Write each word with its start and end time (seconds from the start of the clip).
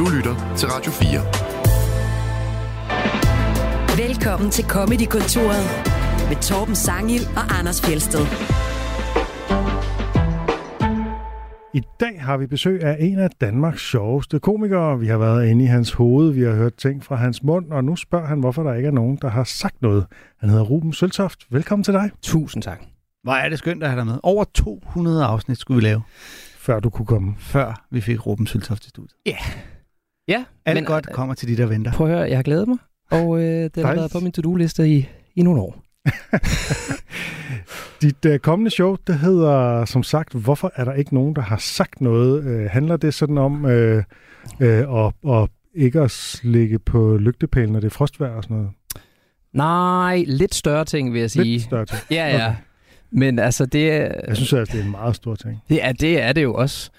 Du 0.00 0.06
lytter 0.16 0.54
til 0.56 0.68
Radio 0.68 0.92
4. 0.92 1.20
Velkommen 4.06 4.50
til 4.50 4.64
Comedy-kontoret 4.64 5.64
med 6.28 6.42
Torben 6.42 6.74
Sangil 6.74 7.20
og 7.36 7.58
Anders 7.58 7.82
Fjelsted. 7.82 8.20
I 11.74 11.82
dag 12.00 12.22
har 12.22 12.36
vi 12.36 12.46
besøg 12.46 12.82
af 12.82 12.96
en 13.00 13.18
af 13.18 13.30
Danmarks 13.40 13.90
sjoveste 13.90 14.38
komikere. 14.38 14.98
Vi 14.98 15.06
har 15.06 15.18
været 15.18 15.48
inde 15.48 15.64
i 15.64 15.66
hans 15.66 15.92
hoved, 15.92 16.32
vi 16.32 16.42
har 16.42 16.54
hørt 16.54 16.74
ting 16.74 17.04
fra 17.04 17.16
hans 17.16 17.42
mund, 17.42 17.72
og 17.72 17.84
nu 17.84 17.96
spørger 17.96 18.26
han, 18.26 18.40
hvorfor 18.40 18.62
der 18.62 18.74
ikke 18.74 18.86
er 18.86 18.92
nogen, 18.92 19.18
der 19.22 19.28
har 19.28 19.44
sagt 19.44 19.82
noget. 19.82 20.06
Han 20.38 20.48
hedder 20.48 20.64
Ruben 20.64 20.92
Søltoft. 20.92 21.46
Velkommen 21.50 21.84
til 21.84 21.94
dig, 21.94 22.10
Tusind 22.22 22.62
tak. 22.62 22.80
Hvor 23.22 23.32
er 23.32 23.48
det 23.48 23.58
skønt 23.58 23.82
at 23.82 23.88
have 23.88 23.98
dig 23.98 24.06
med. 24.06 24.18
Over 24.22 24.44
200 24.54 25.24
afsnit 25.24 25.58
skulle 25.58 25.82
vi 25.82 25.88
lave, 25.88 26.02
før 26.58 26.80
du 26.80 26.90
kunne 26.90 27.06
komme. 27.06 27.34
før 27.38 27.86
vi 27.90 28.00
fik 28.00 28.26
Ruben 28.26 28.46
Søltoft 28.46 28.82
til 28.82 28.90
studiet. 28.90 29.16
Ja, 29.26 29.36
Alt 30.66 30.76
men, 30.76 30.84
godt 30.84 31.12
kommer 31.12 31.34
til 31.34 31.48
de, 31.48 31.56
der 31.56 31.66
venter. 31.66 31.92
Prøv 31.92 32.06
at 32.06 32.16
høre, 32.16 32.28
jeg 32.28 32.38
har 32.38 32.42
glædet 32.42 32.68
mig, 32.68 32.78
og 33.10 33.38
øh, 33.38 33.70
det 33.74 33.84
har 33.84 33.94
været 33.94 34.10
på 34.12 34.20
min 34.20 34.32
to-do-liste 34.32 34.88
i, 34.88 35.08
i 35.36 35.42
nogle 35.42 35.60
år. 35.60 35.82
Dit 38.02 38.24
uh, 38.24 38.36
kommende 38.36 38.70
show, 38.70 38.96
det 39.06 39.18
hedder 39.18 39.84
som 39.84 40.02
sagt, 40.02 40.34
hvorfor 40.34 40.72
er 40.76 40.84
der 40.84 40.92
ikke 40.92 41.14
nogen, 41.14 41.36
der 41.36 41.42
har 41.42 41.56
sagt 41.56 42.00
noget? 42.00 42.44
Uh, 42.44 42.70
handler 42.70 42.96
det 42.96 43.14
sådan 43.14 43.38
om 43.38 43.64
uh, 43.64 43.70
uh, 43.70 45.06
at, 45.06 45.12
at 45.28 45.48
ikke 45.74 46.00
at 46.00 46.10
slikke 46.10 46.78
på 46.78 47.16
lygtepælen, 47.16 47.72
når 47.72 47.80
det 47.80 47.86
er 47.86 47.94
frostvejr 47.94 48.30
og 48.30 48.42
sådan 48.42 48.56
noget? 48.56 48.70
Nej, 49.52 50.24
lidt 50.26 50.54
større 50.54 50.84
ting, 50.84 51.12
vil 51.12 51.20
jeg 51.20 51.30
sige. 51.30 51.44
Lidt 51.44 51.62
større 51.62 51.86
ting. 51.86 52.00
Ja, 52.10 52.28
ja. 52.28 52.56
Men 53.12 53.38
altså, 53.38 53.66
det 53.66 53.92
er, 53.92 54.12
Jeg 54.28 54.36
synes 54.36 54.52
altså, 54.52 54.72
det 54.72 54.80
er 54.80 54.84
en 54.84 54.90
meget 54.90 55.16
stor 55.16 55.34
ting. 55.34 55.58
det 55.68 55.84
er, 55.84 55.92
det 55.92 56.22
er 56.22 56.32
det 56.32 56.42
jo 56.42 56.54
også. 56.54 56.90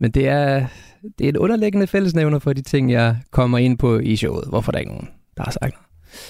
Men 0.00 0.10
det 0.10 0.28
er, 0.28 0.66
det 1.18 1.24
er 1.24 1.28
et 1.28 1.36
underliggende 1.36 1.86
fællesnævner 1.86 2.38
for 2.38 2.52
de 2.52 2.62
ting, 2.62 2.92
jeg 2.92 3.16
kommer 3.30 3.58
ind 3.58 3.78
på 3.78 3.98
i 3.98 4.16
showet. 4.16 4.44
Hvorfor 4.48 4.70
er 4.70 4.72
der 4.72 4.78
ikke 4.78 4.92
nogen, 4.92 5.08
der 5.36 5.42
har 5.42 5.50
sagt 5.50 5.74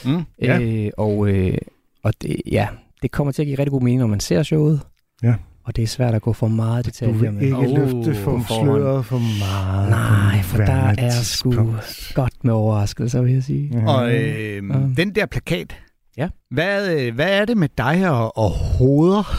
noget? 0.04 0.18
Mm. 0.18 0.24
Ja. 0.42 0.60
Øh, 0.60 0.90
og 0.98 1.28
øh, 1.28 1.58
og 2.04 2.12
det, 2.22 2.36
ja, 2.52 2.68
det 3.02 3.10
kommer 3.10 3.32
til 3.32 3.42
at 3.42 3.46
give 3.46 3.58
rigtig 3.58 3.70
god 3.72 3.80
mening, 3.82 4.00
når 4.00 4.06
man 4.06 4.20
ser 4.20 4.42
showet. 4.42 4.80
Ja. 5.22 5.34
Og 5.64 5.76
det 5.76 5.82
er 5.82 5.86
svært 5.86 6.14
at 6.14 6.22
gå 6.22 6.32
for 6.32 6.48
meget 6.48 6.84
Du 6.84 6.88
detaljer 6.90 7.14
vil 7.14 7.32
med. 7.32 7.42
ikke 7.42 7.56
Åh, 7.56 7.64
løfte 7.64 8.14
for 8.14 8.44
sløret 8.62 9.04
for 9.06 9.18
meget. 9.38 9.90
Nej, 9.90 10.42
for 10.42 10.56
der 10.58 10.94
er 10.98 11.10
sgu 11.10 11.74
godt 12.14 12.44
med 12.44 12.52
overraskelser, 12.54 13.22
vil 13.22 13.32
jeg 13.32 13.42
sige. 13.42 13.70
Mhm. 13.76 13.86
Og 13.86 14.14
øh, 14.14 14.54
Ja. 14.56 14.60
den 14.96 15.14
der 15.14 15.26
plakat, 15.26 15.76
Ja. 16.16 16.28
hvad, 16.50 16.92
øh, 17.00 17.14
hvad 17.14 17.40
er 17.40 17.44
det 17.44 17.56
med 17.56 17.68
dig 17.78 18.10
og, 18.10 18.38
og 18.38 18.50
hoveder? 18.50 19.36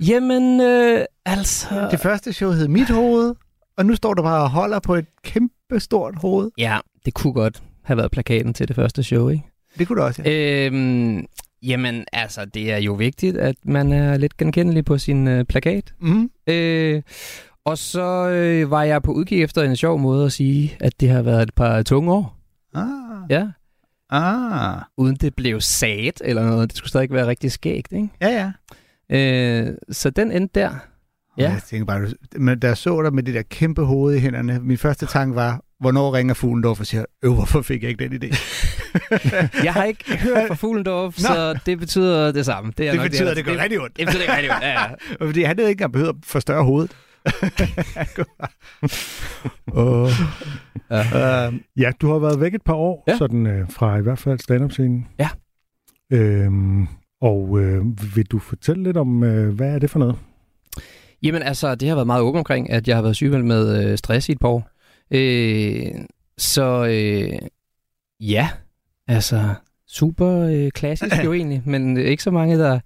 Jamen, 0.00 0.60
øh, 0.60 1.04
altså... 1.26 1.88
Det 1.90 2.00
første 2.00 2.32
show 2.32 2.50
hed 2.50 2.68
Mit 2.68 2.90
Hoved, 2.90 3.34
og 3.76 3.86
nu 3.86 3.94
står 3.94 4.14
du 4.14 4.22
bare 4.22 4.42
og 4.42 4.50
holder 4.50 4.78
på 4.78 4.94
et 4.94 5.06
kæmpe 5.22 5.80
stort 5.80 6.14
hoved. 6.16 6.50
Ja, 6.58 6.78
det 7.04 7.14
kunne 7.14 7.32
godt 7.32 7.62
have 7.82 7.96
været 7.96 8.10
plakaten 8.10 8.54
til 8.54 8.68
det 8.68 8.76
første 8.76 9.02
show, 9.02 9.28
ikke? 9.28 9.44
Det 9.78 9.88
kunne 9.88 10.00
du 10.00 10.06
også, 10.06 10.22
ja. 10.24 10.66
Øhm, 10.66 11.26
jamen, 11.62 12.04
altså, 12.12 12.44
det 12.44 12.72
er 12.72 12.76
jo 12.76 12.92
vigtigt, 12.92 13.36
at 13.36 13.56
man 13.64 13.92
er 13.92 14.16
lidt 14.16 14.36
genkendelig 14.36 14.84
på 14.84 14.98
sin 14.98 15.28
øh, 15.28 15.44
plakat. 15.44 15.94
Mm. 16.00 16.30
Øh, 16.46 17.02
og 17.64 17.78
så 17.78 18.28
øh, 18.28 18.70
var 18.70 18.82
jeg 18.82 19.02
på 19.02 19.12
udkig 19.12 19.42
efter 19.42 19.62
en 19.62 19.76
sjov 19.76 19.98
måde 19.98 20.26
at 20.26 20.32
sige, 20.32 20.76
at 20.80 21.00
det 21.00 21.08
har 21.08 21.22
været 21.22 21.42
et 21.42 21.54
par 21.54 21.82
tunge 21.82 22.12
år. 22.12 22.36
Ah. 22.74 23.30
Ja. 23.30 23.46
Ah. 24.10 24.82
Uden 24.96 25.16
det 25.16 25.34
blev 25.34 25.60
sat 25.60 26.22
eller 26.24 26.46
noget. 26.46 26.70
Det 26.70 26.76
skulle 26.78 26.88
stadig 26.88 27.10
være 27.10 27.26
rigtig 27.26 27.52
skægt, 27.52 27.92
ikke? 27.92 28.08
Ja, 28.20 28.28
ja. 28.28 28.52
Øh, 29.16 29.74
så 29.90 30.10
den 30.10 30.32
endte 30.32 30.60
der. 30.60 30.70
Ja. 31.38 31.50
Jeg 31.50 31.60
tænker 31.66 31.86
bare, 31.86 32.06
men 32.36 32.58
da 32.58 32.66
jeg 32.66 32.76
så 32.76 33.02
dig 33.02 33.14
med 33.14 33.22
det 33.22 33.34
der 33.34 33.42
kæmpe 33.42 33.82
hoved 33.84 34.14
i 34.16 34.18
hænderne, 34.18 34.60
min 34.62 34.78
første 34.78 35.06
tanke 35.06 35.34
var, 35.34 35.60
hvornår 35.80 36.14
ringer 36.14 36.34
Fuglendorf 36.34 36.80
og 36.80 36.86
siger, 36.86 37.04
øv, 37.22 37.34
hvorfor 37.34 37.62
fik 37.62 37.82
jeg 37.82 37.90
ikke 37.90 38.08
den 38.08 38.22
idé? 38.22 38.36
Jeg 39.64 39.72
har 39.72 39.84
ikke 39.84 40.18
hørt 40.18 40.48
fra 40.48 40.54
Fuglendorf, 40.54 41.18
Nå. 41.18 41.22
så 41.22 41.58
det 41.66 41.78
betyder 41.78 42.32
det 42.32 42.46
samme. 42.46 42.72
Det, 42.78 42.86
er 42.86 42.90
det 42.90 43.00
nok 43.00 43.10
betyder, 43.10 43.28
det, 43.28 43.36
det 43.36 43.44
gør 43.44 43.62
rigtig 43.62 43.80
ondt. 43.80 43.96
Det 43.96 44.06
betyder 44.06 44.26
det 44.26 44.36
rigtig 44.36 44.50
ondt, 44.50 44.62
ja, 44.62 44.70
ja. 44.80 44.86
Fordi 45.26 45.42
han 45.42 45.56
havde 45.58 45.70
ikke 45.70 45.78
engang 45.80 45.92
behøvet 45.92 46.08
at 46.08 46.16
forstørre 46.24 46.64
hovedet. 46.64 46.96
oh. 49.72 50.10
Ja. 50.90 51.48
uh, 51.48 51.54
Ja, 51.76 51.90
du 52.00 52.12
har 52.12 52.18
været 52.18 52.40
væk 52.40 52.54
et 52.54 52.62
par 52.62 52.74
år. 52.74 53.04
Ja. 53.08 53.16
sådan 53.16 53.46
øh, 53.46 53.70
fra 53.70 53.96
i 53.96 54.02
hvert 54.02 54.18
fald 54.18 54.38
stand-up-scenen. 54.38 55.06
Ja. 55.18 55.28
Øhm, 56.12 56.86
og 57.20 57.58
øh, 57.60 57.84
vil 58.16 58.26
du 58.26 58.38
fortælle 58.38 58.82
lidt 58.82 58.96
om, 58.96 59.24
øh, 59.24 59.54
hvad 59.54 59.74
er 59.74 59.78
det 59.78 59.90
for 59.90 59.98
noget? 59.98 60.16
Jamen 61.22 61.42
altså, 61.42 61.74
det 61.74 61.88
har 61.88 61.94
været 61.94 62.06
meget 62.06 62.22
åbent 62.22 62.38
omkring, 62.38 62.70
at 62.70 62.88
jeg 62.88 62.96
har 62.96 63.02
været 63.02 63.16
sygemeldt 63.16 63.44
med 63.46 63.84
øh, 63.84 63.98
stress 63.98 64.28
i 64.28 64.32
et 64.32 64.38
par 64.38 64.48
år. 64.48 64.68
Øh, 65.10 65.92
så 66.38 66.84
øh, 66.84 67.38
ja, 68.20 68.50
altså 69.08 69.54
super 69.88 70.40
øh, 70.40 70.70
klassisk 70.70 71.24
jo 71.24 71.32
egentlig, 71.38 71.62
men 71.66 71.96
ikke 71.96 72.22
så 72.22 72.30
mange, 72.30 72.58
der 72.58 72.80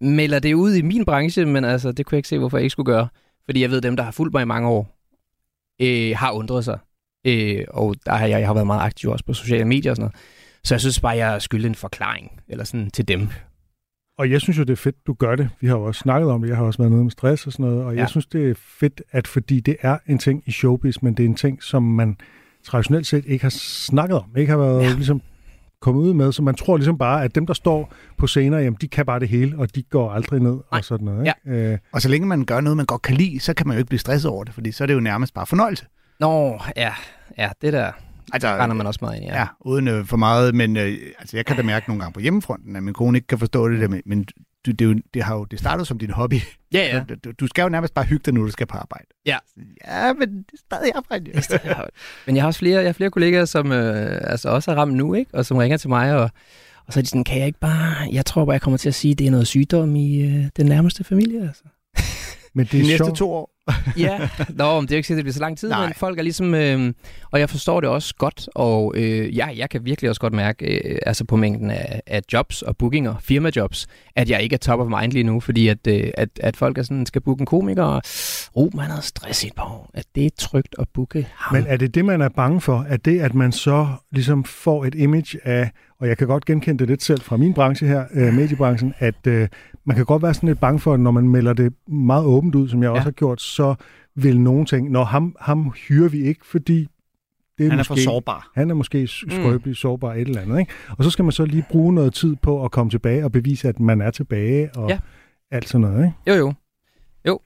melder 0.00 0.38
det 0.38 0.54
ud 0.54 0.74
i 0.74 0.82
min 0.82 1.04
branche, 1.04 1.44
men 1.44 1.64
altså, 1.64 1.92
det 1.92 2.06
kunne 2.06 2.16
jeg 2.16 2.18
ikke 2.18 2.28
se, 2.28 2.38
hvorfor 2.38 2.58
jeg 2.58 2.64
ikke 2.64 2.72
skulle 2.72 2.92
gøre. 2.92 3.08
Fordi 3.44 3.62
jeg 3.62 3.70
ved, 3.70 3.80
dem, 3.80 3.96
der 3.96 4.02
har 4.02 4.10
fulgt 4.10 4.34
mig 4.34 4.42
i 4.42 4.46
mange 4.46 4.68
år, 4.68 4.96
øh, 5.82 6.16
har 6.16 6.32
undret 6.32 6.64
sig. 6.64 6.78
Øh, 7.26 7.64
og 7.68 7.94
der 8.06 8.12
har 8.12 8.26
jeg, 8.26 8.40
jeg 8.40 8.48
har 8.48 8.54
været 8.54 8.66
meget 8.66 8.80
aktiv 8.80 9.10
også 9.10 9.24
på 9.24 9.32
sociale 9.32 9.64
medier 9.64 9.92
og 9.92 9.96
sådan 9.96 10.02
noget. 10.02 10.16
Så 10.64 10.74
jeg 10.74 10.80
synes 10.80 11.00
bare, 11.00 11.16
jeg 11.16 11.42
skylder 11.42 11.68
en 11.68 11.74
forklaring 11.74 12.40
eller 12.48 12.64
sådan, 12.64 12.90
til 12.90 13.08
dem. 13.08 13.28
Og 14.20 14.30
jeg 14.30 14.40
synes 14.40 14.58
jo, 14.58 14.62
det 14.62 14.72
er 14.72 14.76
fedt, 14.76 15.06
du 15.06 15.12
gør 15.12 15.36
det. 15.36 15.48
Vi 15.60 15.66
har 15.66 15.76
jo 15.76 15.84
også 15.84 15.98
snakket 15.98 16.30
om 16.30 16.42
det. 16.42 16.48
Jeg 16.48 16.56
har 16.56 16.64
også 16.64 16.78
været 16.78 16.92
nede 16.92 17.02
med 17.02 17.10
stress 17.10 17.46
og 17.46 17.52
sådan 17.52 17.66
noget. 17.66 17.84
Og 17.84 17.90
ja. 17.90 17.96
Ja. 17.96 18.00
jeg 18.00 18.08
synes, 18.08 18.26
det 18.26 18.50
er 18.50 18.54
fedt, 18.56 19.02
at 19.10 19.26
fordi 19.26 19.60
det 19.60 19.76
er 19.80 19.98
en 20.06 20.18
ting 20.18 20.42
i 20.46 20.52
showbiz, 20.52 20.96
men 21.02 21.14
det 21.14 21.22
er 21.24 21.28
en 21.28 21.34
ting, 21.34 21.62
som 21.62 21.82
man 21.82 22.16
traditionelt 22.64 23.06
set 23.06 23.24
ikke 23.26 23.44
har 23.44 23.50
snakket 23.50 24.18
om. 24.18 24.36
Ikke 24.36 24.50
har 24.50 24.58
været 24.58 24.82
ja. 24.82 24.88
Ja. 24.88 24.94
ligesom 24.94 25.22
kommet 25.80 26.02
ud 26.02 26.14
med. 26.14 26.32
Så 26.32 26.42
man 26.42 26.54
tror 26.54 26.76
ligesom 26.76 26.98
bare, 26.98 27.24
at 27.24 27.34
dem, 27.34 27.46
der 27.46 27.54
står 27.54 27.94
på 28.18 28.26
scener, 28.26 28.58
jamen, 28.58 28.78
de 28.80 28.88
kan 28.88 29.06
bare 29.06 29.20
det 29.20 29.28
hele, 29.28 29.58
og 29.58 29.74
de 29.74 29.82
går 29.82 30.10
aldrig 30.10 30.40
ned 30.40 30.50
og 30.52 30.64
Nej. 30.72 30.82
sådan 30.82 31.04
noget. 31.04 31.32
Ikke? 31.46 31.72
Øh, 31.72 31.78
og 31.92 32.02
så 32.02 32.08
længe 32.08 32.26
man 32.26 32.44
gør 32.44 32.60
noget, 32.60 32.76
man 32.76 32.86
godt 32.86 33.02
kan 33.02 33.16
lide, 33.16 33.40
så 33.40 33.54
kan 33.54 33.66
man 33.68 33.76
jo 33.76 33.78
ikke 33.78 33.88
blive 33.88 33.98
stresset 33.98 34.30
over 34.30 34.44
det, 34.44 34.54
fordi 34.54 34.72
så 34.72 34.84
er 34.84 34.86
det 34.86 34.94
jo 34.94 35.00
nærmest 35.00 35.34
bare 35.34 35.46
fornøjelse. 35.46 35.86
Nå, 36.20 36.60
ja, 36.76 36.92
ja 37.38 37.50
det 37.62 37.72
der 37.72 37.92
Altså, 38.32 38.48
render 38.48 38.74
man 38.76 38.86
også 38.86 38.98
meget 39.02 39.16
ind 39.16 39.24
i. 39.24 39.28
Ja, 39.28 39.38
ja 39.40 39.46
uden 39.60 39.88
øh, 39.88 40.06
for 40.06 40.16
meget, 40.16 40.54
men 40.54 40.76
øh, 40.76 40.98
altså, 41.18 41.36
jeg 41.36 41.46
kan 41.46 41.56
da 41.56 41.62
mærke 41.62 41.88
nogle 41.88 42.02
gange 42.02 42.12
på 42.14 42.20
hjemmefronten, 42.20 42.76
at 42.76 42.82
min 42.82 42.94
kone 42.94 43.18
ikke 43.18 43.26
kan 43.26 43.38
forstå 43.38 43.68
det 43.68 43.80
der, 43.80 43.88
men, 43.88 44.02
men 44.06 44.24
du, 44.66 44.70
det, 44.70 44.80
er 44.80 44.84
jo, 44.88 45.00
det, 45.14 45.22
har 45.22 45.34
jo, 45.34 45.44
det 45.44 45.58
startede 45.58 45.84
som 45.86 45.98
din 45.98 46.10
hobby. 46.10 46.34
Ja, 46.72 46.96
ja. 47.08 47.14
Du, 47.24 47.30
du 47.40 47.46
skal 47.46 47.62
jo 47.62 47.68
nærmest 47.68 47.94
bare 47.94 48.04
hygge 48.04 48.22
dig, 48.24 48.34
når 48.34 48.42
du 48.42 48.50
skal 48.50 48.66
på 48.66 48.76
arbejde. 48.78 49.06
Ja. 49.26 49.38
Ja, 49.86 50.12
men 50.12 50.28
det 50.38 50.44
er 50.52 50.56
stadig 50.66 50.92
arbejde. 50.94 51.30
har- 51.64 51.88
Men 52.26 52.36
jeg 52.36 52.42
har 52.42 52.46
også 52.46 52.58
flere, 52.58 52.78
jeg 52.78 52.88
har 52.88 52.92
flere 52.92 53.10
kollegaer, 53.10 53.44
som 53.44 53.72
øh, 53.72 54.20
altså 54.22 54.48
også 54.48 54.70
er 54.70 54.74
ramt 54.74 54.94
nu, 54.94 55.14
ikke? 55.14 55.34
og 55.34 55.46
som 55.46 55.56
ringer 55.56 55.76
til 55.76 55.88
mig, 55.88 56.16
og, 56.16 56.30
og 56.86 56.92
så 56.92 57.00
er 57.00 57.02
de 57.02 57.08
sådan, 57.08 57.24
kan 57.24 57.38
jeg 57.38 57.46
ikke 57.46 57.58
bare... 57.58 58.08
Jeg 58.12 58.26
tror 58.26 58.44
bare, 58.44 58.52
jeg 58.52 58.60
kommer 58.60 58.78
til 58.78 58.88
at 58.88 58.94
sige, 58.94 59.12
at 59.12 59.18
det 59.18 59.26
er 59.26 59.30
noget 59.30 59.46
sygdom 59.46 59.96
i 59.96 60.22
øh, 60.22 60.44
den 60.56 60.66
nærmeste 60.66 61.04
familie. 61.04 61.42
Altså. 61.48 61.62
men 62.54 62.64
det 62.64 62.72
De 62.72 62.78
er 62.78 62.82
næste 62.82 62.96
sjovt. 62.96 63.16
to 63.16 63.32
år. 63.32 63.49
Ja, 63.98 64.28
Nå, 64.48 64.80
men 64.80 64.82
det 64.82 64.92
er 64.92 64.96
jo 64.96 64.96
ikke 64.96 65.06
sikkert, 65.06 65.10
at 65.10 65.16
det 65.16 65.24
bliver 65.24 65.32
så 65.32 65.40
lang 65.40 65.58
tid, 65.58 65.68
Nej. 65.68 65.86
Men 65.86 65.94
folk 65.94 66.18
er 66.18 66.22
ligesom... 66.22 66.54
Øh, 66.54 66.92
og 67.30 67.40
jeg 67.40 67.50
forstår 67.50 67.80
det 67.80 67.90
også 67.90 68.14
godt, 68.18 68.48
og 68.54 68.92
øh, 68.96 69.36
ja, 69.36 69.48
jeg 69.56 69.70
kan 69.70 69.84
virkelig 69.84 70.08
også 70.08 70.20
godt 70.20 70.32
mærke, 70.32 70.66
øh, 70.66 70.98
altså 71.06 71.24
på 71.24 71.36
mængden 71.36 71.70
af, 71.70 72.00
af 72.06 72.22
jobs 72.32 72.62
og 72.62 72.76
bookinger, 72.76 73.14
firmajobs, 73.20 73.86
at 74.16 74.30
jeg 74.30 74.42
ikke 74.42 74.54
er 74.54 74.58
top 74.58 74.80
of 74.80 75.00
mind 75.00 75.12
lige 75.12 75.22
nu, 75.22 75.40
fordi 75.40 75.68
at, 75.68 75.86
øh, 75.88 76.10
at, 76.14 76.28
at 76.40 76.56
folk 76.56 76.78
er 76.78 76.82
sådan, 76.82 77.06
skal 77.06 77.20
booke 77.20 77.40
en 77.40 77.46
komiker, 77.46 77.82
og 77.82 78.02
oh, 78.54 78.76
man 78.76 78.86
har 78.86 79.00
stress 79.00 79.44
i 79.44 79.46
et 79.46 79.54
par 79.56 79.64
år, 79.64 79.90
at 79.94 80.04
det 80.14 80.26
er 80.26 80.30
trygt 80.38 80.74
at 80.78 80.88
booke 80.94 81.26
ham. 81.34 81.56
Men 81.56 81.66
er 81.66 81.76
det 81.76 81.94
det, 81.94 82.04
man 82.04 82.20
er 82.20 82.28
bange 82.28 82.60
for? 82.60 82.86
Er 82.88 82.96
det, 82.96 83.20
at 83.20 83.34
man 83.34 83.52
så 83.52 83.86
ligesom 84.12 84.44
får 84.44 84.84
et 84.84 84.94
image 84.94 85.38
af, 85.44 85.70
og 86.00 86.08
jeg 86.08 86.18
kan 86.18 86.26
godt 86.26 86.44
genkende 86.44 86.78
det 86.78 86.88
lidt 86.88 87.02
selv 87.02 87.20
fra 87.20 87.36
min 87.36 87.54
branche 87.54 87.86
her, 87.86 88.04
øh, 88.14 88.34
mediebranchen, 88.34 88.94
at 88.98 89.26
øh, 89.26 89.48
man 89.84 89.96
kan 89.96 90.04
godt 90.04 90.22
være 90.22 90.34
sådan 90.34 90.48
lidt 90.48 90.60
bange 90.60 90.80
for, 90.80 90.96
når 90.96 91.10
man 91.10 91.28
melder 91.28 91.52
det 91.52 91.72
meget 91.88 92.24
åbent 92.24 92.54
ud, 92.54 92.68
som 92.68 92.82
jeg 92.82 92.88
ja. 92.88 92.92
også 92.92 93.04
har 93.04 93.10
gjort, 93.10 93.40
så 93.40 93.74
vil 94.14 94.40
nogen 94.40 94.66
tænke, 94.66 94.92
når 94.92 95.04
ham, 95.04 95.36
ham 95.40 95.70
hyrer 95.88 96.08
vi 96.08 96.22
ikke, 96.22 96.46
fordi 96.46 96.88
det 97.58 97.66
er 97.66 97.70
Han 97.70 97.72
er 97.72 97.76
måske, 97.76 97.88
for 97.88 97.96
sårbar. 97.96 98.50
Han 98.54 98.70
er 98.70 98.74
måske 98.74 99.06
skrøbelig, 99.06 99.70
mm. 99.70 99.74
sårbar, 99.74 100.14
et 100.14 100.28
eller 100.28 100.40
andet. 100.40 100.60
Ikke? 100.60 100.72
Og 100.98 101.04
så 101.04 101.10
skal 101.10 101.24
man 101.24 101.32
så 101.32 101.44
lige 101.44 101.64
bruge 101.70 101.94
noget 101.94 102.14
tid 102.14 102.36
på 102.36 102.64
at 102.64 102.70
komme 102.70 102.90
tilbage 102.90 103.24
og 103.24 103.32
bevise, 103.32 103.68
at 103.68 103.80
man 103.80 104.00
er 104.00 104.10
tilbage 104.10 104.70
og 104.74 104.88
Ja. 104.88 104.98
alt 105.50 105.68
sådan 105.68 105.80
noget. 105.80 106.04
Ikke? 106.04 106.16
Jo, 106.26 106.34
jo. 106.34 106.54
Jo, 107.28 107.40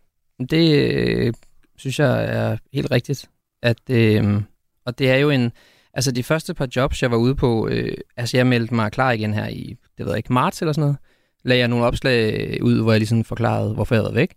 det 0.51 0.93
øh, 0.93 1.33
synes 1.77 1.99
jeg 1.99 2.25
er 2.25 2.57
helt 2.73 2.91
rigtigt. 2.91 3.31
At, 3.63 3.91
øh, 3.91 4.43
og 4.87 4.99
det 4.99 5.11
er 5.11 5.17
jo 5.17 5.31
en... 5.31 5.53
Altså 5.95 6.13
de 6.13 6.23
første 6.23 6.55
par 6.55 6.69
jobs, 6.77 7.03
jeg 7.03 7.11
var 7.11 7.17
ude 7.17 7.35
på... 7.35 7.69
Øh, 7.69 7.97
altså 8.17 8.37
jeg 8.37 8.47
meldte 8.47 8.75
mig 8.75 8.93
klar 8.93 9.11
igen 9.11 9.35
her 9.35 9.49
i, 9.49 9.77
det 9.99 10.07
ved 10.07 10.13
jeg 10.13 10.17
ikke, 10.17 10.33
marts 10.33 10.63
eller 10.63 10.73
sådan 10.73 10.83
noget. 10.83 10.97
Lagde 11.45 11.61
jeg 11.61 11.69
nogle 11.69 11.85
opslag 11.85 12.59
ud, 12.63 12.83
hvor 12.83 12.93
jeg 12.93 13.01
ligesom 13.01 13.25
forklarede, 13.25 13.75
hvorfor 13.75 13.95
jeg 13.95 14.03
havde 14.03 14.15
væk. 14.15 14.35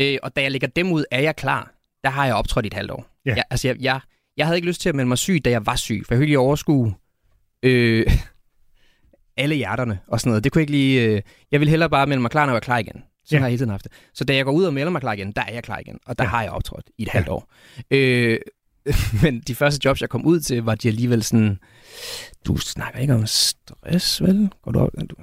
Øh, 0.00 0.18
og 0.22 0.36
da 0.36 0.42
jeg 0.42 0.50
lægger 0.50 0.68
dem 0.68 0.92
ud, 0.92 1.04
er 1.10 1.20
jeg 1.20 1.36
klar. 1.36 1.74
Der 2.04 2.10
har 2.10 2.26
jeg 2.26 2.34
optrådt 2.34 2.64
i 2.64 2.66
et 2.66 2.74
halvt 2.74 2.90
år. 2.90 3.06
Ja. 3.26 3.34
Jeg, 3.34 3.44
altså 3.50 3.68
jeg, 3.68 3.76
jeg, 3.80 4.00
jeg 4.36 4.46
havde 4.46 4.58
ikke 4.58 4.68
lyst 4.68 4.80
til 4.80 4.88
at 4.88 4.94
melde 4.94 5.08
mig 5.08 5.18
syg, 5.18 5.44
da 5.44 5.50
jeg 5.50 5.66
var 5.66 5.76
syg. 5.76 6.02
For 6.06 6.14
jeg 6.14 6.18
kunne 6.18 6.24
ikke 6.24 6.30
lige 6.30 6.38
overskue 6.38 6.94
øh, 7.62 8.06
alle 9.36 9.54
hjerterne 9.54 9.98
og 10.06 10.20
sådan 10.20 10.30
noget. 10.30 10.44
Det 10.44 10.52
kunne 10.52 10.62
ikke 10.62 10.72
lige... 10.72 11.02
Øh, 11.04 11.22
jeg 11.50 11.60
ville 11.60 11.70
hellere 11.70 11.90
bare 11.90 12.06
melde 12.06 12.22
mig 12.22 12.30
klar, 12.30 12.46
når 12.46 12.50
jeg 12.50 12.54
var 12.54 12.60
klar 12.60 12.78
igen. 12.78 12.96
Ja. 12.96 13.36
ja. 13.36 13.38
har 13.38 13.46
jeg 13.46 13.50
hele 13.50 13.58
tiden 13.58 13.70
haft 13.70 13.84
det. 13.84 13.92
Så 14.14 14.24
da 14.24 14.34
jeg 14.34 14.44
går 14.44 14.52
ud 14.52 14.64
og 14.64 14.74
melder 14.74 14.90
mig 14.90 15.00
klar 15.00 15.12
igen, 15.12 15.32
der 15.32 15.42
er 15.42 15.52
jeg 15.52 15.62
klar 15.62 15.78
igen. 15.78 15.98
Og 16.06 16.18
der 16.18 16.24
ja. 16.24 16.30
har 16.30 16.42
jeg 16.42 16.50
optrådt 16.50 16.90
i 16.98 17.02
et 17.02 17.08
halvt 17.08 17.28
år. 17.28 17.52
Øh, 17.90 18.38
men 19.22 19.40
de 19.40 19.54
første 19.54 19.80
jobs, 19.84 20.00
jeg 20.00 20.08
kom 20.08 20.24
ud 20.26 20.40
til, 20.40 20.62
var 20.62 20.74
de 20.74 20.88
alligevel 20.88 21.22
sådan, 21.22 21.58
du 22.46 22.56
snakker 22.56 23.00
ikke 23.00 23.14
om 23.14 23.26
stress, 23.26 24.22
vel? 24.22 24.48
Går 24.62 24.72
du, 24.72 24.78
op? 24.78 24.90
du 25.10 25.14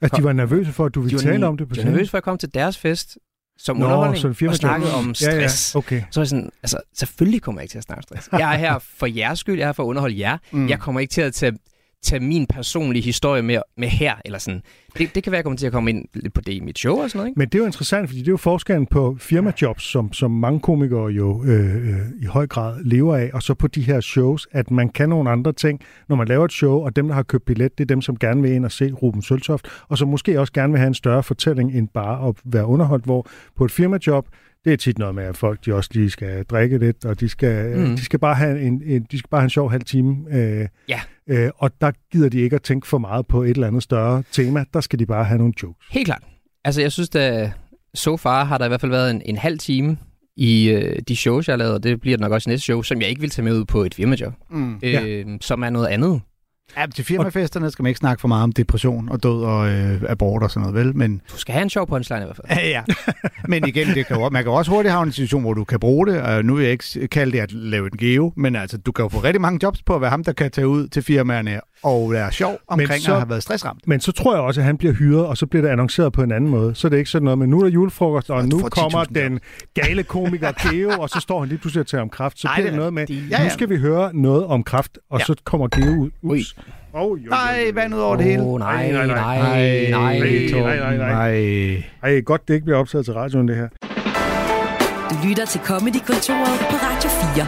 Altså, 0.00 0.16
de 0.16 0.24
var 0.24 0.32
nervøse 0.32 0.72
for, 0.72 0.86
at 0.86 0.94
du 0.94 1.00
ville 1.00 1.18
tale 1.18 1.46
om 1.46 1.56
det 1.56 1.68
på 1.68 1.74
de 1.74 1.78
var 1.84 1.90
nervøse 1.90 2.10
for 2.10 2.18
at 2.18 2.24
komme 2.24 2.38
til 2.38 2.54
deres 2.54 2.78
fest 2.78 3.18
som 3.58 3.76
Nå, 3.76 3.84
underholdning 3.84 4.24
en 4.26 4.34
firmajob. 4.34 4.52
og 4.52 4.56
snakkede 4.56 4.94
om 4.94 5.14
Ja, 5.20 5.34
ja, 5.34 5.46
stress. 5.48 5.74
okay. 5.74 6.02
Så 6.10 6.20
er 6.20 6.22
jeg 6.22 6.28
sådan, 6.28 6.50
altså 6.62 6.78
selvfølgelig 6.94 7.42
kommer 7.42 7.60
jeg 7.60 7.64
ikke 7.64 7.72
til 7.72 7.78
at 7.78 7.84
snakke 7.84 7.98
om 7.98 8.02
stress. 8.02 8.28
Jeg 8.32 8.54
er 8.54 8.58
her 8.58 8.78
for 8.78 9.06
jeres 9.06 9.38
skyld, 9.38 9.56
jeg 9.56 9.62
er 9.62 9.68
her 9.68 9.72
for 9.72 9.82
at 9.82 9.86
underholde 9.86 10.18
jer. 10.18 10.38
Mm. 10.52 10.68
Jeg 10.68 10.78
kommer 10.78 11.00
ikke 11.00 11.10
til 11.12 11.20
at 11.20 11.34
tage, 11.34 11.52
tage 12.02 12.20
min 12.20 12.46
personlige 12.46 13.02
historie 13.02 13.42
med, 13.42 13.58
med 13.76 13.88
her, 13.88 14.14
eller 14.24 14.38
sådan. 14.38 14.62
Det, 14.98 15.14
det 15.14 15.22
kan 15.22 15.30
være, 15.30 15.36
jeg 15.36 15.44
kommer 15.44 15.56
til 15.56 15.66
at 15.66 15.72
komme 15.72 15.90
ind 15.90 16.04
lidt 16.14 16.34
på 16.34 16.40
det 16.40 16.52
i 16.52 16.60
mit 16.60 16.78
show 16.78 16.96
og 16.96 17.10
sådan 17.10 17.18
noget, 17.18 17.28
ikke? 17.28 17.38
Men 17.38 17.48
det 17.48 17.54
er 17.54 17.58
jo 17.58 17.66
interessant, 17.66 18.08
fordi 18.08 18.20
det 18.20 18.28
er 18.28 18.32
jo 18.32 18.36
forskellen 18.36 18.86
på 18.86 19.16
firmajobs, 19.20 19.82
som, 19.82 20.12
som 20.12 20.30
mange 20.30 20.60
komikere 20.60 21.06
jo 21.06 21.44
øh, 21.44 21.76
øh, 21.76 21.96
i 22.22 22.24
høj 22.24 22.46
grad 22.46 22.84
lever 22.84 23.16
af, 23.16 23.30
og 23.34 23.42
så 23.42 23.54
på 23.54 23.66
de 23.66 23.82
her 23.82 24.00
shows, 24.00 24.48
at 24.52 24.70
man 24.70 24.88
kan 24.88 25.08
nogle 25.08 25.30
andre 25.30 25.52
ting, 25.52 25.80
når 26.08 26.16
man 26.16 26.28
laver 26.28 26.44
et 26.44 26.52
show, 26.52 26.84
og 26.84 26.96
dem, 26.96 27.08
der 27.08 27.14
har 27.14 27.22
købt 27.22 27.44
billet, 27.44 27.78
det 27.78 27.84
er 27.84 27.88
dem, 27.88 28.02
som 28.02 28.16
gerne 28.16 28.42
vil 28.42 28.52
ind 28.52 28.64
og 28.64 28.72
se 28.72 28.92
Ruben 28.92 29.22
Søltoft, 29.22 29.66
og 29.88 29.98
som 29.98 30.08
måske 30.08 30.40
også 30.40 30.52
gerne 30.52 30.72
vil 30.72 30.78
have 30.78 30.88
en 30.88 30.94
større 30.94 31.22
fortælling 31.22 31.74
end 31.74 31.88
bare 31.88 32.28
at 32.28 32.34
være 32.44 32.66
underholdt, 32.66 33.04
hvor 33.04 33.26
på 33.56 33.64
et 33.64 33.70
firmajob, 33.70 34.26
det 34.64 34.72
er 34.72 34.76
tit 34.76 34.98
noget 34.98 35.14
med, 35.14 35.24
at 35.24 35.36
folk 35.36 35.66
de 35.66 35.74
også 35.74 35.90
lige 35.94 36.10
skal 36.10 36.44
drikke 36.44 36.78
lidt, 36.78 37.04
og 37.04 37.20
de 37.20 37.28
skal, 37.28 37.76
mm. 37.76 37.96
de 37.96 38.04
skal, 38.04 38.18
bare, 38.18 38.34
have 38.34 38.60
en, 38.60 38.82
en, 38.84 39.06
de 39.10 39.18
skal 39.18 39.28
bare 39.28 39.40
have 39.40 39.46
en 39.46 39.50
sjov 39.50 39.70
halv 39.70 39.82
time. 39.82 40.16
Øh, 40.30 40.68
Ja. 40.88 41.00
Øh, 41.28 41.50
og 41.58 41.70
der 41.80 41.90
gider 42.12 42.28
de 42.28 42.40
ikke 42.40 42.56
at 42.56 42.62
tænke 42.62 42.86
for 42.86 42.98
meget 42.98 43.26
på 43.26 43.42
et 43.42 43.50
eller 43.50 43.66
andet 43.66 43.82
større 43.82 44.22
tema. 44.32 44.64
Der 44.74 44.80
skal 44.80 44.98
de 44.98 45.06
bare 45.06 45.24
have 45.24 45.38
nogle 45.38 45.52
jokes. 45.62 45.86
Helt 45.90 46.06
klart. 46.06 46.22
Altså, 46.64 46.80
jeg 46.80 46.92
synes, 46.92 47.14
at 47.14 47.50
so 47.94 48.16
far 48.16 48.44
har 48.44 48.58
der 48.58 48.64
i 48.64 48.68
hvert 48.68 48.80
fald 48.80 48.90
været 48.92 49.10
en, 49.10 49.22
en 49.24 49.36
halv 49.36 49.58
time 49.58 49.96
i 50.36 50.70
øh, 50.70 50.98
de 51.08 51.16
shows, 51.16 51.48
jeg 51.48 51.52
har 51.52 51.58
lavet, 51.58 51.74
og 51.74 51.82
det 51.82 52.00
bliver 52.00 52.16
det 52.16 52.20
nok 52.20 52.32
også 52.32 52.50
næste 52.50 52.64
show, 52.64 52.82
som 52.82 53.00
jeg 53.00 53.08
ikke 53.08 53.20
vil 53.20 53.30
tage 53.30 53.44
med 53.44 53.58
ud 53.58 53.64
på 53.64 53.82
et 53.84 53.94
firmajob, 53.94 54.32
Mm. 54.50 54.80
øh, 54.82 55.26
som 55.40 55.62
er 55.62 55.70
noget 55.70 55.86
andet. 55.86 56.20
Ja, 56.76 56.86
til 56.94 57.04
firmafesterne 57.04 57.70
skal 57.70 57.82
man 57.82 57.88
ikke 57.90 57.98
snakke 57.98 58.20
for 58.20 58.28
meget 58.28 58.42
om 58.42 58.52
depression 58.52 59.08
og 59.08 59.22
død 59.22 59.42
og 59.44 59.68
øh, 59.70 60.02
abort 60.08 60.42
og 60.42 60.50
sådan 60.50 60.68
noget, 60.70 60.86
vel? 60.86 60.96
Men, 60.96 61.20
Du 61.32 61.38
skal 61.38 61.52
have 61.52 61.62
en 61.62 61.70
sjov 61.70 61.86
punchline 61.88 62.22
i 62.22 62.24
hvert 62.24 62.36
fald. 62.36 62.58
ja, 62.58 62.68
ja. 62.68 62.82
Men 63.48 63.68
igen, 63.68 63.86
det 63.88 64.06
kan 64.06 64.16
jo, 64.20 64.28
man 64.28 64.42
kan 64.42 64.50
jo 64.52 64.56
også 64.56 64.70
hurtigt 64.70 64.92
have 64.92 65.02
en 65.02 65.12
situation, 65.12 65.42
hvor 65.42 65.54
du 65.54 65.64
kan 65.64 65.80
bruge 65.80 66.06
det. 66.06 66.22
Og 66.22 66.44
nu 66.44 66.54
vil 66.54 66.62
jeg 66.62 66.72
ikke 66.72 67.08
kalde 67.08 67.32
det 67.32 67.38
at 67.38 67.52
lave 67.52 67.86
en 67.92 67.98
geo, 67.98 68.32
men 68.36 68.56
altså, 68.56 68.78
du 68.78 68.92
kan 68.92 69.02
jo 69.02 69.08
få 69.08 69.18
rigtig 69.18 69.40
mange 69.40 69.58
jobs 69.62 69.82
på 69.82 69.94
at 69.94 70.00
være 70.00 70.10
ham, 70.10 70.24
der 70.24 70.32
kan 70.32 70.50
tage 70.50 70.68
ud 70.68 70.88
til 70.88 71.02
firmaerne 71.02 71.60
og 71.82 72.10
være 72.12 72.32
sjov 72.32 72.58
omkring 72.68 73.02
så- 73.02 73.12
at 73.12 73.18
have 73.18 73.28
været 73.28 73.42
stressramt. 73.42 73.88
Men 73.88 74.00
så 74.00 74.12
tror 74.12 74.34
jeg 74.34 74.42
også, 74.42 74.60
at 74.60 74.64
han 74.64 74.76
bliver 74.78 74.92
hyret, 74.94 75.26
og 75.26 75.36
så 75.36 75.46
bliver 75.46 75.62
det 75.62 75.68
annonceret 75.68 76.12
på 76.12 76.22
en 76.22 76.32
anden 76.32 76.50
måde. 76.50 76.74
Så 76.74 76.86
er 76.86 76.88
det 76.88 76.98
ikke 76.98 77.10
sådan 77.10 77.24
noget 77.24 77.38
med, 77.38 77.46
nu 77.46 77.58
er 77.58 77.62
der 77.64 77.70
julefrokost, 77.70 78.30
og 78.30 78.36
Og 78.36 78.48
nu 78.48 78.58
kommer 78.70 79.04
10.000 79.04 79.14
den 79.14 79.40
gale 79.74 80.02
komiker 80.02 80.52
Geo, 80.70 80.90
og 81.00 81.08
så 81.08 81.20
står 81.20 81.40
han 81.40 81.48
lige 81.48 81.58
pludselig 81.58 81.80
og 81.80 81.86
taler 81.86 82.02
om 82.02 82.08
kraft. 82.08 82.38
Så 82.40 82.46
Nej, 82.48 82.54
bliver 82.56 82.66
det 82.66 82.72
er 82.72 82.76
noget 82.76 82.92
med, 82.92 83.06
Ja, 83.08 83.14
ja. 83.14 83.38
ja. 83.38 83.44
nu 83.44 83.50
skal 83.50 83.68
vi 83.70 83.76
høre 83.76 84.10
noget 84.16 84.44
om 84.46 84.62
kraft, 84.64 84.98
og 85.10 85.18
Ja. 85.18 85.24
så 85.24 85.34
kommer 85.44 85.68
Geo 85.68 86.00
ud. 86.00 86.10
Ui. 86.22 86.42
Oh, 86.94 87.24
jo, 87.24 87.30
Nej, 87.30 87.70
vandet 87.74 88.02
over 88.02 88.16
det 88.16 88.24
hele. 88.24 88.42
Åh, 88.42 88.58
nej, 88.58 88.92
Nej, 88.92 89.06
nej, 89.06 89.16
nej, 89.16 89.38
nej, 89.38 89.90
nej, 89.90 90.18
nej, 90.18 90.50
nej, 90.52 90.78
nej, 90.78 90.96
nej. 90.96 91.30
nej. 91.32 91.82
Ej, 92.02 92.20
godt 92.20 92.48
det 92.48 92.54
ikke 92.54 92.64
bliver 92.64 92.78
optaget 92.78 93.04
til 93.04 93.14
radioen, 93.14 93.48
det 93.48 93.56
her. 93.56 93.68
Du 95.10 95.28
lytter 95.28 95.44
til 95.46 95.60
Comedy-kontoret 95.60 96.58
på 96.70 96.76
Radio 96.76 97.10
4. 97.34 97.46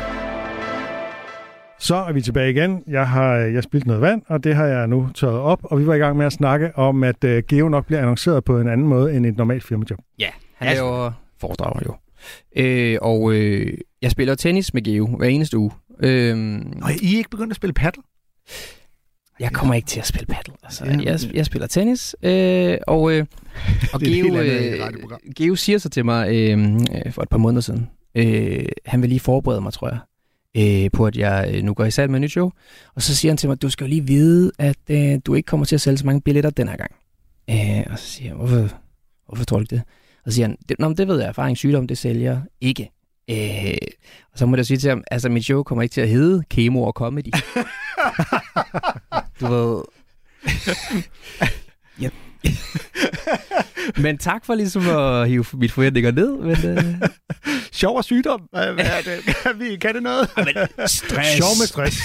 Så 1.78 1.94
er 1.96 2.12
vi 2.12 2.20
tilbage 2.20 2.50
igen. 2.50 2.82
Jeg 2.86 3.08
har 3.08 3.34
jeg 3.34 3.62
spildt 3.62 3.86
noget 3.86 4.02
vand, 4.02 4.22
og 4.26 4.44
det 4.44 4.54
har 4.54 4.64
jeg 4.66 4.86
nu 4.86 5.08
taget 5.14 5.34
op, 5.38 5.58
og 5.62 5.78
vi 5.80 5.86
var 5.86 5.94
i 5.94 5.98
gang 5.98 6.16
med 6.16 6.26
at 6.26 6.32
snakke 6.32 6.78
om, 6.78 7.02
at 7.04 7.24
uh, 7.24 7.30
Geo 7.48 7.68
nok 7.68 7.86
bliver 7.86 8.00
annonceret 8.00 8.44
på 8.44 8.58
en 8.60 8.68
anden 8.68 8.86
måde 8.86 9.14
end 9.16 9.26
et 9.26 9.36
normalt 9.36 9.64
firmajob. 9.64 9.98
Ja, 10.18 10.28
han 10.56 10.74
laver 10.76 11.12
foredrag 11.40 11.86
jo. 11.86 11.94
Øh, 12.56 12.98
og 13.02 13.32
øh, 13.32 13.78
jeg 14.02 14.10
spiller 14.10 14.34
tennis 14.34 14.74
med 14.74 14.82
Geo 14.82 15.06
hver 15.16 15.28
eneste 15.28 15.58
uge. 15.58 15.70
Øh, 16.02 16.56
Og 16.82 16.90
I 17.02 17.14
er 17.14 17.18
ikke 17.18 17.30
begyndt 17.30 17.52
at 17.52 17.56
spille 17.56 17.74
paddle? 17.74 18.02
Jeg 19.40 19.52
kommer 19.52 19.74
ikke 19.74 19.86
til 19.86 20.00
at 20.00 20.06
spille 20.06 20.26
paddle. 20.26 20.54
Altså, 20.62 20.84
Ja. 20.84 20.98
jeg, 21.12 21.20
jeg 21.34 21.46
spiller 21.46 21.66
tennis, 21.68 22.16
øh, 22.22 22.78
og, 22.86 23.12
øh, 23.12 23.26
og 23.94 24.00
Geo, 24.00 24.36
øh. 24.36 24.80
Geo 25.36 25.54
siger 25.54 25.78
så 25.78 25.88
til 25.88 26.04
mig 26.04 26.28
øh, 26.34 26.74
øh, 27.06 27.12
for 27.12 27.22
et 27.22 27.28
par 27.28 27.38
måneder 27.38 27.60
siden, 27.60 27.88
øh, 28.14 28.64
han 28.86 29.02
vil 29.02 29.08
lige 29.08 29.20
forberede 29.20 29.60
mig, 29.60 29.72
tror 29.72 29.88
jeg, 29.88 29.98
øh, 30.84 30.90
på 30.90 31.06
at 31.06 31.16
jeg 31.16 31.50
øh, 31.54 31.62
nu 31.62 31.74
går 31.74 31.84
i 31.84 31.90
salg 31.90 32.10
med 32.10 32.18
et 32.18 32.22
nyt 32.22 32.30
show. 32.30 32.50
Og 32.94 33.02
så 33.02 33.16
siger 33.16 33.32
han 33.32 33.36
til 33.36 33.48
mig, 33.48 33.62
du 33.62 33.70
skal 33.70 33.84
jo 33.84 33.88
lige 33.88 34.06
vide, 34.06 34.52
at 34.58 34.76
øh, 34.90 35.18
du 35.26 35.34
ikke 35.34 35.46
kommer 35.46 35.66
til 35.66 35.74
at 35.74 35.80
sælge 35.80 35.98
så 35.98 36.06
mange 36.06 36.20
billetter 36.20 36.50
den 36.50 36.68
her 36.68 36.76
gang. 36.76 36.90
Øh, 37.50 37.84
og 37.92 37.98
så 37.98 38.04
siger 38.06 38.28
jeg, 38.28 38.36
hvorfor, 38.36 38.68
hvorfor 39.26 39.44
tror 39.44 39.56
du 39.58 39.62
ikke 39.62 39.74
det? 39.76 39.82
Og 40.26 40.32
så 40.32 40.34
siger 40.34 40.46
han, 40.46 40.56
det, 40.68 40.76
Nå, 40.78 40.88
men 40.88 40.96
det 40.96 41.08
ved 41.08 41.18
jeg, 41.20 41.28
erfaring, 41.28 41.56
sygdom, 41.56 41.86
det 41.86 41.98
sælger 41.98 42.40
ikke. 42.60 42.90
Øh, 43.30 43.76
og 44.32 44.38
så 44.38 44.46
må 44.46 44.56
jeg 44.56 44.66
sige 44.66 44.78
til 44.78 44.88
ham, 44.90 45.04
altså 45.10 45.28
mit 45.28 45.44
show 45.44 45.62
kommer 45.62 45.82
ikke 45.82 45.92
til 45.92 46.00
at 46.00 46.08
hedde 46.08 46.42
Kemo 46.50 46.82
og 46.82 46.92
Comedy. 46.92 47.32
du 49.40 49.46
ved... 49.46 49.82
ja. 52.00 52.10
men 54.02 54.18
tak 54.18 54.46
for 54.46 54.54
ligesom 54.54 54.88
at 54.88 55.28
hive 55.28 55.44
mit 55.52 55.72
forventninger 55.72 56.10
ned. 56.10 56.36
Men, 56.38 56.78
øh, 56.78 57.08
Sjov 57.72 57.96
og 57.96 58.04
sygdom. 58.04 58.40
Hvad 58.52 58.76
er 58.78 59.02
det? 59.02 59.24
Kan, 59.24 59.60
vi, 59.60 59.76
kan 59.76 59.94
det 59.94 60.02
noget? 60.02 60.30
stress. 60.86 61.36
Sjov 61.36 61.50
med 61.60 61.66
stress. 61.66 61.96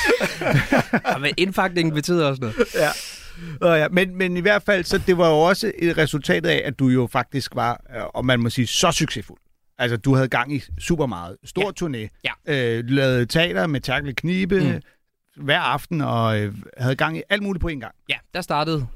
ja, 1.08 1.18
men 1.18 1.34
indfakningen 1.38 1.94
betyder 1.94 2.26
også 2.26 2.42
noget. 2.42 2.56
ja. 2.76 2.90
Uh, 3.62 3.80
ja. 3.80 3.88
Men, 3.88 4.16
men 4.18 4.38
i 4.38 4.40
hvert 4.40 4.64
fald, 4.64 4.84
så 4.84 4.98
det 4.98 5.18
var 5.18 5.30
jo 5.30 5.40
også 5.40 5.72
et 5.80 5.98
resultat 5.98 6.46
af, 6.46 6.62
at 6.66 6.80
du 6.80 6.88
jo 6.88 7.08
faktisk 7.12 7.56
var, 7.56 7.82
øh, 7.96 8.02
om 8.14 8.26
man 8.26 8.40
må 8.40 8.50
sige, 8.50 8.68
så 8.68 8.92
succesfuld. 8.92 9.40
Altså, 9.78 9.98
du 9.98 10.16
havde 10.16 10.28
gang 10.28 10.56
i 10.56 10.64
super 10.80 11.06
meget. 11.06 11.38
Stor 11.46 11.74
ja. 11.82 11.86
turné. 11.88 12.22
Ja. 12.48 12.78
Øh, 12.78 12.84
lavede 12.88 13.26
teater 13.26 13.68
med 13.68 13.82
Terkel 13.82 14.16
Knibe 14.16 14.60
Mm. 14.60 14.82
Hver 15.38 15.60
aften, 15.60 16.02
og 16.02 16.40
øh, 16.40 16.56
havde 16.78 16.96
gang 16.96 17.18
i 17.18 17.22
alt 17.30 17.44
muligt 17.44 17.62
på 17.62 17.68
en 17.68 17.80
gang. 17.80 17.96
Ja, 18.10 18.16
der 18.34 18.42
startede 18.42 18.88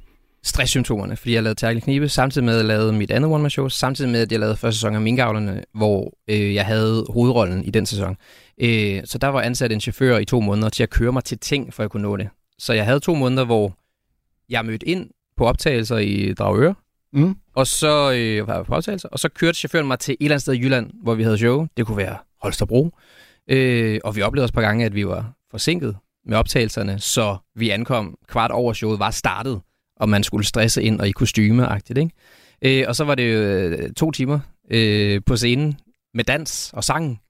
stresssymptomerne, 0.43 1.15
fordi 1.15 1.33
jeg 1.33 1.43
lavede 1.43 1.59
Tærkel 1.59 1.81
Knibe, 1.81 2.09
samtidig 2.09 2.45
med 2.45 2.53
at 2.53 2.57
jeg 2.57 2.65
lavede 2.65 2.93
mit 2.93 3.11
andet 3.11 3.31
one-man-show, 3.31 3.67
samtidig 3.69 4.11
med 4.11 4.21
at 4.21 4.31
jeg 4.31 4.39
lavede 4.39 4.55
første 4.57 4.77
sæson 4.79 4.95
af 4.95 5.01
Minkavlerne, 5.01 5.63
hvor 5.73 6.13
øh, 6.27 6.55
jeg 6.55 6.65
havde 6.65 7.05
hovedrollen 7.09 7.63
i 7.63 7.69
den 7.69 7.85
sæson. 7.85 8.17
Øh, 8.57 9.01
så 9.05 9.17
der 9.17 9.27
var 9.27 9.41
ansat 9.41 9.71
en 9.71 9.81
chauffør 9.81 10.17
i 10.17 10.25
to 10.25 10.39
måneder 10.41 10.69
til 10.69 10.83
at 10.83 10.89
køre 10.89 11.11
mig 11.11 11.23
til 11.23 11.37
ting, 11.39 11.73
for 11.73 11.83
at 11.83 11.85
jeg 11.85 11.91
kunne 11.91 12.03
nå 12.03 12.17
det. 12.17 12.29
Så 12.59 12.73
jeg 12.73 12.85
havde 12.85 12.99
to 12.99 13.15
måneder, 13.15 13.45
hvor 13.45 13.73
jeg 14.49 14.65
mødte 14.65 14.87
ind 14.87 15.09
på 15.37 15.45
optagelser 15.45 15.97
i 15.97 16.33
Dragøre, 16.33 16.75
Mm. 17.15 17.35
og 17.55 17.67
så 17.67 18.11
øh, 18.13 18.47
var 18.47 18.55
jeg 18.55 18.65
på 18.65 18.73
optagelser, 18.75 19.09
og 19.09 19.19
så 19.19 19.29
kørte 19.29 19.57
chaufføren 19.57 19.87
mig 19.87 19.99
til 19.99 20.11
et 20.11 20.17
eller 20.25 20.33
andet 20.35 20.41
sted 20.41 20.53
i 20.53 20.59
Jylland, 20.59 20.91
hvor 21.03 21.13
vi 21.15 21.23
havde 21.23 21.37
show. 21.37 21.67
Det 21.77 21.85
kunne 21.85 21.97
være 21.97 22.17
Holstebro. 22.41 22.91
Øh, 23.47 23.99
og 24.03 24.15
vi 24.15 24.21
oplevede 24.21 24.45
også 24.45 24.51
et 24.51 24.55
par 24.55 24.61
gange, 24.61 24.85
at 24.85 24.95
vi 24.95 25.07
var 25.07 25.31
forsinket 25.51 25.95
med 26.25 26.37
optagelserne, 26.37 26.99
så 26.99 27.37
vi 27.55 27.69
ankom 27.69 28.17
kvart 28.27 28.51
over 28.51 28.73
showet 28.73 28.99
var 28.99 29.11
startet, 29.11 29.61
og 29.95 30.09
man 30.09 30.23
skulle 30.23 30.45
stresse 30.45 30.83
ind 30.83 30.99
og 30.99 31.07
i 31.07 31.13
kostyme-agtigt, 31.19 31.99
ikke? 31.99 32.11
Øh, 32.61 32.85
og 32.87 32.95
så 32.95 33.03
var 33.03 33.15
det 33.15 33.23
øh, 33.23 33.93
to 33.93 34.11
timer 34.11 34.39
øh, 34.71 35.21
på 35.25 35.35
scenen 35.35 35.79
med 36.13 36.23
dans 36.23 36.73
og 36.73 36.83
sang. 36.83 37.21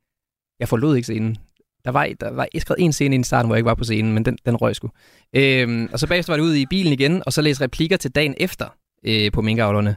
Jeg 0.60 0.70
forlod 0.70 0.96
ikke 0.96 1.06
scenen. 1.06 1.38
Der 1.86 1.92
var, 1.92 2.10
der 2.20 2.32
var 2.32 2.48
skrevet 2.60 2.84
en 2.84 2.94
scene 2.94 3.16
i 3.16 3.24
starten, 3.24 3.48
hvor 3.48 3.56
jeg 3.56 3.60
ikke 3.60 3.66
var 3.66 3.76
på 3.76 3.84
scenen, 3.84 4.14
men 4.14 4.26
den, 4.26 4.38
den 4.46 4.56
røg 4.56 4.76
sgu. 4.76 4.90
Øh, 5.34 5.90
og 5.94 6.00
så 6.00 6.08
bagefter 6.08 6.34
var 6.34 6.38
det 6.38 6.44
ud 6.44 6.56
i 6.56 6.66
bilen 6.66 6.94
igen, 6.94 7.24
og 7.26 7.34
så 7.34 7.42
læste 7.42 7.64
replikker 7.64 7.98
til 7.98 8.12
dagen 8.12 8.36
efter 8.38 8.68
øh, 9.06 9.32
på 9.32 9.42
minkavlerne, 9.42 9.96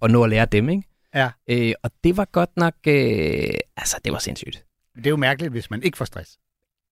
og 0.00 0.10
nå 0.10 0.24
at 0.24 0.30
lære 0.30 0.46
dem, 0.46 0.68
ikke? 0.68 0.82
Ja. 1.14 1.30
Øh, 1.48 1.72
og 1.82 1.90
det 2.04 2.16
var 2.16 2.24
godt 2.24 2.56
nok... 2.56 2.74
Øh, 2.86 3.54
altså, 3.76 3.96
det 4.04 4.12
var 4.12 4.18
sindssygt. 4.18 4.64
Det 4.96 5.06
er 5.06 5.10
jo 5.10 5.16
mærkeligt, 5.16 5.52
hvis 5.52 5.70
man 5.70 5.82
ikke 5.82 5.98
får 5.98 6.04
stress. 6.04 6.38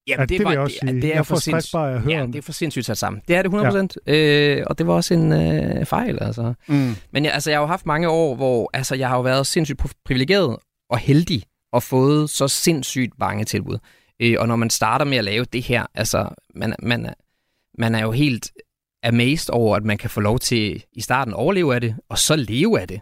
Jamen, 0.07 0.19
Ja, 0.21 0.25
det 0.25 0.39
vil 0.39 0.47
jeg 0.51 0.59
også 0.59 0.77
sige. 0.81 0.93
det 1.01 1.03
er 1.05 1.15
Jeg 1.15 1.25
for 1.25 1.35
får 1.35 1.39
stress 1.39 1.71
bare 1.71 1.93
at 1.93 2.01
høre 2.01 2.13
ja, 2.13 2.23
om 2.23 2.31
det 2.31 2.39
er 2.39 2.43
for 2.43 2.51
sindssygt 2.51 2.85
sat 2.85 2.97
sammen. 2.97 3.21
Det 3.27 3.35
er 3.35 3.41
det 3.41 3.49
100%. 3.53 3.95
Ja. 4.07 4.13
Øh, 4.59 4.63
og 4.69 4.77
det 4.77 4.87
var 4.87 4.93
også 4.93 5.13
en 5.13 5.31
øh, 5.33 5.85
fejl, 5.85 6.17
altså. 6.21 6.53
Mm. 6.67 6.95
Men 7.11 7.25
jeg, 7.25 7.33
altså, 7.33 7.49
jeg 7.49 7.57
har 7.59 7.63
jo 7.63 7.67
haft 7.67 7.85
mange 7.85 8.09
år, 8.09 8.35
hvor 8.35 8.69
altså, 8.73 8.95
jeg 8.95 9.07
har 9.09 9.15
jo 9.15 9.21
været 9.21 9.47
sindssygt 9.47 9.81
privilegeret 10.05 10.57
og 10.89 10.97
heldig 10.97 11.43
og 11.73 11.83
fået 11.83 12.29
så 12.29 12.47
sindssygt 12.47 13.13
mange 13.19 13.45
tilbud. 13.45 13.77
Øh, 14.19 14.35
og 14.39 14.47
når 14.47 14.55
man 14.55 14.69
starter 14.69 15.05
med 15.05 15.17
at 15.17 15.23
lave 15.23 15.45
det 15.53 15.63
her, 15.63 15.85
altså, 15.95 16.29
man, 16.55 16.75
man, 16.79 17.05
er- 17.05 17.13
man 17.77 17.95
er 17.95 18.01
jo 18.01 18.11
helt 18.11 18.51
amazed 19.03 19.53
over, 19.53 19.75
at 19.75 19.83
man 19.83 19.97
kan 19.97 20.09
få 20.09 20.19
lov 20.21 20.39
til 20.39 20.83
i 20.93 21.01
starten 21.01 21.33
at 21.33 21.37
overleve 21.37 21.75
af 21.75 21.81
det, 21.81 21.95
og 22.09 22.17
så 22.19 22.35
leve 22.35 22.79
af 22.81 22.87
det. 22.87 23.01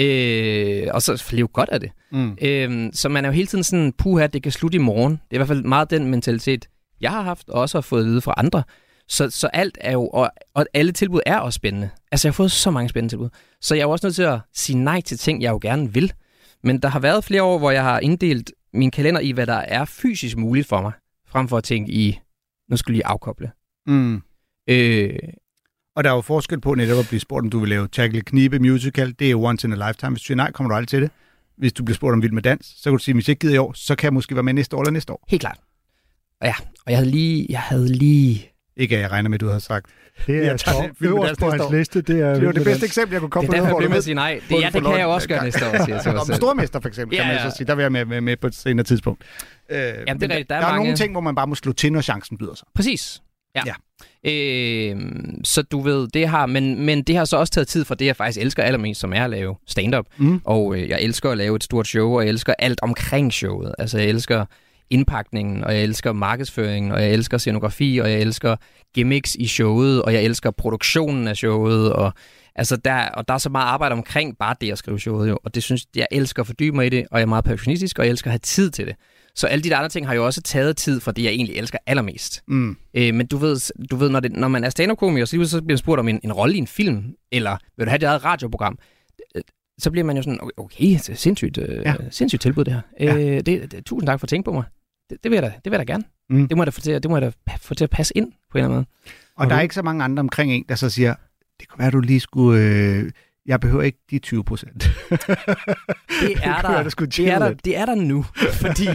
Øh, 0.00 0.86
og 0.94 1.02
så 1.02 1.24
leve 1.30 1.48
godt 1.48 1.68
af 1.68 1.80
det. 1.80 1.90
Mm. 2.12 2.38
Øhm, 2.42 2.90
så 2.92 3.08
man 3.08 3.24
er 3.24 3.28
jo 3.28 3.32
hele 3.32 3.46
tiden 3.46 3.64
sådan, 3.64 3.92
puha, 3.92 4.26
det 4.26 4.42
kan 4.42 4.52
slutte 4.52 4.76
i 4.76 4.80
morgen. 4.80 5.12
Det 5.12 5.30
er 5.30 5.36
i 5.36 5.38
hvert 5.38 5.48
fald 5.48 5.62
meget 5.62 5.90
den 5.90 6.06
mentalitet, 6.06 6.68
jeg 7.00 7.10
har 7.10 7.22
haft, 7.22 7.48
og 7.48 7.60
også 7.60 7.78
har 7.78 7.82
fået 7.82 8.00
at 8.00 8.06
vide 8.06 8.20
fra 8.20 8.34
andre. 8.36 8.62
Så, 9.08 9.30
så 9.30 9.46
alt 9.46 9.78
er 9.80 9.92
jo, 9.92 10.08
og, 10.08 10.30
og 10.54 10.66
alle 10.74 10.92
tilbud 10.92 11.20
er 11.26 11.38
også 11.38 11.56
spændende. 11.56 11.90
Altså, 12.12 12.28
jeg 12.28 12.32
har 12.32 12.34
fået 12.36 12.52
så 12.52 12.70
mange 12.70 12.88
spændende 12.88 13.12
tilbud. 13.12 13.28
Så 13.60 13.74
jeg 13.74 13.82
er 13.82 13.86
jo 13.86 13.90
også 13.90 14.06
nødt 14.06 14.14
til 14.14 14.22
at 14.22 14.38
sige 14.54 14.78
nej 14.78 15.00
til 15.00 15.18
ting, 15.18 15.42
jeg 15.42 15.50
jo 15.50 15.58
gerne 15.62 15.94
vil. 15.94 16.12
Men 16.62 16.78
der 16.78 16.88
har 16.88 17.00
været 17.00 17.24
flere 17.24 17.42
år, 17.42 17.58
hvor 17.58 17.70
jeg 17.70 17.82
har 17.82 18.00
inddelt 18.00 18.52
min 18.72 18.90
kalender 18.90 19.20
i, 19.20 19.30
hvad 19.30 19.46
der 19.46 19.54
er 19.54 19.84
fysisk 19.84 20.36
muligt 20.36 20.66
for 20.66 20.80
mig, 20.82 20.92
frem 21.28 21.48
for 21.48 21.56
at 21.56 21.64
tænke 21.64 21.92
i, 21.92 22.20
nu 22.70 22.76
skal 22.76 22.92
jeg 22.92 22.96
lige 22.96 23.06
afkoble. 23.06 23.50
Mm. 23.86 24.22
Øh, 24.68 25.18
Og 25.96 26.04
der 26.04 26.10
er 26.10 26.14
jo 26.14 26.20
forskel 26.20 26.60
på 26.60 26.74
netop 26.74 26.98
at 26.98 27.06
blive 27.08 27.20
spurgt, 27.20 27.44
om 27.44 27.50
du 27.50 27.58
vil 27.58 27.68
lave 27.68 27.88
Tackle 27.88 28.20
Knibe 28.20 28.58
musical. 28.58 29.14
Det 29.18 29.26
er 29.26 29.30
jo 29.30 29.42
once 29.44 29.66
in 29.68 29.72
a 29.82 29.88
lifetime. 29.88 30.10
Hvis 30.10 30.22
du 30.22 30.26
siger 30.26 30.36
nej, 30.36 30.50
kommer 30.52 30.68
du 30.70 30.76
aldrig 30.76 30.88
til 30.88 31.02
det. 31.02 31.10
Hvis 31.58 31.72
du 31.72 31.84
bliver 31.84 31.94
spurgt 31.96 32.12
om 32.12 32.22
Vild 32.22 32.32
med 32.32 32.42
Dans, 32.42 32.66
så 32.76 32.84
kan 32.84 32.92
du 32.92 32.98
sige, 32.98 33.14
hvis 33.14 33.28
jeg 33.28 33.32
ikke 33.32 33.40
gider 33.40 33.54
i 33.54 33.58
år, 33.58 33.72
så 33.72 33.94
kan 33.94 34.04
jeg 34.06 34.12
måske 34.14 34.34
være 34.34 34.42
med 34.42 34.52
næste 34.54 34.76
år 34.76 34.80
eller 34.80 34.90
næste 34.92 35.12
år. 35.12 35.24
helt 35.28 35.40
klart. 35.40 35.58
og 36.40 36.46
ja, 36.46 36.54
og 36.86 36.90
jeg 36.92 36.98
havde 36.98 37.10
lige, 37.10 37.46
jeg 37.48 37.60
havde 37.60 37.88
lige 37.92 38.46
Ikke 38.76 38.96
at 38.96 39.02
jeg 39.02 39.10
regner 39.10 39.28
med, 39.30 39.34
at 39.36 39.40
du 39.40 39.48
har 39.48 39.58
sagt. 39.58 39.86
Det 40.26 40.34
er 40.36 40.40
Jeg 40.40 40.50
ja, 40.50 40.56
tager 40.56 40.82
det 40.82 40.90
film 40.98 41.12
øverst 41.12 41.40
på 41.40 41.50
hans 41.50 41.62
år. 41.62 41.72
liste. 41.72 42.00
Det 42.02 42.20
er, 42.20 42.34
Det 42.34 42.46
var 42.46 42.52
det 42.52 42.64
bedste 42.64 42.86
eksempel, 42.86 43.12
jeg 43.14 43.20
kunne 43.20 43.30
komme 43.30 43.50
Det 43.50 43.56
er 43.56 43.60
på. 43.60 43.66
derfor, 43.66 43.80
jeg 43.80 43.88
med 43.90 43.96
at 43.98 44.04
sige 44.04 44.14
nej. 44.14 44.40
Det, 44.48 44.60
ja, 44.60 44.70
det 44.72 44.82
kan 44.84 44.98
jeg 44.98 45.06
også 45.06 45.28
gøre 45.28 45.44
næste 45.44 45.66
år, 45.66 45.84
siger 45.84 46.24
jeg 46.28 46.36
stormester 46.36 46.80
for 46.80 46.88
eksempel, 46.88 47.16
Ja, 47.16 47.22
kan 47.24 47.34
man 47.34 47.50
så 47.50 47.56
sige. 47.56 47.66
Der 47.66 47.74
vil 47.74 47.82
jeg 47.82 47.92
med, 47.92 48.04
med, 48.04 48.20
med 48.20 48.36
på 48.36 48.46
et 48.46 48.54
senere 48.54 48.84
tidspunkt. 48.84 49.22
Øh, 49.70 49.76
Jamen, 49.78 49.92
er 50.06 50.06
rigtigt. 50.06 50.28
Der 50.28 50.34
er 50.34 50.42
Der 50.46 50.54
er 50.54 50.60
mange- 50.60 50.76
nogle 50.84 50.96
ting, 50.96 51.12
hvor 51.12 51.20
man 51.20 51.34
bare 51.34 51.46
må 51.46 51.54
slå 51.54 51.72
til, 51.72 51.92
når 51.92 52.00
chancen 52.00 52.38
byder 52.38 52.54
sig. 52.54 52.66
Præcis. 52.74 53.22
Ja. 53.54 53.62
Ja. 53.66 53.74
Øh, 54.24 54.96
så 55.44 55.62
du 55.62 55.80
ved, 55.80 56.08
det 56.08 56.28
har, 56.28 56.46
men, 56.46 56.86
men 56.86 57.02
det 57.02 57.16
har 57.16 57.24
så 57.24 57.36
også 57.36 57.52
taget 57.52 57.68
tid 57.68 57.84
for 57.84 57.94
det, 57.94 58.06
jeg 58.06 58.16
faktisk 58.16 58.40
elsker 58.40 58.62
allermest, 58.62 59.00
som 59.00 59.12
er 59.12 59.24
at 59.24 59.30
lave 59.30 59.56
stand-up. 59.66 60.06
Mm. 60.18 60.40
Og 60.44 60.76
øh, 60.76 60.88
jeg 60.88 61.02
elsker 61.02 61.30
at 61.30 61.38
lave 61.38 61.56
et 61.56 61.64
stort 61.64 61.86
show, 61.86 62.16
og 62.16 62.22
jeg 62.22 62.28
elsker 62.28 62.54
alt 62.58 62.82
omkring 62.82 63.32
showet. 63.32 63.74
Altså, 63.78 63.98
jeg 63.98 64.08
elsker 64.08 64.44
indpakningen, 64.90 65.64
og 65.64 65.74
jeg 65.74 65.82
elsker 65.82 66.12
markedsføringen, 66.12 66.92
og 66.92 67.02
jeg 67.02 67.10
elsker 67.10 67.38
scenografi, 67.38 67.98
og 68.02 68.10
jeg 68.10 68.20
elsker 68.20 68.56
gimmicks 68.94 69.34
i 69.34 69.46
showet, 69.46 70.02
og 70.02 70.14
jeg 70.14 70.22
elsker 70.22 70.50
produktionen 70.50 71.28
af 71.28 71.36
showet, 71.36 71.92
og 71.92 72.12
altså 72.54 72.76
der, 72.76 73.08
og 73.08 73.28
der 73.28 73.34
er 73.34 73.38
så 73.38 73.48
meget 73.48 73.66
arbejde 73.66 73.92
omkring 73.92 74.38
bare 74.38 74.54
det 74.60 74.72
at 74.72 74.78
skrive 74.78 75.00
showet 75.00 75.28
jo, 75.28 75.38
og 75.44 75.54
det 75.54 75.62
synes 75.62 75.86
jeg 75.96 76.06
elsker 76.10 76.42
at 76.42 76.46
fordybe 76.46 76.76
mig 76.76 76.86
i 76.86 76.88
det, 76.88 77.06
og 77.10 77.18
jeg 77.18 77.22
er 77.22 77.28
meget 77.28 77.44
perfektionistisk, 77.44 77.98
og 77.98 78.04
jeg 78.04 78.10
elsker 78.10 78.28
at 78.28 78.32
have 78.32 78.38
tid 78.38 78.70
til 78.70 78.86
det. 78.86 78.94
Så 79.34 79.46
alle 79.46 79.62
de 79.62 79.68
der 79.70 79.76
andre 79.76 79.88
ting 79.88 80.06
har 80.06 80.14
jo 80.14 80.26
også 80.26 80.42
taget 80.42 80.76
tid 80.76 81.00
for 81.00 81.12
det, 81.12 81.22
jeg 81.22 81.30
egentlig 81.30 81.56
elsker 81.56 81.78
allermest. 81.86 82.42
Mm. 82.48 82.76
Øh, 82.94 83.14
men 83.14 83.26
du 83.26 83.36
ved, 83.36 83.86
du 83.90 83.96
ved 83.96 84.08
når, 84.08 84.20
det, 84.20 84.32
når 84.32 84.48
man 84.48 84.64
er 84.64 84.70
stand-up-komiker, 84.70 85.24
så, 85.24 85.44
så 85.44 85.60
bliver 85.60 85.72
man 85.72 85.78
spurgt 85.78 85.98
om 86.00 86.08
en, 86.08 86.20
en 86.24 86.32
rolle 86.32 86.54
i 86.54 86.58
en 86.58 86.66
film, 86.66 87.04
eller 87.32 87.56
vil 87.76 87.86
du 87.86 87.90
have 87.90 87.98
dit 87.98 88.04
eget 88.06 88.24
radioprogram, 88.24 88.78
øh, 89.36 89.42
så 89.78 89.90
bliver 89.90 90.04
man 90.04 90.16
jo 90.16 90.22
sådan, 90.22 90.38
okay, 90.42 90.50
okay 90.56 90.84
det 90.84 91.08
er 91.08 91.14
sindssygt, 91.14 91.58
øh, 91.58 91.82
Ja. 91.84 91.94
sindssygt 92.10 92.42
tilbud 92.42 92.64
det 92.64 92.72
her. 92.72 92.80
Ja. 93.00 93.16
Øh, 93.16 93.36
det, 93.46 93.46
det, 93.72 93.84
tusind 93.86 94.06
tak 94.06 94.20
for 94.20 94.24
at 94.24 94.28
tænke 94.28 94.44
på 94.44 94.52
mig. 94.52 94.64
Det, 95.10 95.18
det, 95.24 95.30
vil 95.30 95.36
jeg 95.36 95.42
da, 95.42 95.52
det 95.64 95.70
vil 95.72 95.78
jeg 95.78 95.88
da 95.88 95.92
gerne. 95.92 96.04
Mm. 96.30 96.48
Det 96.48 96.56
må 96.56 96.62
jeg 96.62 96.66
da 96.66 96.70
få 96.70 96.80
til, 96.80 96.90
at- 96.92 97.02
det 97.02 97.10
må 97.10 97.16
jeg 97.16 97.22
da 97.46 97.52
få 97.60 97.74
til 97.74 97.84
at 97.84 97.90
passe 97.90 98.16
ind 98.16 98.32
på 98.50 98.58
en 98.58 98.64
eller 98.64 98.68
anden 98.68 98.76
måde. 98.76 98.86
Og 99.36 99.50
der 99.50 99.56
er 99.56 99.60
ikke 99.60 99.74
så 99.74 99.82
mange 99.82 100.04
andre 100.04 100.20
omkring 100.20 100.52
en, 100.52 100.64
der 100.68 100.74
så 100.74 100.90
siger, 100.90 101.14
det 101.60 101.68
kunne 101.68 101.78
være, 101.78 101.90
du 101.90 102.00
lige 102.00 102.20
skulle... 102.20 102.60
Øh, 102.62 103.10
jeg 103.50 103.60
behøver 103.60 103.82
ikke 103.82 103.98
de 104.10 104.18
20 104.18 104.44
procent. 104.44 104.90
Det 106.20 106.36
er 106.42 106.60
der, 106.82 106.88
skulle 106.88 107.10
det 107.10 107.28
er 107.28 107.38
der, 107.38 107.52
det 107.64 107.76
er 107.76 107.86
der 107.86 107.94
nu, 107.94 108.24
fordi 108.62 108.86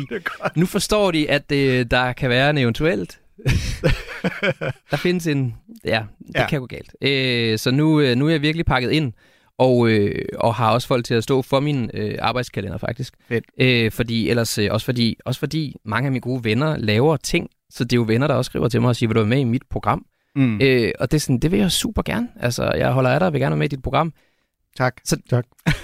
nu 0.56 0.66
forstår 0.66 1.12
de, 1.12 1.30
at 1.30 1.52
øh, 1.52 1.86
der 1.92 2.14
kan 2.14 2.30
være 2.30 2.50
en 2.50 2.58
eventuelt. 2.58 3.20
der 4.92 4.98
findes 4.98 5.28
en... 5.28 5.56
Ja, 5.86 6.04
det 6.28 6.36
Ja. 6.36 6.48
kan 6.48 6.60
gå 6.60 6.66
galt. 6.66 6.96
Øh, 7.02 7.58
så 7.60 7.72
nu, 7.72 8.02
øh, 8.02 8.16
nu 8.16 8.28
er 8.28 8.32
jeg 8.32 8.42
virkelig 8.42 8.66
pakket 8.66 8.92
ind, 8.92 9.14
og, 9.58 9.90
øh, 9.90 10.26
og 10.40 10.56
har 10.56 10.72
også 10.72 10.88
folk 10.88 11.06
til 11.06 11.14
at 11.14 11.24
stå 11.24 11.42
for 11.42 11.60
min 11.60 11.90
øh, 11.94 12.16
arbejdskalender 12.22 12.78
faktisk. 12.78 13.14
Fedt. 13.28 13.46
Øh, 13.62 13.92
fordi 13.92 14.30
ellers 14.30 14.58
øh, 14.58 14.68
også 14.72 14.86
fordi 14.86 15.18
også 15.26 15.40
fordi 15.40 15.76
mange 15.86 16.06
af 16.06 16.12
mine 16.12 16.22
gode 16.22 16.44
venner 16.44 16.78
laver 16.78 17.18
ting, 17.18 17.50
så 17.70 17.84
det 17.84 17.94
er 17.94 17.98
jo 17.98 18.06
venner, 18.08 18.28
der 18.28 18.34
også 18.36 18.50
skriver 18.50 18.68
til 18.70 18.82
mig 18.82 18.88
og 18.90 18.96
siger, 18.96 19.08
vil 19.08 19.16
du 19.16 19.20
være 19.20 19.30
med 19.30 19.40
i 19.40 19.44
mit 19.44 19.64
program? 19.70 20.06
Mm. 20.36 20.60
Øh, 20.62 20.92
og 21.00 21.12
det 21.12 21.18
er 21.18 21.22
sådan, 21.22 21.40
det 21.40 21.52
vil 21.52 21.60
jeg 21.60 21.72
super 21.72 22.02
gerne. 22.02 22.28
Altså, 22.40 22.72
jeg 22.72 22.92
holder 22.92 23.10
af 23.10 23.20
dig 23.20 23.28
og 23.28 23.34
vil 23.34 23.42
gerne 23.42 23.52
være 23.52 23.58
med 23.60 23.66
i 23.66 23.76
dit 23.76 23.82
program. 23.84 24.14
Tak. 24.78 24.96
Så, 25.06 25.18
Tak. 25.30 25.46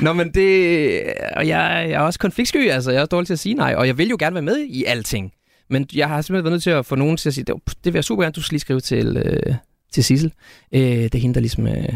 Nå, 0.00 0.12
men 0.12 0.34
det... 0.34 1.02
Og 1.36 1.48
jeg, 1.48 1.86
jeg 1.88 1.90
er 1.90 2.00
også 2.00 2.18
konfliktsky, 2.18 2.70
altså. 2.70 2.90
Jeg 2.90 2.98
er 2.98 3.02
også 3.02 3.08
dårlig 3.08 3.26
til 3.26 3.32
at 3.34 3.38
sige 3.38 3.54
nej, 3.54 3.74
og 3.74 3.86
jeg 3.86 3.98
vil 3.98 4.08
jo 4.08 4.16
gerne 4.20 4.34
være 4.34 4.42
med 4.42 4.58
i 4.58 4.84
alting. 4.84 5.32
Men 5.70 5.86
jeg 5.94 6.08
har 6.08 6.22
simpelthen 6.22 6.44
været 6.44 6.52
nødt 6.52 6.62
til 6.62 6.70
at 6.70 6.86
få 6.86 6.94
nogen 6.94 7.16
til 7.16 7.28
at 7.28 7.34
sige, 7.34 7.44
det, 7.44 7.54
det 7.66 7.84
vil 7.92 7.94
jeg 7.94 8.04
super 8.04 8.22
gerne, 8.22 8.32
du 8.32 8.42
skal 8.42 8.54
lige 8.54 8.60
skrive 8.60 8.80
til, 8.80 9.16
øh, 9.16 9.54
til 9.92 10.04
Sissel. 10.04 10.32
Øh, 10.72 10.80
det 10.80 11.14
er 11.14 11.18
hende, 11.18 11.34
der 11.34 11.40
ligesom 11.40 11.66
øh, 11.66 11.88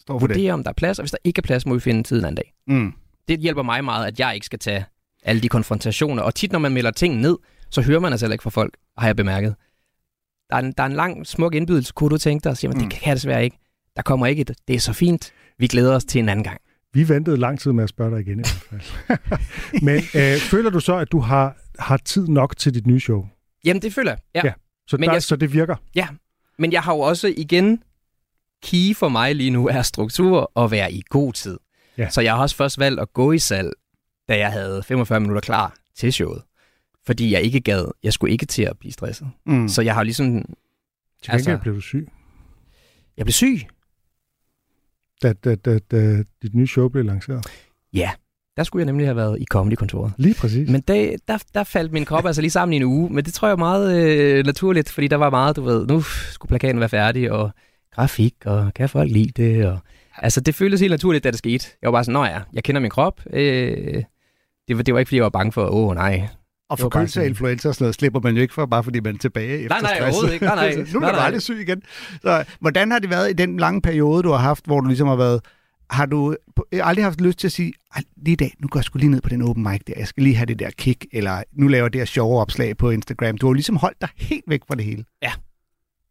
Står 0.00 0.18
for 0.18 0.26
det. 0.26 0.36
vurderer, 0.36 0.54
om 0.54 0.62
der 0.62 0.70
er 0.70 0.74
plads, 0.74 0.98
og 0.98 1.02
hvis 1.02 1.10
der 1.10 1.18
ikke 1.24 1.38
er 1.38 1.42
plads, 1.42 1.66
må 1.66 1.74
vi 1.74 1.80
finde 1.80 2.02
tid 2.02 2.18
en 2.18 2.24
anden 2.24 2.36
dag. 2.36 2.52
Mm. 2.66 2.92
Det 3.28 3.40
hjælper 3.40 3.62
mig 3.62 3.84
meget, 3.84 4.06
at 4.06 4.20
jeg 4.20 4.34
ikke 4.34 4.46
skal 4.46 4.58
tage 4.58 4.84
alle 5.22 5.42
de 5.42 5.48
konfrontationer. 5.48 6.22
Og 6.22 6.34
tit, 6.34 6.52
når 6.52 6.58
man 6.58 6.72
melder 6.72 6.90
ting 6.90 7.16
ned, 7.20 7.36
så 7.70 7.82
hører 7.82 8.00
man 8.00 8.12
altså 8.12 8.26
heller 8.26 8.34
ikke 8.34 8.42
fra 8.42 8.50
folk, 8.50 8.74
har 8.98 9.06
jeg 9.08 9.16
bemærket. 9.16 9.54
Der 10.50 10.56
er 10.56 10.60
en, 10.60 10.72
der 10.72 10.82
er 10.82 10.86
en 10.86 10.92
lang, 10.92 11.26
smuk 11.26 11.54
indbydelse, 11.54 11.92
kunne 11.96 12.10
du 12.10 12.18
tænke 12.18 12.44
dig, 12.44 12.50
og 12.50 12.56
siger 12.56 12.70
man, 12.70 12.76
Mm. 12.82 12.88
det 12.88 12.98
kan 12.98 13.08
jeg 13.08 13.16
desværre 13.16 13.44
ikke. 13.44 13.58
Der 13.96 14.02
kommer 14.02 14.26
ikke 14.26 14.40
et, 14.40 14.50
det 14.68 14.76
er 14.76 14.80
så 14.80 14.92
fint. 14.92 15.32
Vi 15.58 15.66
glæder 15.66 15.94
os 15.94 16.04
til 16.04 16.18
en 16.18 16.28
anden 16.28 16.44
gang. 16.44 16.60
Vi 16.92 17.08
ventede 17.08 17.36
lang 17.36 17.60
tid 17.60 17.72
med 17.72 17.84
at 17.84 17.90
spørge 17.90 18.10
dig 18.10 18.20
igen 18.20 18.40
i 18.40 18.42
hvert 18.70 18.82
fald. 18.82 19.18
Men 19.86 19.96
øh, 19.96 20.38
føler 20.40 20.70
du 20.70 20.80
så, 20.80 20.96
at 20.96 21.12
du 21.12 21.18
har, 21.20 21.56
har 21.78 21.96
tid 21.96 22.28
nok 22.28 22.56
til 22.56 22.74
dit 22.74 22.86
nye 22.86 23.00
show? 23.00 23.26
Jamen, 23.64 23.82
det 23.82 23.94
føler 23.94 24.10
jeg. 24.10 24.18
Ja. 24.34 24.40
Ja. 24.40 24.46
ja. 24.46 24.52
Så, 24.86 24.96
Men 24.96 25.08
der, 25.08 25.12
jeg- 25.14 25.22
så 25.22 25.36
det 25.36 25.52
virker? 25.52 25.76
Men 26.58 26.72
jeg 26.72 26.82
har 26.82 26.94
jo 26.94 27.00
også 27.00 27.34
igen, 27.36 27.82
key 28.62 28.96
for 28.96 29.08
mig 29.08 29.34
lige 29.34 29.50
nu 29.50 29.68
er 29.68 29.82
struktur 29.82 30.52
og 30.54 30.70
være 30.70 30.92
i 30.92 31.02
god 31.08 31.32
tid. 31.32 31.58
Ja. 31.98 32.10
Så 32.10 32.20
jeg 32.20 32.34
har 32.34 32.40
også 32.42 32.56
først 32.56 32.78
valgt 32.78 33.00
at 33.00 33.12
gå 33.12 33.32
i 33.32 33.38
salg, 33.38 33.70
da 34.28 34.38
jeg 34.38 34.52
havde 34.52 34.82
45 34.82 35.20
minutter 35.20 35.40
klar 35.40 35.74
til 35.96 36.12
showet. 36.12 36.42
Fordi 37.06 37.32
jeg 37.32 37.42
ikke 37.42 37.60
gad, 37.60 37.84
jeg 38.02 38.12
skulle 38.12 38.32
ikke 38.32 38.46
til 38.46 38.62
at 38.62 38.78
blive 38.78 38.92
stresset. 38.92 39.28
Mm. 39.46 39.68
Så 39.68 39.82
jeg 39.82 39.94
har 39.94 40.02
ligesom, 40.02 40.26
Til 40.26 40.42
gengæld 41.30 41.34
Altså- 41.48 41.58
blev 41.62 41.74
du 41.74 41.80
syg, 41.80 42.08
jeg 43.16 43.24
blev 43.26 43.32
syg. 43.32 43.60
Da, 45.22 45.32
da, 45.32 45.54
da, 45.54 45.78
da 45.78 46.22
dit 46.42 46.54
nye 46.54 46.66
show 46.66 46.88
blev 46.88 47.04
lanceret. 47.04 47.46
Ja, 47.92 48.10
der 48.56 48.62
skulle 48.62 48.80
jeg 48.80 48.86
nemlig 48.86 49.06
have 49.06 49.16
været 49.16 49.40
i 49.40 49.44
Comedy-kontoret. 49.44 50.12
Lige 50.18 50.34
præcis. 50.34 50.70
Men 50.70 50.80
der, 50.80 51.16
der, 51.28 51.38
der 51.54 51.64
faldt 51.64 51.92
min 51.92 52.04
krop 52.04 52.26
altså 52.26 52.42
lige 52.42 52.50
sammen 52.50 52.72
i 52.72 52.76
en 52.76 52.82
uge, 52.82 53.10
men 53.10 53.24
det 53.24 53.34
tror 53.34 53.48
jeg 53.48 53.52
er 53.52 53.56
meget 53.56 54.04
øh, 54.04 54.46
naturligt, 54.46 54.90
fordi 54.90 55.08
der 55.08 55.16
var 55.16 55.30
meget, 55.30 55.56
du 55.56 55.62
ved, 55.62 55.86
nu 55.86 56.00
skulle 56.02 56.48
plakaten 56.48 56.80
være 56.80 56.88
færdig, 56.88 57.32
og 57.32 57.50
grafik, 57.94 58.34
og 58.44 58.74
kan 58.74 58.88
folk 58.88 59.10
lide 59.12 59.42
det, 59.42 59.66
og 59.66 59.78
altså 60.16 60.40
det 60.40 60.54
føltes 60.54 60.80
helt 60.80 60.90
naturligt, 60.90 61.24
da 61.24 61.30
det 61.30 61.38
skete. 61.38 61.68
Jeg 61.82 61.88
var 61.88 61.92
bare 61.92 62.04
sådan, 62.04 62.12
nå 62.12 62.24
ja, 62.24 62.40
jeg 62.52 62.64
kender 62.64 62.80
min 62.80 62.90
krop, 62.90 63.20
øh, 63.32 64.02
det, 64.68 64.76
var, 64.76 64.82
det 64.82 64.94
var 64.94 65.00
ikke, 65.00 65.08
fordi 65.08 65.16
jeg 65.16 65.24
var 65.24 65.30
bange 65.30 65.52
for, 65.52 65.66
åh 65.66 65.88
oh, 65.88 65.94
nej. 65.94 66.28
Og 66.70 66.78
forkølelse 66.78 67.22
af 67.22 67.26
influenza 67.26 67.68
og 67.68 67.74
sådan 67.74 67.84
noget 67.84 67.94
slipper 67.94 68.20
man 68.20 68.34
jo 68.36 68.42
ikke 68.42 68.54
for, 68.54 68.66
bare 68.66 68.84
fordi 68.84 69.00
man 69.00 69.14
er 69.14 69.18
tilbage 69.18 69.58
efter 69.58 69.68
Nej, 69.68 69.80
nej, 69.80 69.94
stress. 69.94 70.02
overhovedet 70.02 70.34
ikke. 70.34 70.46
Nej, 70.46 70.54
nej. 70.74 70.84
nu 70.92 70.98
er 70.98 71.00
Nej, 71.00 71.12
du 71.12 71.16
aldrig 71.16 71.42
syg 71.42 71.60
igen. 71.60 71.82
Så, 72.22 72.44
hvordan 72.60 72.90
har 72.90 72.98
det 72.98 73.10
været 73.10 73.30
i 73.30 73.32
den 73.32 73.56
lange 73.56 73.82
periode, 73.82 74.22
du 74.22 74.30
har 74.30 74.38
haft, 74.38 74.66
hvor 74.66 74.80
du 74.80 74.86
ligesom 74.86 75.08
har 75.08 75.16
været... 75.16 75.40
Har 75.90 76.06
du 76.06 76.36
aldrig 76.72 77.04
haft 77.04 77.20
lyst 77.20 77.38
til 77.38 77.48
at 77.48 77.52
sige, 77.52 77.72
"Ej, 77.96 78.02
lige 78.16 78.32
i 78.32 78.36
dag, 78.36 78.54
nu 78.60 78.68
går 78.68 78.78
jeg 78.80 78.84
sgu 78.84 78.98
lige 78.98 79.10
ned 79.10 79.20
på 79.20 79.28
den 79.28 79.42
open 79.42 79.62
mic 79.62 79.80
der, 79.86 79.92
jeg 79.96 80.06
skal 80.08 80.22
lige 80.22 80.36
have 80.36 80.46
det 80.46 80.58
der 80.58 80.70
kick, 80.78 81.06
eller 81.12 81.42
nu 81.52 81.68
laver 81.68 81.84
jeg 81.84 81.92
det 81.92 82.00
her 82.00 82.06
sjove 82.06 82.40
opslag 82.40 82.76
på 82.76 82.90
Instagram. 82.90 83.38
Du 83.38 83.46
har 83.46 83.50
jo 83.50 83.52
ligesom 83.52 83.76
holdt 83.76 84.00
dig 84.00 84.08
helt 84.16 84.44
væk 84.48 84.60
fra 84.68 84.74
det 84.74 84.84
hele. 84.84 85.04
Ja. 85.22 85.32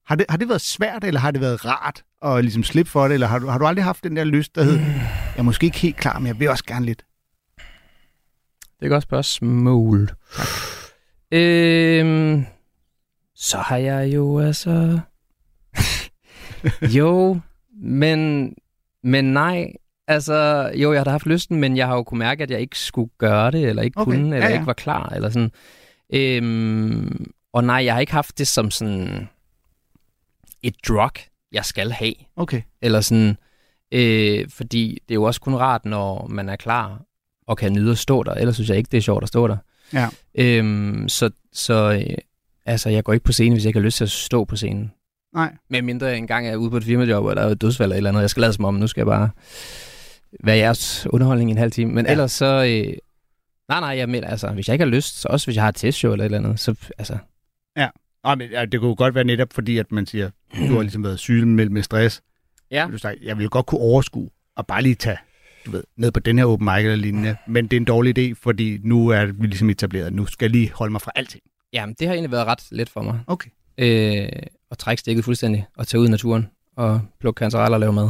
Har 0.08 0.16
det, 0.16 0.26
har 0.30 0.38
det 0.38 0.50
været 0.50 0.62
svært, 0.62 1.04
eller 1.04 1.20
har 1.20 1.32
det 1.32 1.42
været 1.42 1.66
rart 1.66 2.04
at 2.26 2.44
ligesom 2.44 2.64
slippe 2.64 2.92
for 2.92 3.04
det, 3.08 3.14
eller 3.14 3.28
har 3.28 3.40
du, 3.40 3.48
har 3.48 3.58
du 3.58 3.66
aldrig 3.66 3.84
haft 3.86 4.04
den 4.04 4.16
der 4.16 4.24
lyst, 4.24 4.56
der 4.56 4.64
hed, 4.64 4.78
jeg 4.80 5.12
er 5.38 5.42
måske 5.42 5.66
ikke 5.66 5.78
helt 5.78 5.96
klar, 5.98 6.20
men 6.20 6.28
jeg 6.28 6.40
vil 6.40 6.50
også 6.50 6.64
gerne 6.68 6.86
lidt? 6.86 7.04
Det 8.80 8.86
er 8.86 8.90
godt 8.90 9.04
spørgsmål. 9.04 10.10
Øhm, 11.32 12.46
så 13.36 13.58
har 13.58 13.78
jeg 13.78 14.14
jo 14.16 14.40
altså... 14.40 15.00
jo, 16.98 17.40
men, 17.74 18.54
men 19.04 19.26
nej. 19.26 19.74
Altså, 20.08 20.72
jo, 20.76 20.92
jeg 20.92 21.00
har 21.00 21.04
da 21.04 21.12
haft 21.12 21.26
lysten, 21.26 21.60
men 21.60 21.78
jeg 21.78 21.88
har 21.88 21.96
jo 21.96 22.04
kunne 22.04 22.18
mærke, 22.20 22.44
at 22.44 22.52
jeg 22.52 22.60
ikke 22.60 22.80
skulle 22.80 23.12
gøre 23.18 23.52
det, 23.52 23.70
eller 23.70 23.82
ikke 23.82 24.00
Okay, 24.00 24.12
kunne, 24.12 24.30
ja, 24.30 24.36
eller 24.36 24.50
ja. 24.50 24.54
ikke 24.54 24.66
var 24.66 24.74
klar, 24.74 25.10
eller 25.10 25.30
sådan. 25.30 25.52
Øhm, 26.14 27.32
og 27.54 27.64
nej, 27.64 27.86
jeg 27.86 27.94
har 27.94 28.02
ikke 28.02 28.14
haft 28.14 28.38
det 28.38 28.48
som 28.48 28.72
sådan 28.72 29.30
et 30.64 30.76
drug, 30.88 31.12
jeg 31.52 31.66
skal 31.66 31.92
have. 31.92 32.14
Okay. 32.36 32.62
Eller 32.82 33.02
sådan, 33.02 33.38
øh, 33.92 34.50
fordi 34.50 35.00
det 35.08 35.14
er 35.14 35.16
jo 35.16 35.24
også 35.24 35.42
kun 35.42 35.56
rart, 35.56 35.86
når 35.86 36.28
man 36.28 36.50
er 36.50 36.56
klar 36.56 37.02
og 37.48 37.58
kan 37.58 37.74
nyde 37.74 37.92
at 37.92 37.98
stå 37.98 38.24
der. 38.24 38.34
Ellers 38.34 38.56
synes 38.56 38.70
jeg 38.70 38.78
ikke, 38.78 38.88
det 38.92 38.98
er 38.98 39.02
sjovt 39.02 39.24
at 39.24 39.28
stå 39.28 39.48
der. 39.48 39.58
Ja. 39.94 40.08
Øhm, 40.36 41.10
så 41.10 41.30
så 41.54 42.04
øh, 42.10 42.16
altså, 42.66 42.90
jeg 42.90 43.04
går 43.04 43.14
ikke 43.14 43.24
på 43.24 43.32
scenen, 43.32 43.54
hvis 43.54 43.64
jeg 43.64 43.70
ikke 43.70 43.80
har 43.80 43.86
lyst 43.86 43.98
til 43.98 44.04
at 44.04 44.12
stå 44.12 44.46
på 44.46 44.56
scenen. 44.56 44.92
Nej. 45.34 45.54
Med 45.70 45.82
mindre 45.82 46.08
jeg 46.08 46.18
engang 46.18 46.48
er 46.48 46.56
ude 46.56 46.70
på 46.70 46.78
et 46.78 46.84
firmajob, 46.84 47.26
eller 47.26 47.44
et 47.44 47.62
dødsfald 47.62 47.86
eller 47.86 47.94
et 47.96 47.98
eller 47.98 48.10
andet. 48.10 48.22
Jeg 48.22 48.30
skal 48.30 48.42
lade 48.42 48.54
som 48.54 48.66
om, 48.66 48.74
nu 48.74 48.88
skal 48.88 49.02
jeg 49.02 49.08
bare 49.08 49.30
være 50.44 50.58
jeres 50.58 51.08
underholdning 51.10 51.50
i 51.50 51.52
en 51.52 51.58
halv 51.58 51.72
time. 51.72 51.92
Men 51.94 52.06
Ja. 52.06 52.10
ja. 52.10 52.14
ellers 52.14 52.32
så... 52.32 52.46
Øh, 52.46 52.94
nej, 53.70 53.80
nej, 53.80 53.90
jeg 53.98 54.10
mener, 54.10 54.28
altså, 54.28 54.48
hvis 54.52 54.68
jeg 54.68 54.74
ikke 54.74 54.86
har 54.86 54.92
lyst, 54.92 55.22
så 55.22 55.28
også 55.32 55.48
hvis 55.48 55.56
jeg 55.56 55.64
har 55.64 55.70
et 55.70 55.76
testshow 55.76 56.12
eller 56.12 56.24
et 56.24 56.26
eller 56.26 56.38
andet, 56.48 56.60
så 56.60 56.76
altså... 56.98 57.18
Nej, 58.26 58.36
men 58.36 58.50
ja, 58.52 58.66
det 58.66 58.80
kunne 58.80 58.96
godt 58.96 59.16
være 59.16 59.24
netop 59.24 59.54
fordi, 59.54 59.78
at 59.78 59.92
man 59.92 60.06
siger, 60.06 60.30
du 60.68 60.74
har 60.76 60.82
ligesom 60.82 61.04
været 61.04 61.20
syg 61.20 61.48
med, 61.48 61.70
med 61.70 61.84
stress. 61.84 62.22
Ja. 62.72 62.88
Jeg 63.24 63.38
vil 63.38 63.50
godt 63.50 63.66
kunne 63.66 63.82
overskue 63.82 64.30
og 64.56 64.68
bare 64.68 64.82
lige 64.82 64.96
tage 64.96 65.18
du 65.66 65.72
ved, 65.72 65.84
ned 65.98 66.12
på 66.12 66.20
den 66.20 66.38
her 66.38 66.46
open 66.46 66.66
mic 66.66 66.74
eller 66.84 66.96
lignende. 66.96 67.36
Men 67.48 67.64
det 67.68 67.74
er 67.74 67.80
en 67.80 67.86
dårlig 67.86 68.18
idé, 68.20 68.34
fordi 68.44 68.80
nu 68.84 69.08
er 69.08 69.26
vi 69.26 69.48
ligesom 69.48 69.70
etableret. 69.70 70.14
Nu 70.14 70.26
skal 70.26 70.46
jeg 70.46 70.52
lige 70.52 70.72
holde 70.74 70.92
mig 70.92 71.02
fra 71.02 71.12
alting. 71.16 71.44
Jamen, 71.74 71.96
det 72.00 72.08
har 72.08 72.14
egentlig 72.14 72.32
været 72.32 72.48
ret 72.48 72.64
let 72.72 72.90
for 72.90 73.02
mig. 73.02 73.20
Okay. 73.28 73.50
Øh, 73.78 74.30
at 74.72 74.78
trække 74.78 75.00
stikket 75.00 75.26
fuldstændig, 75.26 75.66
og 75.78 75.88
tage 75.88 76.02
ud 76.02 76.08
i 76.08 76.12
naturen, 76.12 76.48
og 76.78 77.02
plukke 77.20 77.38
kantareller 77.40 77.76
og 77.76 77.80
lave 77.80 77.94
mad. 77.94 78.10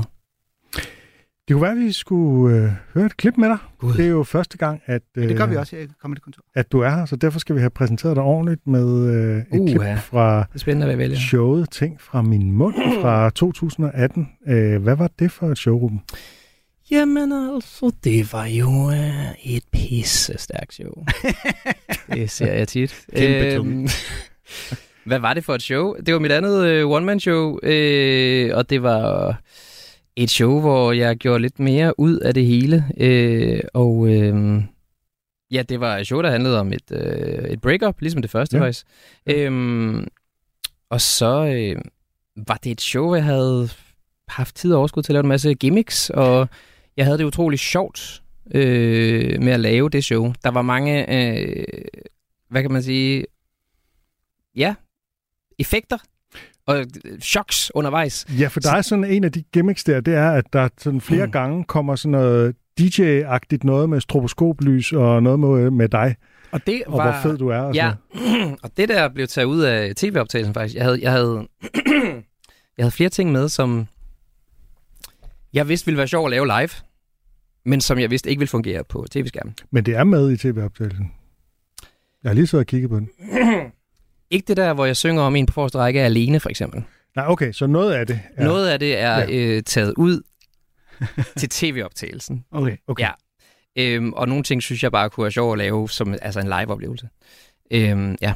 Det 1.48 1.54
kunne 1.54 1.62
være, 1.62 1.72
at 1.72 1.78
vi 1.78 1.92
skulle 1.92 2.58
øh, 2.58 2.72
høre 2.94 3.06
et 3.06 3.18
klip 3.18 3.38
med 3.38 3.50
dig. 3.50 3.58
Gud. 3.80 3.94
Det 3.94 4.06
er 4.06 4.10
jo 4.10 4.24
første 4.24 4.58
gang, 4.58 4.82
at, 4.86 5.02
øh, 5.18 5.22
Men 5.22 5.30
det 5.30 5.38
gør 5.38 5.46
vi 5.46 5.56
også 5.56 5.76
her 5.76 5.84
i 5.84 5.88
Comedy 6.02 6.18
Kontor. 6.20 6.44
at 6.56 6.72
du 6.72 6.80
er 6.80 6.90
her, 6.90 7.06
så 7.06 7.16
derfor 7.16 7.40
skal 7.40 7.56
vi 7.56 7.60
have 7.60 7.70
præsenteret 7.70 8.16
dig 8.16 8.24
ordentligt 8.24 8.68
med 8.68 9.08
øh, 9.16 9.38
et 9.38 9.46
Uha. 9.60 9.72
klip 9.94 9.98
fra 10.04 10.38
Det 10.40 10.56
er 10.56 10.60
spændende, 10.60 10.86
hvad 10.86 10.94
jeg 10.94 11.00
vælger. 11.00 11.18
showet 11.18 11.70
Ting 11.72 12.02
fra 12.02 12.22
min 12.22 12.52
mund 12.52 12.76
fra 13.02 13.30
2018. 13.36 14.30
Øh, 14.48 14.82
hvad 14.84 14.96
var 14.96 15.10
det 15.20 15.32
for 15.32 15.48
et 15.50 15.58
show, 15.58 15.78
Ruben? 15.78 16.02
Jamen 16.92 17.32
altså, 17.32 17.92
det 18.04 18.34
var 18.34 18.46
jo 18.46 18.92
øh, 18.92 19.32
et 19.44 19.64
pisse 19.72 20.38
stærkt 20.38 20.74
show. 20.74 20.94
det 22.14 22.32
ser 22.32 22.54
jeg 22.54 22.68
tit. 22.68 23.06
Kæmpe 23.16 23.56
tunge. 23.56 23.90
hvad 25.06 25.20
var 25.20 25.34
det 25.34 25.46
for 25.46 25.56
et 25.56 25.62
show? 25.62 25.96
Det 26.06 26.14
var 26.14 26.20
mit 26.20 26.32
andet 26.32 26.66
øh, 26.66 26.90
one-man-show, 26.90 27.60
øh, 27.64 28.58
og 28.58 28.70
det 28.70 28.84
var 28.84 29.36
et 30.16 30.30
show, 30.30 30.60
hvor 30.60 30.92
jeg 30.92 31.16
gjorde 31.18 31.42
lidt 31.42 31.60
mere 31.60 32.00
ud 32.00 32.20
af 32.20 32.34
det 32.34 32.46
hele. 32.46 32.86
Øh, 32.98 33.60
og 33.74 34.08
øh, 34.10 34.64
ja, 35.52 35.62
det 35.62 35.80
var 35.80 35.98
et 35.98 36.06
show, 36.06 36.22
der 36.22 36.32
handlede 36.32 36.60
om 36.60 36.74
et, 36.74 36.92
øh, 36.92 37.50
et 37.50 37.62
breakup, 37.62 38.02
ligesom 38.02 38.22
det 38.22 38.32
første 38.32 38.58
Ja. 38.58 38.64
ja. 38.64 38.68
faktisk. 38.68 38.86
Øh, 39.28 40.04
og 40.90 41.02
så 41.02 41.46
øh, 41.46 41.82
var 42.48 42.60
det 42.64 42.72
et 42.72 42.82
show, 42.82 43.16
jeg 43.16 43.24
havde 43.24 43.70
haft 44.28 44.56
tid 44.56 44.74
og 44.74 44.80
overskud 44.80 45.04
til 45.04 45.12
at 45.12 45.14
lave 45.14 45.24
en 45.24 45.28
masse 45.30 45.54
gimmicks, 45.54 46.10
og 46.10 46.50
jeg 46.98 47.06
havde 47.06 47.18
det 47.18 47.24
utrolig 47.24 47.60
sjovt 47.60 48.24
øh, 48.52 49.42
med 49.42 49.54
at 49.54 49.60
lave 49.60 49.90
det 49.90 50.04
show. 50.04 50.34
Der 50.44 50.52
var 50.52 50.62
mange, 50.62 51.14
øh, 51.38 51.64
hvad 52.50 52.62
kan 52.62 52.72
man 52.72 52.84
sige, 52.84 53.26
ja, 54.56 54.76
effekter 55.60 55.98
og 56.68 56.80
øh, 56.80 56.86
choks 57.22 57.72
undervejs. 57.76 58.26
Ja, 58.40 58.48
for 58.48 58.60
der 58.60 58.72
er 58.72 58.82
sådan 58.82 59.04
en 59.04 59.24
af 59.24 59.32
de 59.32 59.44
gimmicks 59.54 59.84
der, 59.84 60.02
det 60.02 60.14
er, 60.16 60.32
at 60.32 60.46
der 60.54 60.70
sådan 60.78 61.02
flere 61.02 61.26
Mm. 61.26 61.32
gange 61.32 61.64
kommer 61.64 61.96
sådan 61.96 62.12
noget 62.12 62.56
DJ-agtigt 62.82 63.64
noget 63.64 63.90
med 63.90 64.02
stroboskoplys 64.02 64.94
og 64.94 65.24
noget 65.24 65.40
med, 65.40 65.72
med 65.72 65.90
dig, 65.90 66.16
Og 66.52 66.68
det 66.68 66.84
og 66.86 66.92
hvor 67.04 67.16
fed 67.24 67.38
du 67.38 67.48
er. 67.48 67.58
Og 67.60 67.74
Ja, 67.76 67.94
sådan. 68.14 68.58
og 68.64 68.78
det 68.78 68.90
der 68.90 69.10
blev 69.10 69.28
taget 69.28 69.46
ud 69.46 69.62
af 69.62 69.96
tv-optagelsen 69.96 70.54
faktisk. 70.54 70.76
Jeg 70.76 70.84
havde, 70.84 71.00
jeg 71.02 71.12
havde, 71.12 71.48
jeg 72.78 72.84
havde 72.84 72.92
flere 72.92 73.10
ting 73.10 73.32
med, 73.32 73.50
som 73.50 73.88
jeg 75.54 75.68
vidste 75.70 75.86
ville 75.86 75.98
være 75.98 76.08
sjov 76.08 76.26
at 76.26 76.32
lave 76.32 76.46
live, 76.46 76.70
men 77.66 77.82
som 77.82 78.00
jeg 78.00 78.12
vidste 78.12 78.30
ikke 78.30 78.40
ville 78.40 78.50
fungere 78.50 78.84
på 78.84 79.06
tv-skærmen. 79.12 79.54
Men 79.72 79.86
det 79.86 79.96
er 79.96 80.04
med 80.04 80.32
i 80.32 80.38
tv-optagelsen. 80.38 81.12
Jeg 82.24 82.30
har 82.30 82.34
lige 82.34 82.48
siddet 82.48 82.64
og 82.64 82.68
kigget 82.68 82.90
på 82.90 83.00
den. 83.00 83.10
Ikke 84.32 84.48
det 84.48 84.58
der, 84.58 84.74
hvor 84.74 84.86
jeg 84.86 84.96
synger 84.98 85.22
om 85.22 85.36
en 85.36 85.46
på 85.46 85.54
forreste 85.54 85.78
række 85.78 86.00
er 86.00 86.06
alene, 86.06 86.40
for 86.40 86.50
eksempel. 86.50 86.84
Nej, 87.16 87.26
okay, 87.28 87.52
så 87.52 87.68
noget 87.68 87.94
af 87.94 88.08
det 88.08 88.20
Ja. 88.38 88.44
Noget 88.44 88.68
af 88.70 88.80
det 88.80 88.98
er 89.00 89.18
Ja. 89.20 89.26
øh, 89.32 89.64
taget 89.64 89.94
ud 89.98 90.22
til 91.40 91.50
tv-optagelsen. 91.50 92.46
Okay. 92.52 92.78
Okay. 92.88 93.04
Ja. 93.04 93.12
Øhm, 93.78 94.14
og 94.14 94.28
nogle 94.28 94.44
ting 94.44 94.64
synes 94.64 94.84
jeg 94.84 94.92
bare 94.92 95.10
kunne 95.10 95.22
være 95.24 95.32
sjov 95.32 95.52
at 95.52 95.58
lave 95.58 95.90
som 95.90 96.16
altså 96.22 96.40
en 96.40 96.46
live-oplevelse. 96.48 97.10
Øhm, 97.72 98.16
ja. 98.22 98.34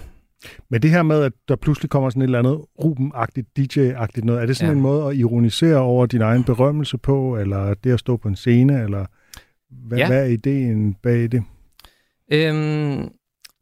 Men 0.69 0.81
det 0.81 0.89
her 0.89 1.03
med, 1.03 1.23
at 1.23 1.31
der 1.47 1.55
pludselig 1.55 1.89
kommer 1.89 2.09
sådan 2.09 2.21
et 2.21 2.25
eller 2.25 2.39
andet 2.39 2.61
Ruben-agtigt, 2.83 3.45
DJ-agtigt 3.59 4.25
noget, 4.25 4.41
er 4.41 4.45
det 4.45 4.57
sådan 4.57 4.69
Ja. 4.69 4.75
en 4.75 4.81
måde 4.81 5.05
at 5.09 5.15
ironisere 5.15 5.77
over 5.77 6.05
din 6.05 6.21
egen 6.21 6.43
berømmelse 6.43 6.97
på, 6.97 7.37
eller 7.37 7.73
det 7.73 7.91
at 7.93 7.99
stå 7.99 8.17
på 8.17 8.27
en 8.27 8.35
scene, 8.35 8.83
eller 8.83 9.05
hvad, 9.71 9.97
Ja. 9.97 10.07
hvad 10.07 10.21
er 10.21 10.25
ideen 10.25 10.93
bag 10.93 11.31
det? 11.31 11.43
Øhm, 12.31 13.09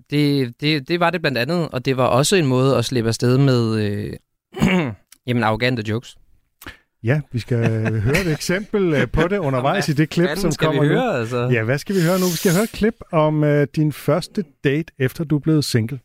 det, 0.10 0.54
det, 0.62 0.88
det 0.88 1.00
var 1.00 1.10
det 1.10 1.22
blandt 1.22 1.38
andet, 1.38 1.70
og 1.70 1.86
det 1.86 1.98
var 1.98 2.06
også 2.06 2.36
en 2.36 2.46
måde 2.46 2.78
at 2.78 2.86
slippe 2.86 3.08
afsted 3.08 3.38
med 3.38 3.76
øh, 3.76 4.14
jamen, 5.28 5.44
arrogante 5.44 5.84
jokes. 5.90 6.16
Ja, 7.04 7.22
vi 7.32 7.40
skal 7.40 7.58
høre 8.08 8.22
et 8.22 8.32
eksempel 8.32 8.94
øh, 8.94 9.08
på 9.12 9.28
det 9.28 9.38
undervejs 9.38 9.90
i 9.90 9.94
det 9.94 10.10
klip, 10.10 10.30
som 10.38 10.52
kommer 10.60 10.82
vi 10.82 10.88
nu. 10.88 10.94
høre, 10.94 11.20
altså? 11.20 11.50
Ja, 11.52 11.64
hvad 11.64 11.78
skal 11.78 11.96
vi 11.96 12.02
høre 12.02 12.20
nu? 12.20 12.26
Vi 12.26 12.32
skal 12.38 12.52
høre 12.54 12.64
et 12.64 12.72
klip 12.72 12.96
om 13.12 13.44
øh, 13.44 13.68
din 13.76 13.92
første 13.94 14.44
date, 14.64 14.94
efter 15.00 15.24
du 15.24 15.36
er 15.36 15.40
blevet 15.40 15.66
single. 15.66 16.00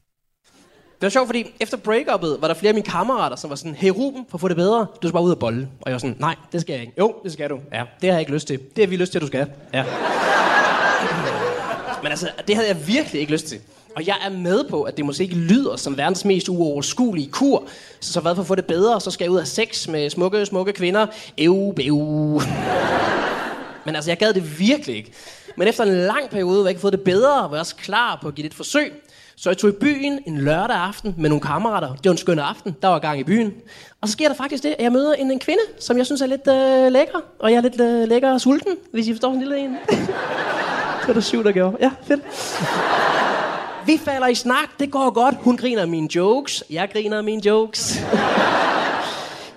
Det 1.02 1.06
var 1.06 1.10
sjovt, 1.10 1.28
fordi 1.28 1.54
efter 1.60 1.76
breakuppet 1.76 2.36
var 2.40 2.48
der 2.48 2.54
flere 2.54 2.68
af 2.68 2.74
mine 2.74 2.86
kammerater, 2.86 3.36
som 3.36 3.50
var 3.50 3.56
sådan, 3.56 3.74
hey 3.74 3.88
Ruben, 3.88 4.26
for 4.28 4.36
at 4.36 4.40
få 4.40 4.48
det 4.48 4.56
bedre, 4.56 4.86
du 5.02 5.08
skal 5.08 5.12
bare 5.12 5.22
ud 5.22 5.30
og 5.30 5.38
bolle. 5.38 5.68
Og 5.80 5.86
jeg 5.86 5.92
var 5.92 5.98
sådan, 5.98 6.16
nej, 6.18 6.34
det 6.52 6.60
skal 6.60 6.72
jeg 6.72 6.80
ikke. 6.80 6.92
Jo, 6.98 7.14
det 7.24 7.32
skal 7.32 7.50
du. 7.50 7.58
Ja, 7.72 7.82
det 8.00 8.10
har 8.10 8.14
jeg 8.14 8.20
ikke 8.20 8.32
lyst 8.32 8.46
til. 8.46 8.58
Det 8.76 8.84
har 8.84 8.86
vi 8.86 8.96
lyst 8.96 9.12
til, 9.12 9.18
at 9.18 9.22
du 9.22 9.26
skal. 9.26 9.46
Ja. 9.74 9.84
Men 12.02 12.10
altså, 12.10 12.30
det 12.46 12.54
havde 12.54 12.68
jeg 12.68 12.86
virkelig 12.86 13.20
ikke 13.20 13.32
lyst 13.32 13.46
til. 13.46 13.60
Og 13.96 14.06
jeg 14.06 14.16
er 14.24 14.30
med 14.30 14.64
på, 14.64 14.82
at 14.82 14.96
det 14.96 15.04
måske 15.04 15.22
ikke 15.22 15.34
lyder 15.34 15.76
som 15.76 15.98
verdens 15.98 16.24
mest 16.24 16.48
uoverskuelige 16.48 17.30
kur. 17.30 17.64
Så 18.00 18.12
så 18.12 18.20
hvad 18.20 18.34
for 18.34 18.42
at 18.42 18.48
få 18.48 18.54
det 18.54 18.66
bedre, 18.66 19.00
så 19.00 19.10
skal 19.10 19.24
jeg 19.24 19.30
ud 19.30 19.38
af 19.38 19.46
sex 19.46 19.88
med 19.88 20.10
smukke, 20.10 20.46
smukke 20.46 20.72
kvinder. 20.72 21.06
Ew, 21.38 21.72
bew. 21.72 22.40
Men 23.84 23.96
altså, 23.96 24.10
jeg 24.10 24.18
gad 24.18 24.32
det 24.32 24.58
virkelig 24.58 24.96
ikke. 24.96 25.12
Men 25.56 25.68
efter 25.68 25.84
en 25.84 25.94
lang 25.94 26.30
periode, 26.30 26.54
hvor 26.54 26.64
jeg 26.64 26.70
ikke 26.70 26.80
fået 26.80 26.92
det 26.92 27.00
bedre, 27.00 27.42
var 27.42 27.56
jeg 27.56 27.60
også 27.60 27.76
klar 27.76 28.18
på 28.22 28.28
at 28.28 28.34
give 28.34 28.42
det 28.42 28.50
et 28.50 28.56
forsøg. 28.56 28.92
Så 29.42 29.50
jeg 29.50 29.58
tog 29.58 29.70
i 29.70 29.72
byen 29.72 30.18
en 30.26 30.38
lørdag 30.38 30.76
aften 30.76 31.14
med 31.18 31.28
nogle 31.28 31.40
kammerater. 31.40 31.88
Det 31.88 32.04
var 32.04 32.10
en 32.10 32.18
skøn 32.18 32.38
aften. 32.38 32.76
Der 32.82 32.88
var 32.88 32.98
gang 32.98 33.20
i 33.20 33.24
byen. 33.24 33.54
Og 34.00 34.08
så 34.08 34.12
sker 34.12 34.28
der 34.28 34.34
faktisk 34.34 34.62
det, 34.62 34.74
at 34.78 34.84
jeg 34.84 34.92
møder 34.92 35.14
en, 35.14 35.30
en 35.30 35.38
kvinde, 35.38 35.62
som 35.80 35.98
jeg 35.98 36.06
synes 36.06 36.20
er 36.20 36.26
lidt 36.26 36.48
øh, 36.48 36.92
lækker. 36.92 37.18
Og 37.38 37.50
jeg 37.50 37.56
er 37.56 37.62
lidt 37.62 37.80
øh, 37.80 38.08
lækker 38.08 38.32
og 38.32 38.40
sulten, 38.40 38.72
hvis 38.92 39.08
I 39.08 39.12
forstår 39.12 39.28
sådan 39.28 39.42
en 39.42 39.48
lille 39.48 39.64
en. 39.64 39.70
det 41.00 41.08
var 41.08 41.14
der 41.14 41.20
syv, 41.20 41.44
der 41.44 41.52
gjorde. 41.52 41.76
Ja, 41.80 41.90
fedt. 42.02 42.22
Vi 43.86 43.98
falder 44.04 44.26
i 44.26 44.34
snak. 44.34 44.68
Det 44.80 44.90
går 44.90 45.10
godt. 45.10 45.34
Hun 45.40 45.56
griner 45.56 45.86
mine 45.86 46.08
jokes. 46.14 46.64
Jeg 46.70 46.88
griner 46.92 47.22
mine 47.22 47.46
jokes. 47.46 48.00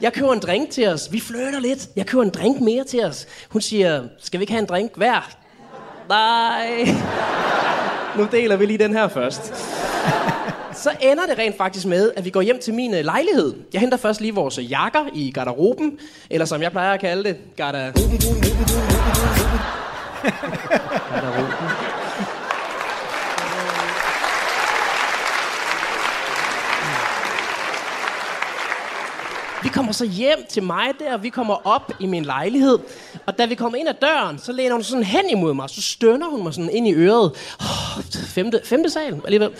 Jeg 0.01 0.13
køber 0.13 0.33
en 0.33 0.39
drink 0.39 0.69
til 0.69 0.87
os. 0.87 1.11
Vi 1.11 1.19
flytter 1.19 1.59
lidt. 1.59 1.87
Jeg 1.95 2.05
køber 2.05 2.23
en 2.23 2.29
drink 2.29 2.61
mere 2.61 2.83
til 2.83 3.05
os. 3.05 3.27
Hun 3.49 3.61
siger, 3.61 4.03
skal 4.19 4.39
vi 4.39 4.43
ikke 4.43 4.53
have 4.53 4.61
en 4.61 4.67
drink 4.67 4.91
hver? 4.95 5.35
Nej. 6.09 6.87
Nu 8.17 8.27
deler 8.31 8.55
vi 8.55 8.65
lige 8.65 8.77
den 8.77 8.93
her 8.93 9.07
først. 9.07 9.74
Så 10.83 10.89
ender 11.01 11.25
det 11.25 11.37
rent 11.37 11.57
faktisk 11.57 11.85
med, 11.85 12.11
at 12.15 12.25
vi 12.25 12.29
går 12.29 12.41
hjem 12.41 12.59
til 12.59 12.73
min 12.73 12.93
øh, 12.93 13.05
lejlighed. 13.05 13.53
Jeg 13.73 13.81
henter 13.81 13.97
først 13.97 14.21
lige 14.21 14.35
vores 14.35 14.57
øh, 14.57 14.71
jakker 14.71 15.05
i 15.13 15.31
garderoben, 15.31 15.99
eller 16.29 16.45
som 16.45 16.61
jeg 16.61 16.71
plejer 16.71 16.93
at 16.93 16.99
kalde 16.99 17.23
det, 17.23 17.37
garderoben. 17.55 18.19
garderoben. 21.11 21.74
Vi 29.65 29.69
kommer 29.69 29.91
så 29.91 30.05
hjem 30.05 30.45
til 30.49 30.63
mig 30.63 30.87
der, 30.99 31.17
vi 31.17 31.29
kommer 31.29 31.67
op 31.67 31.91
i 31.99 32.05
min 32.05 32.25
lejlighed, 32.25 32.79
og 33.25 33.37
da 33.37 33.45
vi 33.45 33.55
kommer 33.55 33.77
ind 33.77 33.89
ad 33.89 33.93
døren, 34.01 34.39
så 34.39 34.51
læner 34.51 34.73
hun 34.73 34.83
sådan 34.83 35.03
hen 35.03 35.29
imod 35.29 35.53
mig, 35.53 35.69
så 35.69 35.81
stønner 35.81 36.29
hun 36.29 36.43
mig 36.43 36.53
sådan 36.53 36.69
ind 36.69 36.87
i 36.87 36.93
øret. 36.93 37.31
Oh, 37.59 38.03
femte, 38.27 38.61
femte 38.63 38.89
sal 38.89 39.21
alligevel. 39.23 39.51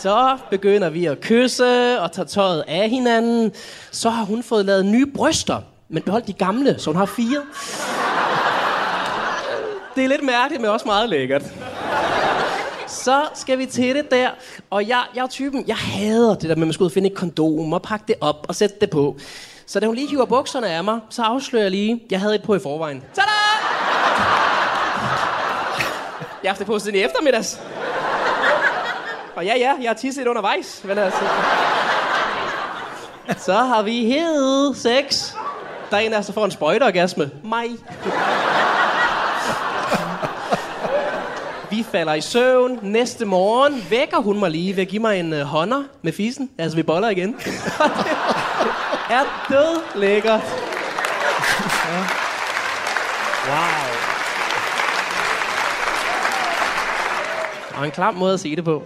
Så 0.00 0.38
begynder 0.50 0.90
vi 0.90 1.06
at 1.06 1.20
kysse 1.20 2.00
og 2.00 2.12
tage 2.12 2.26
tøjet 2.26 2.64
af 2.68 2.90
hinanden. 2.90 3.52
Så 3.90 4.10
har 4.10 4.24
hun 4.24 4.42
fået 4.42 4.64
lavet 4.64 4.86
nye 4.86 5.06
bryster, 5.06 5.58
men 5.88 6.02
beholdt 6.02 6.26
de 6.26 6.32
gamle, 6.32 6.78
så 6.78 6.90
hun 6.90 6.96
har 6.96 7.06
fire. 7.06 7.42
Det 9.94 10.04
er 10.04 10.08
lidt 10.08 10.24
mærkeligt, 10.24 10.62
men 10.62 10.70
også 10.70 10.86
meget 10.86 11.08
lækkert. 11.08 11.42
Så 12.90 13.22
skal 13.34 13.58
vi 13.58 13.66
til 13.66 13.94
det 13.94 14.10
der. 14.10 14.30
Og 14.70 14.88
jeg, 14.88 15.02
jeg 15.14 15.22
er 15.22 15.28
typen, 15.28 15.64
jeg 15.66 15.76
hader 15.76 16.34
det 16.34 16.42
der 16.42 16.48
med, 16.48 16.52
at 16.52 16.58
man 16.58 16.72
skal 16.72 16.84
ud 16.84 16.88
og 16.88 16.92
finde 16.92 17.10
et 17.10 17.16
kondom 17.16 17.72
og 17.72 17.82
pakke 17.82 18.04
det 18.08 18.16
op 18.20 18.46
og 18.48 18.54
sætte 18.54 18.76
det 18.80 18.90
på. 18.90 19.16
Så 19.66 19.80
da 19.80 19.86
hun 19.86 19.94
lige 19.94 20.08
hiver 20.08 20.24
bukserne 20.24 20.68
af 20.68 20.84
mig, 20.84 21.00
så 21.10 21.22
afslører 21.22 21.64
jeg 21.64 21.70
lige, 21.70 22.02
jeg 22.10 22.20
havde 22.20 22.34
et 22.34 22.42
på 22.42 22.54
i 22.54 22.58
forvejen. 22.58 23.02
Tada! 23.14 23.26
Jeg 26.42 26.48
har 26.48 26.48
haft 26.48 26.58
det 26.58 26.66
på 26.66 26.78
siden 26.78 26.96
i 26.96 27.00
eftermiddags. 27.00 27.60
Og 29.36 29.44
ja, 29.44 29.54
ja, 29.58 29.72
jeg 29.82 29.90
har 29.90 29.94
tisset 29.94 30.26
undervejs. 30.26 30.80
Men 30.84 30.98
altså... 30.98 31.20
Så 33.38 33.54
har 33.54 33.82
vi 33.82 34.04
hed 34.04 34.74
sex. 34.74 35.32
Der 35.90 35.96
er 35.96 36.00
en 36.00 36.12
af 36.12 36.18
os, 36.18 36.26
der 36.26 36.32
får 36.32 36.44
en 36.44 36.50
sprøjteorgasme. 36.50 37.30
Mig 37.44 37.68
lige 41.80 41.90
falder 41.90 42.14
i 42.14 42.20
søvn. 42.20 42.78
Næste 42.82 43.24
morgen 43.24 43.86
vækker 43.90 44.18
hun 44.18 44.38
mig 44.38 44.50
lige 44.50 44.76
ved 44.76 44.82
at 44.82 44.88
give 44.88 45.02
mig 45.02 45.20
en 45.20 45.32
øh, 45.32 45.40
hånder 45.40 45.82
med 46.02 46.12
fisen. 46.12 46.50
Altså, 46.58 46.76
vi 46.76 46.82
boller 46.82 47.08
igen. 47.08 47.32
det 47.32 47.52
er 49.16 49.46
død 49.48 50.00
lækkert. 50.00 50.40
Ja. 51.86 52.00
Wow. 53.48 53.58
Og 57.78 57.84
en 57.84 57.90
klam 57.90 58.14
måde 58.14 58.34
at 58.34 58.40
sige 58.40 58.56
det 58.56 58.64
på. 58.64 58.82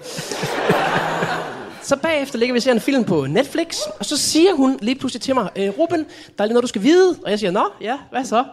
Så 1.83 1.97
bagefter 1.97 2.39
ligger 2.39 2.53
vi 2.53 2.59
og 2.59 2.63
ser 2.63 2.73
en 2.73 2.81
film 2.81 3.05
på 3.05 3.27
Netflix, 3.27 3.79
og 3.99 4.05
så 4.05 4.17
siger 4.17 4.55
hun 4.55 4.79
lige 4.83 4.99
pludselig 4.99 5.23
til 5.23 5.35
mig, 5.35 5.49
øh, 5.57 5.69
Ruben, 5.79 6.07
der 6.39 6.45
er 6.45 6.45
lige 6.45 6.55
noget, 6.55 6.63
du 6.63 6.69
skal 6.69 6.83
vide. 6.83 7.19
Og 7.25 7.31
jeg 7.31 7.39
siger, 7.39 7.51
nå, 7.51 7.65
ja, 7.81 7.99
hvad 8.11 8.25
så? 8.25 8.45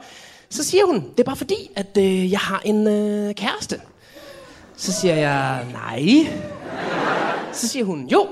Så 0.49 0.63
siger 0.63 0.85
hun, 0.85 0.95
det 0.95 1.19
er 1.19 1.23
bare 1.23 1.35
fordi, 1.35 1.71
at 1.75 1.97
øh, 1.97 2.31
jeg 2.31 2.39
har 2.39 2.61
en 2.65 2.87
øh, 2.87 3.35
kæreste. 3.35 3.81
Så 4.81 4.91
siger 4.91 5.15
jeg, 5.15 5.65
nej. 5.73 6.33
Så 7.53 7.67
siger 7.67 7.85
hun, 7.85 8.07
jo, 8.07 8.27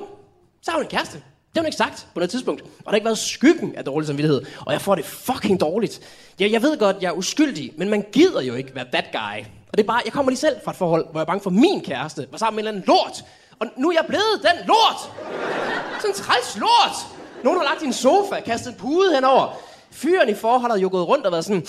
så 0.62 0.72
har 0.72 0.78
hun 0.78 0.86
en 0.86 0.90
kæreste. 0.90 1.18
Det 1.18 1.56
har 1.56 1.62
hun 1.62 1.66
ikke 1.66 1.78
sagt 1.78 2.08
på 2.14 2.20
noget 2.20 2.30
tidspunkt. 2.30 2.62
Og 2.62 2.84
der 2.86 2.90
har 2.90 2.96
ikke 2.96 3.06
været 3.06 3.18
skyggen 3.18 3.76
af 3.76 3.86
dårlig 3.86 4.08
samvittighed. 4.08 4.42
Og 4.66 4.74
jeg 4.74 4.82
får 4.82 4.96
det 4.96 5.06
fucking 5.06 5.60
dårligt. 5.60 6.02
Jeg, 6.40 6.52
jeg 6.52 6.62
ved 6.62 6.78
godt, 6.78 6.98
jeg 7.02 7.08
er 7.08 7.12
uskyldig, 7.12 7.74
men 7.78 7.90
man 7.90 8.06
gider 8.12 8.42
jo 8.42 8.54
ikke 8.54 8.76
være 8.76 8.86
that 8.94 9.06
guy. 9.12 9.46
Og 9.72 9.78
det 9.78 9.84
er 9.84 9.88
bare, 9.88 10.02
jeg 10.06 10.14
kommer 10.14 10.30
lige 10.30 10.40
selv 10.40 10.56
fra 10.64 10.72
et 10.72 10.78
forhold, 10.78 11.06
hvor 11.12 11.20
jeg 11.20 11.22
er 11.22 11.26
bange 11.26 11.42
for, 11.44 11.50
min 11.50 11.82
kæreste 11.82 12.28
var 12.32 12.38
sammen 12.38 12.56
med 12.56 12.64
en 12.64 12.68
eller 12.68 12.82
anden 12.82 12.88
lort. 12.88 13.24
Og 13.60 13.68
nu 13.78 13.90
er 13.90 13.94
jeg 13.94 14.06
blevet 14.08 14.40
den 14.42 14.68
lort. 14.68 15.12
Sådan 16.02 16.10
en 16.10 16.16
træls 16.16 16.58
lort. 16.58 16.96
Nogen 17.44 17.60
har 17.60 17.66
lagt 17.66 17.82
i 17.82 17.86
en 17.86 17.94
sofa, 17.94 18.40
kastet 18.46 18.72
en 18.72 18.80
pude 18.80 19.16
henover. 19.16 19.60
Fyren 19.92 20.30
i 20.30 20.34
forholdet 20.34 20.78
har 20.78 20.82
jo 20.82 20.90
gået 20.92 21.08
rundt 21.08 21.26
og 21.26 21.32
været 21.32 21.46
sådan, 21.46 21.66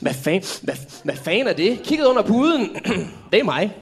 hvad 0.00 0.14
fanden, 0.14 0.48
hvad, 0.62 0.74
hvad 1.04 1.14
fan 1.16 1.46
er 1.46 1.52
det? 1.52 1.82
Kigget 1.82 2.06
under 2.06 2.22
puden. 2.22 2.76
det 3.32 3.40
er 3.40 3.44
mig. 3.44 3.76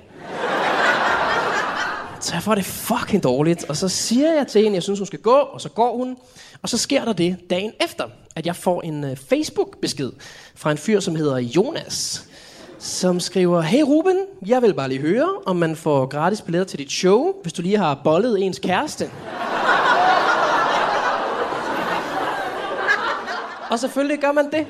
Så 2.20 2.34
jeg 2.34 2.42
får 2.42 2.54
det 2.54 2.64
fucking 2.64 3.22
dårligt, 3.22 3.64
og 3.64 3.76
så 3.76 3.88
siger 3.88 4.34
jeg 4.34 4.46
til 4.46 4.62
hende, 4.62 4.74
jeg 4.74 4.82
synes, 4.82 4.98
hun 4.98 5.06
skal 5.06 5.18
gå, 5.18 5.36
og 5.36 5.60
så 5.60 5.68
går 5.68 5.96
hun. 5.96 6.16
Og 6.62 6.68
så 6.68 6.78
sker 6.78 7.04
der 7.04 7.12
det 7.12 7.36
dagen 7.50 7.72
efter, 7.84 8.04
at 8.36 8.46
jeg 8.46 8.56
får 8.56 8.82
en 8.82 9.04
uh, 9.04 9.16
Facebook-besked 9.16 10.10
fra 10.54 10.70
en 10.70 10.78
fyr, 10.78 11.00
som 11.00 11.16
hedder 11.16 11.36
Jonas, 11.36 12.24
som 12.78 13.20
skriver, 13.20 13.60
Hey 13.60 13.82
Ruben, 13.82 14.18
jeg 14.46 14.62
vil 14.62 14.74
bare 14.74 14.88
lige 14.88 15.00
høre, 15.00 15.28
om 15.46 15.56
man 15.56 15.76
får 15.76 16.06
gratis 16.06 16.40
billetter 16.42 16.66
til 16.66 16.78
dit 16.78 16.92
show, 16.92 17.32
hvis 17.42 17.52
du 17.52 17.62
lige 17.62 17.78
har 17.78 18.00
bollet 18.04 18.42
ens 18.42 18.58
kæreste. 18.58 19.10
og 23.70 23.78
selvfølgelig 23.78 24.18
gør 24.18 24.32
man 24.32 24.50
det. 24.52 24.66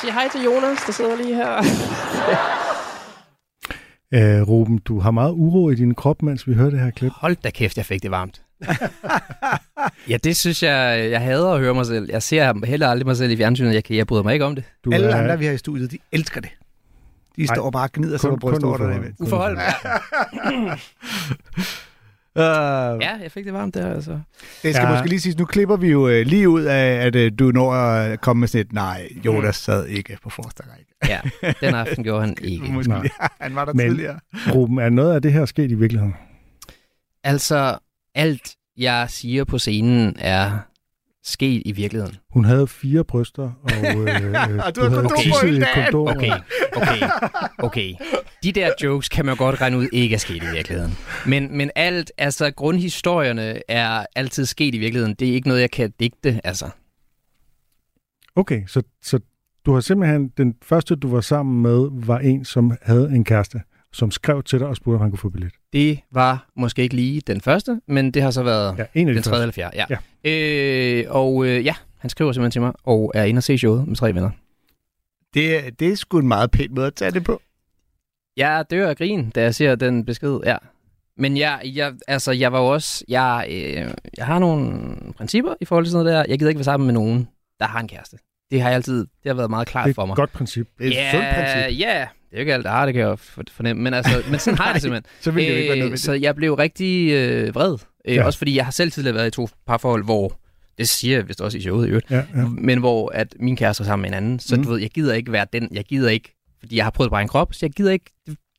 Siger 0.00 0.12
jeg 0.12 0.14
hej 0.14 0.28
til 0.32 0.42
Jonas, 0.44 0.78
der 0.86 0.92
sidder 0.92 1.16
lige 1.16 1.34
her. 1.34 1.62
Øh, 4.14 4.48
Ruben, 4.48 4.78
du 4.78 5.00
har 5.00 5.10
meget 5.10 5.32
uro 5.32 5.70
i 5.70 5.74
din 5.74 5.94
krop, 5.94 6.22
mens 6.22 6.48
vi 6.48 6.54
hører 6.54 6.70
det 6.70 6.80
her 6.80 6.90
klip. 6.90 7.12
Hold 7.14 7.36
da 7.44 7.50
kæft, 7.50 7.76
jeg 7.76 7.86
fik 7.86 8.02
det 8.02 8.10
varmt. 8.10 8.42
ja, 10.08 10.16
det 10.16 10.36
synes 10.36 10.62
jeg, 10.62 11.08
jeg 11.10 11.20
hader 11.20 11.50
at 11.52 11.60
høre 11.60 11.74
mig 11.74 11.86
selv. 11.86 12.08
Jeg 12.10 12.22
ser 12.22 12.66
heller 12.66 12.88
aldrig 12.88 13.06
mig 13.06 13.16
selv 13.16 13.30
i 13.30 13.36
fjernsynet. 13.36 13.74
Jeg, 13.74 13.84
kan, 13.84 13.96
jeg 13.96 14.06
bryder 14.06 14.22
mig 14.22 14.32
ikke 14.32 14.44
om 14.44 14.54
det. 14.54 14.64
Du 14.84 14.90
Alle 14.92 15.08
er, 15.08 15.16
andre, 15.16 15.38
vi 15.38 15.46
har 15.46 15.52
i 15.52 15.58
studiet, 15.58 15.90
de 15.90 15.98
elsker 16.12 16.40
det. 16.40 16.50
De 17.36 17.42
Ej, 17.42 17.54
står 17.54 17.70
bare 17.70 17.84
og 17.84 17.92
gnider 17.92 18.18
sig 18.18 18.30
på 18.30 18.36
brystet 18.36 18.64
over 18.64 19.00
uforhold. 19.20 19.56
det. 19.56 20.80
Uh, 22.38 23.02
Ja, 23.02 23.16
jeg 23.22 23.32
fik 23.32 23.44
det 23.44 23.52
varmt 23.52 23.74
der, 23.74 23.94
altså. 23.94 24.10
det 24.62 24.74
skal 24.74 24.86
Ja. 24.86 24.90
måske 24.90 25.08
lige 25.08 25.20
sige, 25.20 25.34
nu 25.38 25.44
klipper 25.44 25.76
vi 25.76 25.88
jo 25.88 26.08
øh, 26.08 26.26
lige 26.26 26.48
ud 26.48 26.62
af, 26.62 27.06
at 27.06 27.16
øh, 27.16 27.32
du 27.38 27.50
når 27.50 27.72
at 27.72 28.20
komme 28.20 28.40
med 28.40 28.48
sådan 28.48 28.66
et, 28.66 28.72
nej, 28.72 29.08
Jonas 29.26 29.56
sad 29.56 29.86
ikke 29.86 30.18
på 30.22 30.30
forreste 30.30 30.62
række. 30.72 30.94
Ja, 31.08 31.50
den 31.66 31.74
aften 31.74 32.04
gjorde 32.04 32.20
han 32.20 32.36
ikke. 32.52 32.64
Måske, 32.72 32.88
Nej. 32.92 33.08
ja, 33.22 33.26
han 33.40 33.54
var 33.54 33.64
der 33.64 33.72
Men- 33.72 33.88
tidligere. 33.88 34.20
Ruben, 34.54 34.78
er 34.78 34.88
noget 34.90 35.14
af 35.14 35.22
det 35.22 35.32
her 35.32 35.44
sket 35.46 35.70
i 35.70 35.74
virkeligheden? 35.74 36.14
Altså, 37.24 37.78
alt 38.14 38.54
jeg 38.76 39.06
siger 39.10 39.44
på 39.44 39.58
scenen 39.58 40.16
er 40.18 40.58
sket 41.28 41.62
i 41.64 41.72
virkeligheden. 41.72 42.16
Hun 42.30 42.44
havde 42.44 42.66
fire 42.66 43.04
bryster, 43.04 43.50
og 43.62 43.72
øh, 43.72 43.96
øh, 44.24 44.66
Og 44.66 44.76
du 44.76 44.80
havde 44.80 44.90
havde 44.90 44.90
kondom 44.90 45.02
på 45.04 45.16
tisset 45.22 45.42
hele 45.42 45.56
i 45.56 45.60
dagen. 45.60 45.92
kondom. 45.92 46.16
Okay, 46.16 46.32
okay, 46.76 47.08
okay. 47.58 47.94
De 48.42 48.52
der 48.52 48.70
jokes 48.82 49.08
kan 49.08 49.26
man 49.26 49.34
jo 49.34 49.44
godt 49.44 49.60
regne 49.60 49.78
ud 49.78 49.88
ikke 49.92 50.14
er 50.14 50.18
sket 50.18 50.42
i 50.42 50.46
virkeligheden. 50.54 50.92
Men, 51.26 51.56
men 51.56 51.70
alt, 51.76 52.12
altså 52.18 52.50
grundhistorierne 52.50 53.62
er 53.70 54.06
altid 54.16 54.46
sket 54.46 54.74
i 54.74 54.78
virkeligheden. 54.78 55.14
Det 55.14 55.28
er 55.28 55.32
ikke 55.32 55.48
noget, 55.48 55.60
jeg 55.60 55.70
kan 55.70 55.92
digte, 56.00 56.40
altså. 56.44 56.70
Okay, 58.36 58.66
så, 58.66 58.82
så 59.02 59.20
du 59.66 59.74
har 59.74 59.80
simpelthen, 59.80 60.28
den 60.28 60.54
første 60.62 60.96
du 60.96 61.08
var 61.08 61.20
sammen 61.20 61.62
med, 61.62 61.88
var 62.06 62.18
en, 62.18 62.44
som 62.44 62.72
havde 62.82 63.10
en 63.12 63.24
kæreste, 63.24 63.60
som 63.98 64.10
skrev 64.10 64.42
til 64.42 64.58
dig 64.58 64.68
og 64.68 64.76
spurgte, 64.76 64.96
om 64.96 65.00
han 65.00 65.10
kunne 65.10 65.18
få 65.18 65.28
billet. 65.28 65.52
Det 65.72 66.00
var 66.10 66.46
måske 66.56 66.82
ikke 66.82 66.94
lige 66.96 67.20
den 67.20 67.40
første, 67.40 67.80
men 67.88 68.10
det 68.10 68.22
har 68.22 68.30
så 68.30 68.42
været 68.42 68.78
Ja, 68.78 68.84
en 68.94 69.08
af 69.08 69.12
de 69.14 69.16
den 69.16 69.22
tredje 69.22 69.42
eller 69.42 69.52
fjerde. 69.52 69.84
Ja. 70.24 70.30
Øh, 70.30 71.04
og 71.08 71.46
øh, 71.46 71.64
ja, 71.64 71.74
han 71.98 72.10
skriver 72.10 72.32
simpelthen 72.32 72.50
til 72.50 72.60
mig, 72.60 72.72
og 72.84 73.12
er 73.14 73.24
inde 73.24 73.38
og 73.38 73.42
se 73.42 73.58
showet 73.58 73.88
med 73.88 73.96
tre 73.96 74.14
venner. 74.14 74.30
Det, 75.34 75.80
det 75.80 75.88
er 75.92 75.96
sgu 75.96 76.18
en 76.18 76.28
meget 76.28 76.50
pæn 76.50 76.74
måde 76.74 76.86
at 76.86 76.94
tage 76.94 77.10
det 77.10 77.24
på. 77.24 77.40
Jeg 78.36 78.64
dør 78.70 78.88
af 78.88 78.96
grin, 78.96 79.30
da 79.30 79.42
jeg 79.42 79.54
ser 79.54 79.74
den 79.74 80.04
besked, 80.04 80.38
ja. 80.46 80.56
Men 81.16 81.36
jeg, 81.36 81.60
jeg, 81.64 81.92
altså, 82.08 82.32
jeg 82.32 82.52
var 82.52 82.58
jo 82.60 82.66
også... 82.66 83.04
Jeg, 83.08 83.46
øh, 83.50 83.90
jeg 84.16 84.26
har 84.26 84.38
nogle 84.38 84.96
principper 85.16 85.54
i 85.60 85.64
forhold 85.64 85.84
til 85.84 85.92
sådan 85.92 86.04
noget 86.04 86.18
der. 86.18 86.24
Jeg 86.32 86.38
gider 86.38 86.48
ikke 86.50 86.58
være 86.58 86.64
sammen 86.64 86.86
med 86.86 86.94
nogen, 86.94 87.28
der 87.60 87.66
har 87.66 87.80
en 87.80 87.88
kæreste. 87.88 88.16
Det 88.50 88.60
har 88.62 88.68
jeg 88.68 88.76
altid... 88.76 88.98
Det 88.98 89.26
har 89.26 89.34
været 89.34 89.50
meget 89.50 89.68
klart 89.68 89.86
Det 89.86 89.94
for 89.94 90.02
er 90.02 90.06
mig. 90.06 90.12
et 90.12 90.16
godt 90.16 90.32
princip. 90.32 90.68
Det 90.78 90.86
er 90.86 90.90
et 90.90 90.94
ja, 90.94 91.10
sundt 91.10 91.26
princip. 91.34 91.80
Ja, 91.80 92.06
det 92.30 92.34
er 92.34 92.38
jo 92.38 92.40
ikke 92.40 92.54
alt, 92.54 92.64
der 92.64 92.70
har 92.70 92.84
det, 92.86 92.94
kan 92.94 93.00
jeg 93.00 93.08
jo 93.08 93.16
for- 93.16 93.42
fornemme. 93.52 93.82
Men, 93.82 93.94
altså, 93.94 94.22
men 94.30 94.38
sådan 94.40 94.58
har 94.58 94.64
jeg 94.66 94.74
det 94.74 94.82
simpelthen. 94.86 95.10
Så 95.20 95.30
vil 95.30 95.44
det 95.44 95.50
jo 95.50 95.56
ikke 95.56 95.68
være 95.68 95.72
Øh, 95.76 95.78
nødvendigt. 95.78 96.02
så 96.02 96.12
jeg 96.12 96.34
blev 96.36 96.54
rigtig 96.54 97.12
øh, 97.12 97.54
vred. 97.54 97.72
Øh, 98.04 98.14
Ja. 98.16 98.24
Også 98.24 98.38
fordi 98.38 98.56
jeg 98.56 98.64
har 98.64 98.72
selv 98.72 98.90
tidligere 98.92 99.14
været 99.14 99.26
i 99.26 99.30
to 99.30 99.48
parforhold, 99.66 100.04
hvor... 100.04 100.38
Det 100.78 100.88
siger 100.88 101.16
jeg 101.16 101.28
vist 101.28 101.40
også 101.40 101.58
i 101.58 101.60
showet 101.60 101.86
i 101.86 101.88
øvrigt. 101.88 102.10
Ja, 102.10 102.16
ja. 102.36 102.46
Men 102.48 102.78
hvor 102.78 103.10
at 103.14 103.34
min 103.40 103.56
kæreste 103.56 103.80
var 103.80 103.86
sammen 103.86 104.02
med 104.02 104.08
en 104.18 104.24
anden. 104.24 104.38
Så 104.38 104.56
Mm. 104.56 104.62
du 104.64 104.70
ved, 104.70 104.78
jeg 104.80 104.90
gider 104.90 105.14
ikke 105.14 105.32
være 105.32 105.46
den. 105.52 105.68
Jeg 105.72 105.84
gider 105.84 106.10
ikke... 106.10 106.34
Fordi 106.60 106.76
jeg 106.76 106.84
har 106.84 106.90
prøvet 106.90 107.10
bare 107.10 107.22
en 107.22 107.28
krop, 107.28 107.54
så 107.54 107.58
jeg 107.66 107.70
gider 107.70 107.92
ikke... 107.92 108.10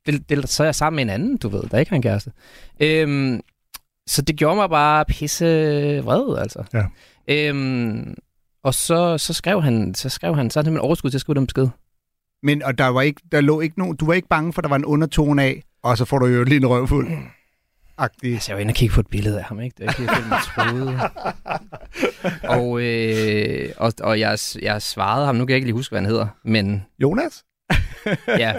Det, 0.05 0.29
det, 0.29 0.49
så 0.49 0.63
er 0.63 0.67
jeg 0.67 0.75
sammen 0.75 0.95
med 0.95 1.03
en 1.03 1.21
anden, 1.21 1.37
du 1.37 1.49
ved, 1.49 1.61
der 1.71 1.77
ikke 1.79 1.89
har 1.89 1.95
en 1.95 2.01
kæreste. 2.01 2.31
Øhm, 2.79 3.41
så 4.07 4.21
det 4.21 4.35
gjorde 4.35 4.55
mig 4.55 4.69
bare 4.69 5.05
pisse 5.05 5.45
vred, 6.03 6.37
altså. 6.37 6.63
Ja. 6.73 6.83
Øhm, 7.27 8.15
og 8.63 8.73
så, 8.73 9.17
så 9.17 9.33
skrev 9.33 9.61
han, 9.61 9.95
så 9.95 10.09
skrev 10.09 10.35
han, 10.35 10.49
så 10.49 10.59
havde 10.59 10.65
han 10.65 10.69
simpelthen 10.71 10.87
overskud 10.87 11.09
til 11.09 11.17
at 11.17 11.21
skrive 11.21 11.35
den 11.35 11.47
besked. 11.47 11.67
Men 12.43 12.63
og 12.63 12.77
der, 12.77 12.87
var 12.87 13.01
ikke, 13.01 13.21
der 13.31 13.41
lå 13.41 13.59
ikke 13.59 13.79
nogen, 13.79 13.95
du 13.95 14.05
var 14.05 14.13
ikke 14.13 14.27
bange 14.27 14.53
for, 14.53 14.59
at 14.61 14.63
der 14.63 14.69
var 14.69 14.75
en 14.75 14.85
undertone 14.85 15.43
af, 15.43 15.63
og 15.83 15.97
så 15.97 16.05
får 16.05 16.19
du 16.19 16.25
jo 16.25 16.43
lige 16.43 16.57
en 16.57 16.67
røvfuld. 16.67 17.07
Agtig. 17.97 18.33
Altså, 18.33 18.51
jeg 18.51 18.55
var 18.55 18.61
inde 18.61 18.71
og 18.71 18.75
kigge 18.75 18.93
på 18.93 18.99
et 18.99 19.07
billede 19.07 19.39
af 19.39 19.43
ham, 19.43 19.61
ikke? 19.61 19.75
Det 19.77 19.85
er 19.85 20.01
ikke 20.01 20.29
mig 20.29 20.39
troede. 20.55 20.99
og, 22.59 22.81
øh, 22.81 23.69
og, 23.77 23.93
og 24.01 24.19
jeg, 24.19 24.37
jeg 24.61 24.81
svarede 24.81 25.25
ham, 25.25 25.35
nu 25.35 25.45
kan 25.45 25.49
jeg 25.49 25.55
ikke 25.57 25.67
lige 25.67 25.75
huske, 25.75 25.91
hvad 25.91 26.01
han 26.01 26.09
hedder, 26.09 26.27
men 26.43 26.85
Jonas? 26.99 27.43
Ja, 28.27 28.53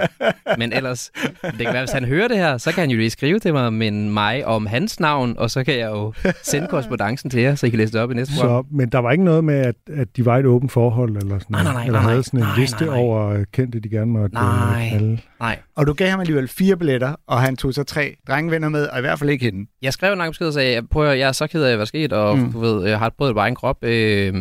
men 0.59 0.73
ellers, 0.73 1.11
det 1.43 1.59
kan 1.59 1.73
være, 1.73 1.81
hvis 1.83 1.91
han 1.93 2.05
hører 2.05 2.29
det 2.29 2.37
her, 2.37 2.59
så 2.59 2.73
kan 2.73 2.81
han 2.81 2.91
jo 2.91 2.97
lige 2.99 3.11
skrive 3.11 3.39
til 3.39 3.53
mig, 3.53 3.73
men 3.73 4.11
mig 4.11 4.47
om 4.47 4.67
hans 4.67 5.01
navn, 5.01 5.35
og 5.39 5.51
så 5.51 5.65
kan 5.65 5.79
jeg 5.79 5.91
jo 5.91 6.13
sende 6.43 6.69
korrespondancen 6.69 7.31
til 7.31 7.41
jer, 7.43 7.55
så 7.55 7.67
I 7.67 7.71
kan 7.71 7.79
læse 7.79 7.93
det 7.93 8.01
op 8.01 8.11
i 8.11 8.15
næste 8.15 8.35
program. 8.41 8.65
Så, 8.65 8.77
men 8.77 8.89
der 8.89 8.99
var 8.99 9.11
ikke 9.11 9.25
noget 9.25 9.45
med, 9.45 9.55
at, 9.55 9.75
at 9.97 10.09
de 10.17 10.27
var 10.27 10.37
i 10.37 10.41
et 10.41 10.47
åbent 10.47 10.73
forhold, 10.73 11.17
eller 11.17 11.39
sådan 11.39 11.47
Nej, 11.51 11.63
nej, 11.63 11.73
nej, 11.73 11.85
eller 11.87 12.01
nej, 12.01 12.11
havde 12.11 12.23
sådan 12.23 12.41
en 12.41 12.47
nej, 12.47 12.57
liste 12.59 12.85
nej, 12.85 12.95
nej. 12.95 13.05
over 13.05 13.29
øh, 13.29 13.45
kendte, 13.53 13.81
de 13.81 13.89
gerne 13.89 14.11
måtte 14.11 14.37
øh, 14.39 14.43
Nej. 14.43 14.89
knalde. 14.89 15.19
Nej, 15.41 15.59
Og 15.77 15.87
du 15.87 15.93
gav 15.93 16.09
ham 16.11 16.21
alligevel 16.21 16.49
fire 16.49 16.77
billetter, 16.77 17.15
og 17.27 17.41
han 17.41 17.57
tog 17.57 17.75
så 17.75 17.83
tre 17.85 18.17
drengevenner 18.29 18.69
med, 18.69 18.87
og 18.87 18.99
i 18.99 19.01
hvert 19.01 19.19
fald 19.19 19.31
ikke 19.31 19.45
hende. 19.45 19.67
jeg 19.83 19.93
skrev 19.93 20.13
en 20.13 20.19
lang 20.19 20.31
besked 20.31 20.47
og 20.47 20.53
sagde, 20.53 20.83
prøv 20.91 21.09
at, 21.11 21.19
jeg 21.19 21.29
er 21.29 21.33
så 21.33 21.47
ked 21.47 21.63
af, 21.63 21.71
hvad 21.71 21.79
der 21.79 21.85
skete, 21.85 22.17
og 22.17 22.39
Mm. 22.39 22.53
du 22.53 22.61
ved, 22.61 22.89
jeg 22.89 22.99
har 22.99 23.13
prøvet 23.19 23.35
bare 23.35 23.49
en 23.49 23.55
krop. 23.55 23.85
Øh, 23.85 24.35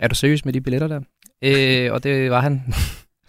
er 0.00 0.08
du 0.08 0.14
seriøs 0.14 0.44
med 0.44 0.52
de 0.52 0.60
billetter 0.60 0.88
der? 0.88 1.00
Øh, 1.44 1.92
og 1.92 2.02
det 2.04 2.30
var 2.30 2.40
han. 2.40 2.62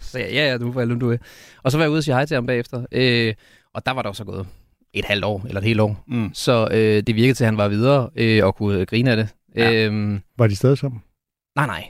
så 0.08 0.12
sagde 0.12 0.26
jeg, 0.26 0.34
ja, 0.34 0.50
ja, 0.50 0.58
du 0.58 0.72
får 0.72 0.84
du 0.84 1.10
er. 1.12 1.16
Og 1.62 1.72
så 1.72 1.78
var 1.78 1.84
jeg 1.84 1.90
ude 1.90 1.98
og 1.98 2.04
sige 2.04 2.14
hej 2.14 2.26
til 2.26 2.34
ham 2.34 2.46
bagefter. 2.46 2.84
Øh, 2.92 3.34
og 3.74 3.86
der 3.86 3.92
var 3.92 4.02
der 4.02 4.12
så 4.12 4.24
gået 4.24 4.46
et 4.92 5.04
halvt 5.04 5.24
år, 5.24 5.44
eller 5.48 5.60
et 5.60 5.66
helt 5.66 5.80
år. 5.80 6.04
Mm. 6.08 6.30
Så 6.34 6.68
øh, 6.70 7.02
det 7.06 7.14
virkede 7.16 7.34
til, 7.34 7.44
at 7.44 7.48
han 7.48 7.56
var 7.56 7.68
videre 7.68 8.10
øh, 8.16 8.44
og 8.44 8.56
kunne 8.56 8.86
grine 8.86 9.10
af 9.10 9.16
det. 9.16 9.28
Ja. 9.56 9.70
Ja. 9.70 9.86
Øhm, 9.86 10.20
Var 10.38 10.46
de 10.46 10.56
stadig 10.56 10.78
sammen? 10.78 11.02
nej, 11.56 11.66
nej. 11.66 11.84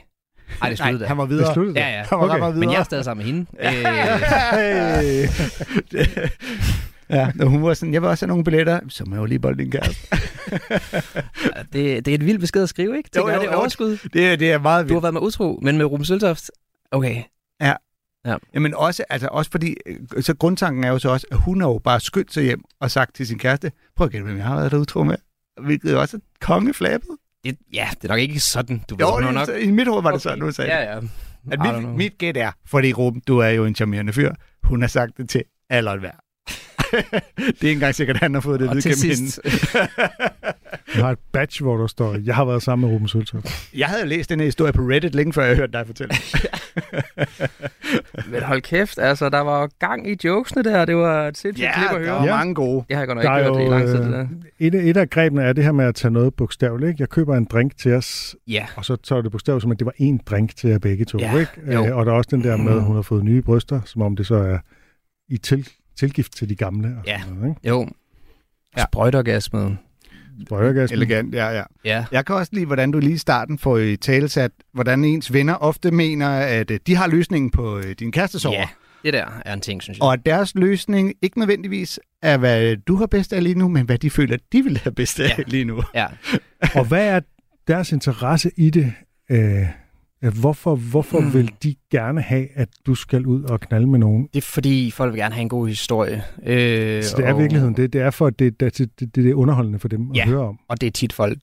Ej, 0.61 0.69
det 0.69 0.79
Nej, 0.79 0.87
sluttede 0.89 1.07
han 1.07 1.17
der. 1.17 1.23
var 1.23 1.25
videre. 1.29 1.45
Det 1.45 1.53
sluttede 1.53 1.79
Ja, 1.79 1.87
ja. 1.89 1.97
Han 2.09 2.19
var 2.19 2.25
Okay. 2.25 2.35
videre. 2.35 2.53
Men 2.55 2.71
jeg 2.71 2.79
er 2.79 2.83
stadig 2.83 3.05
sammen 3.05 3.25
med 3.25 3.33
hende. 3.33 3.45
Øh, 3.59 5.29
ja, 7.17 7.31
når 7.35 7.45
hun 7.45 7.63
var 7.63 7.73
sådan, 7.73 7.93
jeg 7.93 8.01
vil 8.01 8.09
også 8.09 8.25
have 8.25 8.27
nogle 8.29 8.43
billetter, 8.43 8.79
så 8.89 9.03
må 9.05 9.15
jeg 9.15 9.21
jo 9.21 9.25
lige 9.25 9.39
bolde 9.39 9.63
din 9.63 9.71
kæreste. 9.71 10.07
det, 11.73 12.05
det 12.05 12.07
er 12.07 12.15
et 12.15 12.25
vildt 12.25 12.39
besked 12.39 12.63
at 12.63 12.69
skrive, 12.69 12.97
ikke? 12.97 13.09
Tænker 13.09 13.29
Jo, 13.29 13.35
jo, 13.35 13.41
det 13.41 13.47
er 13.47 13.51
jo. 13.53 13.59
overskud. 13.59 13.97
Det, 14.13 14.27
er- 14.31 14.35
det 14.35 14.51
er 14.51 14.57
meget 14.59 14.83
Du 14.83 14.87
vildt. 14.87 14.95
har 14.95 15.01
været 15.01 15.13
med 15.13 15.21
utro, 15.21 15.59
men 15.61 15.77
med 15.77 15.85
Ruben 15.85 16.05
Søltoft. 16.05 16.51
Okay. 16.91 17.23
Jamen 18.53 18.73
også, 18.75 19.03
altså 19.09 19.27
også 19.31 19.51
fordi, 19.51 19.75
øh, 19.85 20.23
så 20.23 20.33
grundtanken 20.35 20.83
er 20.83 20.89
jo 20.89 20.99
så 20.99 21.09
også, 21.09 21.27
at 21.31 21.37
hun 21.37 21.61
har 21.61 21.67
jo 21.67 21.77
bare 21.83 21.99
skyndt 21.99 22.33
sig 22.33 22.43
hjem 22.43 22.63
og 22.81 22.91
sagt 22.91 23.15
til 23.15 23.27
sin 23.27 23.39
kæreste, 23.39 23.71
prøv 23.95 24.05
at 24.05 24.11
gætte, 24.11 24.25
hvem 24.25 24.37
jeg 24.37 24.45
har 24.45 24.55
været 24.55 24.71
der 24.71 24.77
utro 24.77 25.03
med. 25.03 25.15
Hvilket 25.61 25.91
jo 25.91 26.01
også 26.01 26.17
er 26.17 26.21
kongeflabbet. 26.41 27.09
Det, 27.43 27.57
ja, 27.73 27.89
det 28.01 28.03
er 28.03 28.07
nok 28.07 28.19
ikke 28.19 28.39
sådan, 28.39 28.83
du 28.89 28.97
Jo, 28.99 29.15
ved. 29.15 29.23
er 29.23 29.45
det, 29.45 29.61
i 29.61 29.71
mit 29.71 29.87
hoved 29.87 30.03
var 30.03 30.11
det 30.11 30.21
sådan, 30.21 30.39
nu 30.39 30.51
sagde 30.51 30.71
Ja, 30.71 30.93
ja. 30.93 30.99
At 31.51 31.59
mit, 31.83 31.95
mit 31.95 32.17
gæt 32.17 32.37
er, 32.37 32.51
fordi 32.65 32.93
Ruben, 32.93 33.21
du 33.27 33.37
er 33.37 33.49
jo 33.49 33.65
en 33.65 33.75
charmerende 33.75 34.13
fyr, 34.13 34.33
hun 34.63 34.81
har 34.81 34.87
sagt 34.87 35.17
det 35.17 35.29
til 35.29 35.43
alle 35.69 35.89
og. 35.89 36.11
Det 36.91 37.03
er 37.37 37.47
ikke 37.47 37.71
engang 37.71 37.95
sikkert, 37.95 38.15
at 38.15 38.21
han 38.21 38.33
har 38.33 38.41
fået 38.41 38.59
det 38.59 38.69
at 38.69 38.75
vide 38.75 38.89
gennem 38.89 39.15
sidst, 39.15 39.39
Jeg 40.95 41.03
har 41.05 41.11
et 41.11 41.19
badge, 41.31 41.63
hvor 41.63 41.77
der 41.77 41.87
står, 41.87 42.15
jeg 42.25 42.35
har 42.35 42.45
været 42.45 42.63
sammen 42.63 42.87
med 42.87 42.95
Ruben 42.95 43.07
Søltoft. 43.07 43.69
Jeg 43.75 43.87
havde 43.87 44.05
læst 44.05 44.29
den 44.29 44.39
her 44.39 44.45
historie 44.45 44.73
på 44.73 44.81
Reddit 44.81 45.15
længe 45.15 45.33
før 45.33 45.43
jeg 45.43 45.55
hørte 45.55 45.71
dig 45.71 45.85
fortælle. 45.85 46.13
men 48.31 48.41
hold 48.43 48.61
kæft, 48.61 48.99
altså, 48.99 49.29
der 49.29 49.39
var 49.39 49.69
gang 49.79 50.09
i 50.11 50.17
jokesene 50.23 50.63
der. 50.63 50.85
Det 50.85 50.95
var 50.95 51.27
et 51.27 51.37
sindssygt 51.37 51.65
ja, 51.65 51.73
klip 51.77 51.89
at 51.89 51.95
der 51.95 52.11
høre. 52.11 52.19
var 52.19 52.25
Ja. 52.25 52.35
mange 52.37 52.55
gode. 52.55 52.85
Det 52.89 52.95
har 52.95 53.01
jeg 53.01 53.07
godt 53.07 53.15
nok 53.15 53.25
Der 53.25 53.37
ikke 53.37 53.49
hørt 53.49 53.61
i 53.61 53.63
jo, 53.63 53.69
lang 53.71 53.85
tid, 53.85 53.97
det 53.97 54.11
der. 54.11 54.19
øh, 54.21 54.27
et, 54.67 54.75
af- 54.75 54.83
et 54.89 54.97
af 54.97 55.09
grebene 55.09 55.43
er 55.43 55.53
det 55.53 55.63
her 55.63 55.71
med 55.71 55.85
at 55.85 55.95
tage 55.95 56.11
noget 56.11 56.33
bogstaveligt. 56.33 56.89
Ikke? 56.89 57.01
Jeg 57.01 57.09
køber 57.09 57.35
en 57.37 57.45
drink 57.45 57.77
til 57.77 57.93
os, 57.93 58.35
Ja, 58.47 58.65
og 58.75 58.85
så 58.85 58.95
tager 58.95 59.21
det 59.21 59.31
bogstaveligt, 59.31 59.61
som 59.61 59.71
at 59.71 59.79
det 59.79 59.85
var 59.85 59.93
én 60.01 60.17
drink 60.25 60.55
til 60.55 60.69
jer 60.69 60.79
begge 60.79 61.05
to. 61.05 61.17
Ja, 61.19 61.37
ikke? 61.39 61.51
jo. 61.73 61.85
Øh, 61.85 61.95
og 61.97 62.05
der 62.05 62.11
er 62.11 62.15
også 62.15 62.29
den 62.31 62.43
der 62.43 62.57
med, 62.57 62.73
at 62.75 62.81
hun 62.83 62.95
har 62.95 63.01
fået 63.01 63.23
nye 63.23 63.41
bryster, 63.41 63.81
som 63.85 64.01
om 64.01 64.15
det 64.15 64.25
så 64.27 64.35
er 64.35 64.57
i 65.29 65.37
til, 65.37 65.69
tilgift 65.99 66.35
til 66.35 66.49
de 66.49 66.55
gamle. 66.55 66.87
Og 66.97 67.03
Ja. 67.07 67.21
noget, 67.29 67.49
ikke? 67.49 67.67
jo. 67.69 67.81
Ja. 67.81 67.87
Ja. 68.77 68.85
Sprøjtorgasmen. 68.91 69.79
Sprøjtergasmen. 70.45 70.97
Elegant, 71.01 71.35
ja, 71.35 71.47
ja. 71.49 71.63
Ja. 71.85 72.05
Jeg 72.11 72.25
kan 72.25 72.35
også 72.35 72.49
lide, 72.53 72.65
hvordan 72.65 72.91
du 72.91 72.99
lige 72.99 73.13
i 73.13 73.17
starten 73.17 73.57
får 73.59 73.77
i 73.77 73.95
talesat, 73.97 74.51
hvordan 74.73 75.03
ens 75.03 75.33
venner 75.33 75.53
ofte 75.55 75.91
mener, 75.91 76.29
at 76.29 76.71
øh, 76.71 76.79
de 76.87 76.95
har 76.95 77.07
løsningen 77.07 77.51
på 77.51 77.77
øh, 77.77 77.95
din 77.99 78.11
kærestesover. 78.11 78.55
Ja. 78.59 78.67
Det 79.03 79.13
der 79.13 79.25
er 79.45 79.53
en 79.53 79.61
ting, 79.61 79.81
synes 79.83 79.97
jeg. 79.97 80.03
Og 80.03 80.13
at 80.13 80.19
deres 80.25 80.55
løsning 80.55 81.13
ikke 81.21 81.39
nødvendigvis 81.39 81.99
er, 82.21 82.37
hvad 82.37 82.75
du 82.77 82.95
har 82.95 83.05
bedst 83.07 83.33
af 83.33 83.43
lige 83.43 83.55
nu, 83.55 83.67
men 83.67 83.85
hvad 83.85 83.97
de 83.97 84.09
føler, 84.09 84.37
de 84.51 84.63
vil 84.63 84.77
have 84.77 84.93
bedst 84.93 85.19
af 85.19 85.37
Ja. 85.37 85.43
lige 85.47 85.65
nu. 85.65 85.83
Ja. 85.95 86.05
Og 86.75 86.85
hvad 86.85 87.07
er 87.07 87.19
deres 87.67 87.91
interesse 87.91 88.51
i 88.57 88.69
det? 88.69 88.93
Øh, 89.31 89.65
hvorfor 90.21 90.75
hvorfor 90.75 91.19
Mm. 91.19 91.33
vil 91.33 91.51
de 91.63 91.75
gerne 91.91 92.21
have, 92.21 92.47
at 92.55 92.69
du 92.85 92.95
skal 92.95 93.25
ud 93.25 93.43
og 93.43 93.59
knalde 93.59 93.87
med 93.87 93.99
nogen? 93.99 94.27
Det 94.33 94.37
er 94.43 94.47
fordi, 94.53 94.91
folk 94.91 95.13
vil 95.13 95.19
gerne 95.21 95.33
have 95.35 95.41
en 95.41 95.49
god 95.49 95.67
historie. 95.67 96.23
Øh, 96.45 97.03
Så 97.03 97.17
det 97.17 97.25
er 97.25 97.33
og- 97.33 97.39
virkeligheden. 97.39 97.75
Det, 97.75 97.93
det 97.93 98.01
er 98.01 98.11
for, 98.11 98.27
at 98.27 98.39
det, 98.39 98.59
det, 98.59 98.77
det, 98.77 98.99
det, 98.99 99.15
det 99.15 99.29
er 99.29 99.33
underholdende 99.33 99.79
for 99.79 99.87
dem 99.87 100.11
Ja. 100.15 100.21
at 100.21 100.27
høre 100.27 100.39
om. 100.47 100.59
Og 100.69 100.81
det 100.81 100.87
er 100.87 100.91
tit 100.91 101.13
folk... 101.13 101.37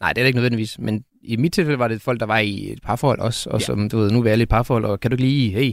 Nej, 0.00 0.12
det 0.12 0.18
er 0.20 0.22
det 0.24 0.26
ikke 0.26 0.36
nødvendigvis, 0.36 0.78
men 0.78 1.04
i 1.22 1.36
mit 1.36 1.52
tilfælde 1.52 1.78
var 1.78 1.88
det 1.88 2.02
folk, 2.02 2.20
der 2.20 2.26
var 2.26 2.38
i 2.38 2.72
et 2.72 2.78
parforhold 2.82 3.18
også, 3.18 3.50
og 3.50 3.60
Ja. 3.60 3.64
som, 3.64 3.88
du 3.88 3.98
ved, 3.98 4.10
nu 4.10 4.18
er 4.18 4.22
vi 4.22 4.28
alle 4.28 4.42
i 4.42 4.44
et 4.44 4.48
parforhold, 4.48 4.84
og 4.84 5.00
kan 5.00 5.10
du 5.10 5.14
ikke 5.14 5.24
lige, 5.24 5.50
hey, 5.52 5.72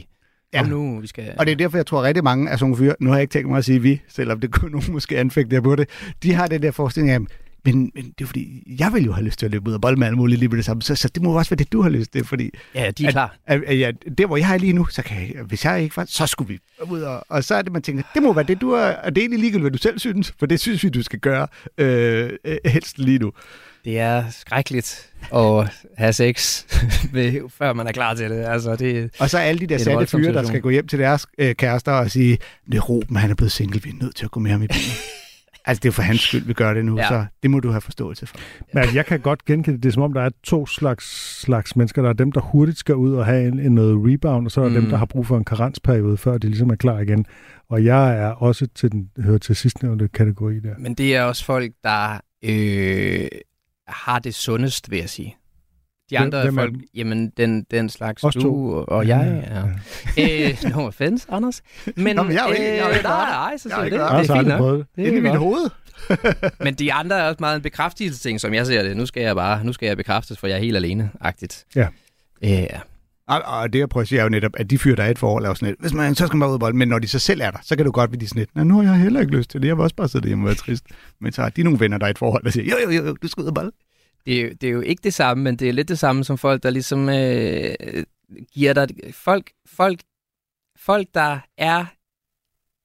Ja. 0.54 0.62
nu, 0.68 1.00
vi 1.00 1.08
skal... 1.08 1.34
Og 1.40 1.46
det 1.46 1.52
er 1.52 1.56
derfor, 1.56 1.78
jeg 1.78 1.86
tror 1.86 2.00
at 2.00 2.04
rigtig 2.06 2.24
mange 2.24 2.50
af 2.50 2.60
sådan 2.60 2.70
nogle 2.72 2.78
fyre, 2.86 2.96
nu 3.00 3.10
har 3.10 3.16
jeg 3.18 3.22
ikke 3.22 3.32
tænkt 3.32 3.50
mig 3.50 3.58
at 3.58 3.66
sige 3.66 3.82
vi, 3.82 4.02
selvom 4.08 4.40
det 4.40 4.52
kunne 4.52 4.72
nogen 4.72 4.92
måske 4.94 5.18
anfægte 5.18 5.56
jer 5.56 5.62
på 5.62 5.76
det, 5.76 5.90
de 6.24 6.34
har 6.34 6.48
den 6.48 6.62
der 6.62 6.72
forestilling 6.72 7.12
af, 7.12 7.20
men, 7.66 7.92
men 7.96 8.06
det 8.18 8.22
er 8.24 8.26
fordi, 8.26 8.76
jeg 8.80 8.94
vil 8.94 9.04
jo 9.06 9.12
have 9.14 9.26
lyst 9.26 9.40
til 9.40 9.46
at 9.46 9.52
løbe 9.52 9.70
ud 9.70 9.74
og 9.74 9.82
bolle 9.82 10.00
med 10.00 10.08
alt 10.08 10.18
muligt 10.18 10.40
lige 10.40 10.50
med 10.50 10.58
det 10.58 10.66
samme, 10.66 10.82
så, 10.82 10.96
så 10.96 11.08
det 11.08 11.24
må 11.24 11.38
også 11.38 11.50
være 11.50 11.58
det, 11.58 11.72
du 11.72 11.82
har 11.82 11.90
lyst 11.90 12.12
til, 12.12 12.26
fordi 12.26 12.50
Ja, 12.76 12.92
de 12.92 13.04
er 13.04 13.08
at, 13.08 13.14
klar. 13.14 13.36
at, 13.46 13.64
at, 13.68 13.80
ja, 13.80 13.92
der, 14.18 14.26
hvor 14.28 14.38
jeg 14.38 14.54
er 14.54 14.58
lige 14.58 14.74
nu, 14.74 14.86
så 14.86 15.02
kan 15.04 15.18
jeg, 15.22 15.44
hvis 15.44 15.66
jeg 15.66 15.84
ikke 15.84 15.98
var, 15.98 16.06
så 16.08 16.28
skulle 16.28 16.48
vi 16.48 16.60
ud 16.90 17.02
og, 17.02 17.26
og 17.30 17.44
så 17.44 17.56
er 17.56 17.62
det, 17.62 17.72
man 17.72 17.82
tænker, 17.82 18.04
det 18.14 18.24
må 18.24 18.34
være 18.34 18.46
det, 18.46 18.62
du 18.62 18.72
er, 18.72 18.86
og 18.96 19.16
det 19.16 19.22
er 19.22 19.24
egentlig 19.24 19.40
ligegyldigt, 19.40 19.64
hvad 19.64 19.72
du 19.72 19.78
selv 19.78 20.00
synes, 20.00 20.34
for 20.40 20.46
det 20.46 20.60
synes 20.60 20.84
vi, 20.84 20.90
du 20.90 21.04
skal 21.04 21.20
gøre 21.20 21.48
øh, 21.78 22.30
øh, 22.46 22.58
helst 22.66 22.98
lige 22.98 23.20
nu. 23.20 23.32
Det 23.86 24.00
er 24.00 24.24
skrækkeligt 24.30 25.10
at 25.36 25.68
have 25.98 26.14
sex, 26.14 26.64
med, 27.14 27.50
før 27.58 27.74
man 27.74 27.88
er 27.88 27.92
klar 27.92 28.14
til 28.14 28.30
det. 28.30 28.46
Altså, 28.46 28.76
det, 28.76 29.12
Og 29.20 29.30
så 29.30 29.38
alle 29.38 29.60
de 29.60 29.68
der 29.68 29.76
er 29.76 29.80
satte 29.80 30.08
fyre, 30.08 30.34
der 30.34 30.44
skal 30.44 30.62
gå 30.62 30.70
hjem 30.70 30.88
til 30.88 31.00
deres 31.00 31.26
øh, 31.38 31.56
kærester 31.56 31.92
og 31.92 32.12
sige, 32.12 32.38
det 32.72 32.78
er 32.78 32.82
Ruben, 32.82 33.16
han 33.16 33.32
er 33.32 33.36
blevet 33.36 33.52
single, 33.52 33.82
vi 33.84 33.90
er 33.90 33.94
nødt 34.04 34.16
til 34.16 34.26
at 34.26 34.32
gå 34.32 34.40
med 34.40 34.52
ham 34.52 34.64
i 34.64 34.68
bilen. 34.68 34.92
Altså, 35.66 35.80
det 35.84 35.90
er 35.90 35.94
for 35.94 36.02
hans 36.02 36.22
skyld, 36.22 36.46
vi 36.46 36.54
gør 36.54 36.74
det 36.74 36.86
nu, 36.86 36.98
Ja. 36.98 37.08
så 37.08 37.26
det 37.44 37.52
må 37.52 37.60
du 37.60 37.70
have 37.72 37.82
forståelse 37.82 38.26
for. 38.26 38.38
Men 38.74 38.84
jeg 38.96 39.06
kan 39.06 39.20
godt 39.20 39.46
genkende 39.46 39.76
det. 39.78 39.84
Det 39.84 39.90
er 39.90 39.94
som 39.94 40.04
om, 40.04 40.14
der 40.14 40.22
er 40.22 40.30
to 40.44 40.66
slags, 40.66 41.40
slags 41.42 41.76
mennesker. 41.76 42.02
Der 42.02 42.10
er 42.10 42.14
dem, 42.14 42.32
der 42.32 42.42
hurtigt 42.42 42.78
skal 42.78 42.96
ud 42.96 43.14
og 43.14 43.26
have 43.26 43.48
en, 43.48 43.60
en 43.60 43.76
noget 43.76 43.98
rebound, 44.14 44.46
og 44.48 44.52
så 44.52 44.62
er 44.62 44.66
der 44.66 44.72
mm. 44.76 44.82
dem, 44.82 44.90
der 44.90 44.98
har 44.98 45.06
brug 45.06 45.26
for 45.28 45.38
en 45.38 45.44
karensperiode, 45.46 46.18
før 46.18 46.38
de 46.38 46.48
ligesom 46.48 46.70
er 46.70 46.76
klar 46.76 47.00
igen. 47.00 47.26
Og 47.70 47.84
jeg 47.86 48.18
er 48.20 48.28
også 48.30 48.68
til 48.76 48.92
den, 48.92 49.10
hører 49.20 49.38
til 49.38 49.56
sidstnævnte 49.56 50.08
kategori 50.08 50.60
der. 50.60 50.74
men 50.80 50.94
det 50.94 51.16
er 51.16 51.24
også 51.24 51.46
folk, 51.46 51.72
der 51.84 52.20
øh, 52.44 53.28
har 53.88 54.20
det 54.20 54.36
sundest, 54.36 54.92
vil 54.92 55.00
jeg 55.00 55.10
sige. 55.10 55.36
De 56.10 56.20
andre 56.20 56.42
hvem 56.44 56.58
er 56.58 56.62
folk, 56.62 56.74
jamen 56.96 57.30
den, 57.38 57.64
den 57.72 57.90
slags 57.90 58.24
Os 58.24 58.34
du 58.34 58.42
to. 58.42 58.72
og, 58.88 59.08
jeg. 59.08 59.44
Ja. 60.18 60.50
øh, 60.50 60.72
no 60.72 60.86
offense, 60.88 61.28
Anders. 61.32 61.62
Men, 61.96 62.16
Nå, 62.16 62.24
men 62.24 62.34
jeg 62.34 62.44
er 62.44 62.48
jo 62.48 62.54
ikke- 62.54 62.66
jeg 62.66 62.78
er 62.78 62.90
ikke 62.90 63.04
nej, 63.04 63.12
rart. 63.12 63.30
nej, 63.52 63.58
så 63.58 63.70
er 63.80 63.84
ikke 63.84 63.98
det. 63.98 64.12
Det 64.20 64.28
så 64.28 64.34
er 64.34 64.38
fint 64.38 64.48
nok. 64.48 64.78
det. 64.96 65.06
Inde 65.06 65.14
i 65.14 65.18
er 65.18 65.22
mit 65.22 65.36
hoved. 65.36 65.70
Men 66.66 66.74
de 66.74 66.94
andre 66.94 67.20
er 67.20 67.24
også 67.24 67.38
meget 67.40 67.56
en 67.56 67.62
bekræftelsesting, 67.62 68.40
som 68.42 68.54
jeg 68.54 68.66
ser 68.68 68.84
det. 68.84 68.98
Nu 68.98 69.06
skal 69.06 69.24
jeg 69.24 69.36
bare, 69.36 69.64
nu 69.64 69.74
skal 69.74 69.88
jeg 69.88 69.98
bekræftes, 69.98 70.40
for 70.40 70.48
jeg 70.48 70.56
er 70.56 70.60
helt 70.60 70.76
alene-agtigt. 70.78 71.66
Ja. 71.76 71.88
Ja. 72.42 72.66
Og, 73.28 73.42
og 73.46 73.74
det, 73.74 73.80
jeg 73.80 73.90
prøver 73.90 74.02
at 74.02 74.08
sige, 74.08 74.20
er 74.20 74.24
jo 74.24 74.30
netop, 74.30 74.52
at 74.58 74.70
de 74.70 74.78
fyre, 74.78 74.96
der 74.96 75.04
er 75.04 75.10
et 75.10 75.20
forhold, 75.20 75.44
er 75.46 75.48
jo 75.50 75.56
sådan 75.56 75.68
lidt, 75.68 75.80
hvis 75.82 75.94
man, 75.94 76.16
så 76.16 76.28
skal 76.28 76.38
man 76.38 76.46
bare 76.48 76.56
ud 76.56 76.62
og 76.62 76.76
men 76.76 76.88
når 76.88 77.00
de 77.00 77.08
så 77.08 77.20
selv 77.20 77.42
er 77.42 77.52
der, 77.52 77.58
så 77.64 77.76
kan 77.76 77.86
du 77.86 77.92
godt 77.92 78.10
blive 78.12 78.28
sådan 78.28 78.40
lidt, 78.40 78.56
"Nå, 78.56 78.64
nu 78.64 78.76
har 78.82 78.84
jeg 78.94 79.02
heller 79.02 79.20
ikke 79.22 79.36
lyst 79.38 79.50
til 79.50 79.62
det, 79.62 79.68
jeg 79.68 79.78
vil 79.78 79.84
også 79.84 79.96
bare 79.96 80.10
sidde 80.10 80.28
hjemme 80.28 80.44
og 80.44 80.46
være 80.48 80.56
trist. 80.56 80.84
Men 81.22 81.32
så 81.34 81.42
har 81.42 81.50
de 81.50 81.64
nogle 81.64 81.80
venner, 81.80 81.98
der 81.98 82.06
er 82.06 82.10
i 82.10 82.12
et 82.12 82.18
forhold, 82.18 82.44
der 82.44 82.50
siger, 82.50 82.66
jo, 82.86 82.92
jo, 82.92 83.06
jo, 83.06 83.16
du 83.22 83.28
skal 83.28 83.42
ud 83.42 83.48
og 83.48 83.54
bolle. 83.54 83.72
Det 84.26 84.40
er, 84.40 84.44
jo, 84.44 84.50
det 84.62 84.64
er 84.64 84.72
jo 84.72 84.82
ikke 84.82 85.02
det 85.04 85.14
samme, 85.14 85.44
men 85.44 85.56
det 85.56 85.70
er 85.70 85.74
lidt 85.74 85.88
det 85.88 86.00
samme 86.00 86.24
som 86.24 86.38
folk, 86.38 86.64
der 86.64 86.70
ligesom 86.70 87.10
øh, 87.10 87.74
giver 88.54 88.74
dig... 88.74 88.88
Folk, 89.14 89.52
folk, 89.68 90.00
folk, 90.80 91.08
der 91.14 91.40
er... 91.58 91.86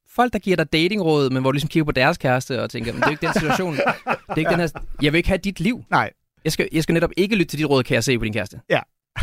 Folk, 0.09 0.33
der 0.33 0.39
giver 0.39 0.57
dig 0.57 0.73
datingråd, 0.73 1.31
men 1.31 1.43
hvor 1.43 1.51
du 1.51 1.55
ligesom 1.55 1.69
kigger 1.69 1.85
på 1.85 1.93
deres 1.93 2.19
kæreste 2.19 2.63
og 2.63 2.71
tænker, 2.71 2.93
men 2.93 3.01
det 3.01 3.07
er 3.07 3.11
jo 3.11 3.13
ikke 3.13 3.27
den 3.27 3.35
situation. 3.35 3.75
Det 3.75 3.85
er 4.29 4.37
ikke 4.37 4.51
den 4.51 4.61
her, 4.61 4.69
jeg 5.03 5.13
vil 5.13 5.17
ikke 5.17 5.29
have 5.29 5.39
dit 5.39 5.61
liv. 5.61 5.85
Nej. 5.91 6.11
Jeg 6.45 6.53
skal, 6.53 6.69
jeg 6.73 6.83
skal 6.83 6.93
netop 6.93 7.11
ikke 7.17 7.37
lytte 7.37 7.51
til 7.51 7.59
dit 7.59 7.71
råd, 7.71 7.83
kan 7.83 7.95
jeg 7.95 8.05
se 8.05 8.19
på 8.19 8.25
din 8.25 8.33
kæreste. 8.33 8.61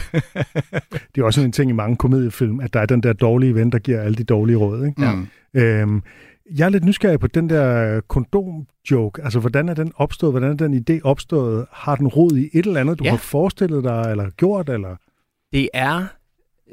Det 1.15 1.21
er 1.21 1.23
også 1.23 1.41
en 1.41 1.51
ting 1.51 1.69
i 1.69 1.73
mange 1.73 1.97
komediefilm, 1.97 2.59
at 2.59 2.73
der 2.73 2.79
er 2.79 2.85
den 2.85 3.03
der 3.03 3.13
dårlige 3.13 3.55
ven, 3.55 3.71
der 3.71 3.79
giver 3.79 4.01
alle 4.01 4.15
de 4.15 4.23
dårlige 4.23 4.57
råd. 4.57 4.85
Ikke? 4.85 5.01
Ja. 5.01 5.11
Mm. 5.11 5.27
Øhm, 5.53 6.03
jeg 6.57 6.65
er 6.65 6.69
lidt 6.69 6.83
nysgerrig 6.85 7.19
på 7.19 7.27
den 7.27 7.49
der 7.49 8.01
kondom-joke. 8.01 9.23
Altså, 9.23 9.39
hvordan 9.39 9.69
er 9.69 9.73
den 9.73 9.91
opstået? 9.95 10.33
Hvordan 10.33 10.49
er 10.49 10.53
den 10.67 10.85
idé 10.89 11.01
opstået? 11.03 11.65
Har 11.71 11.95
den 11.95 12.07
rod 12.07 12.31
i 12.37 12.49
et 12.53 12.65
eller 12.65 12.79
andet, 12.79 12.99
du 12.99 13.03
Ja. 13.03 13.09
har 13.09 13.17
forestillet 13.17 13.83
dig, 13.83 14.05
eller 14.11 14.29
gjort? 14.29 14.69
Eller? 14.69 14.95
Det 15.51 15.69
er 15.73 16.05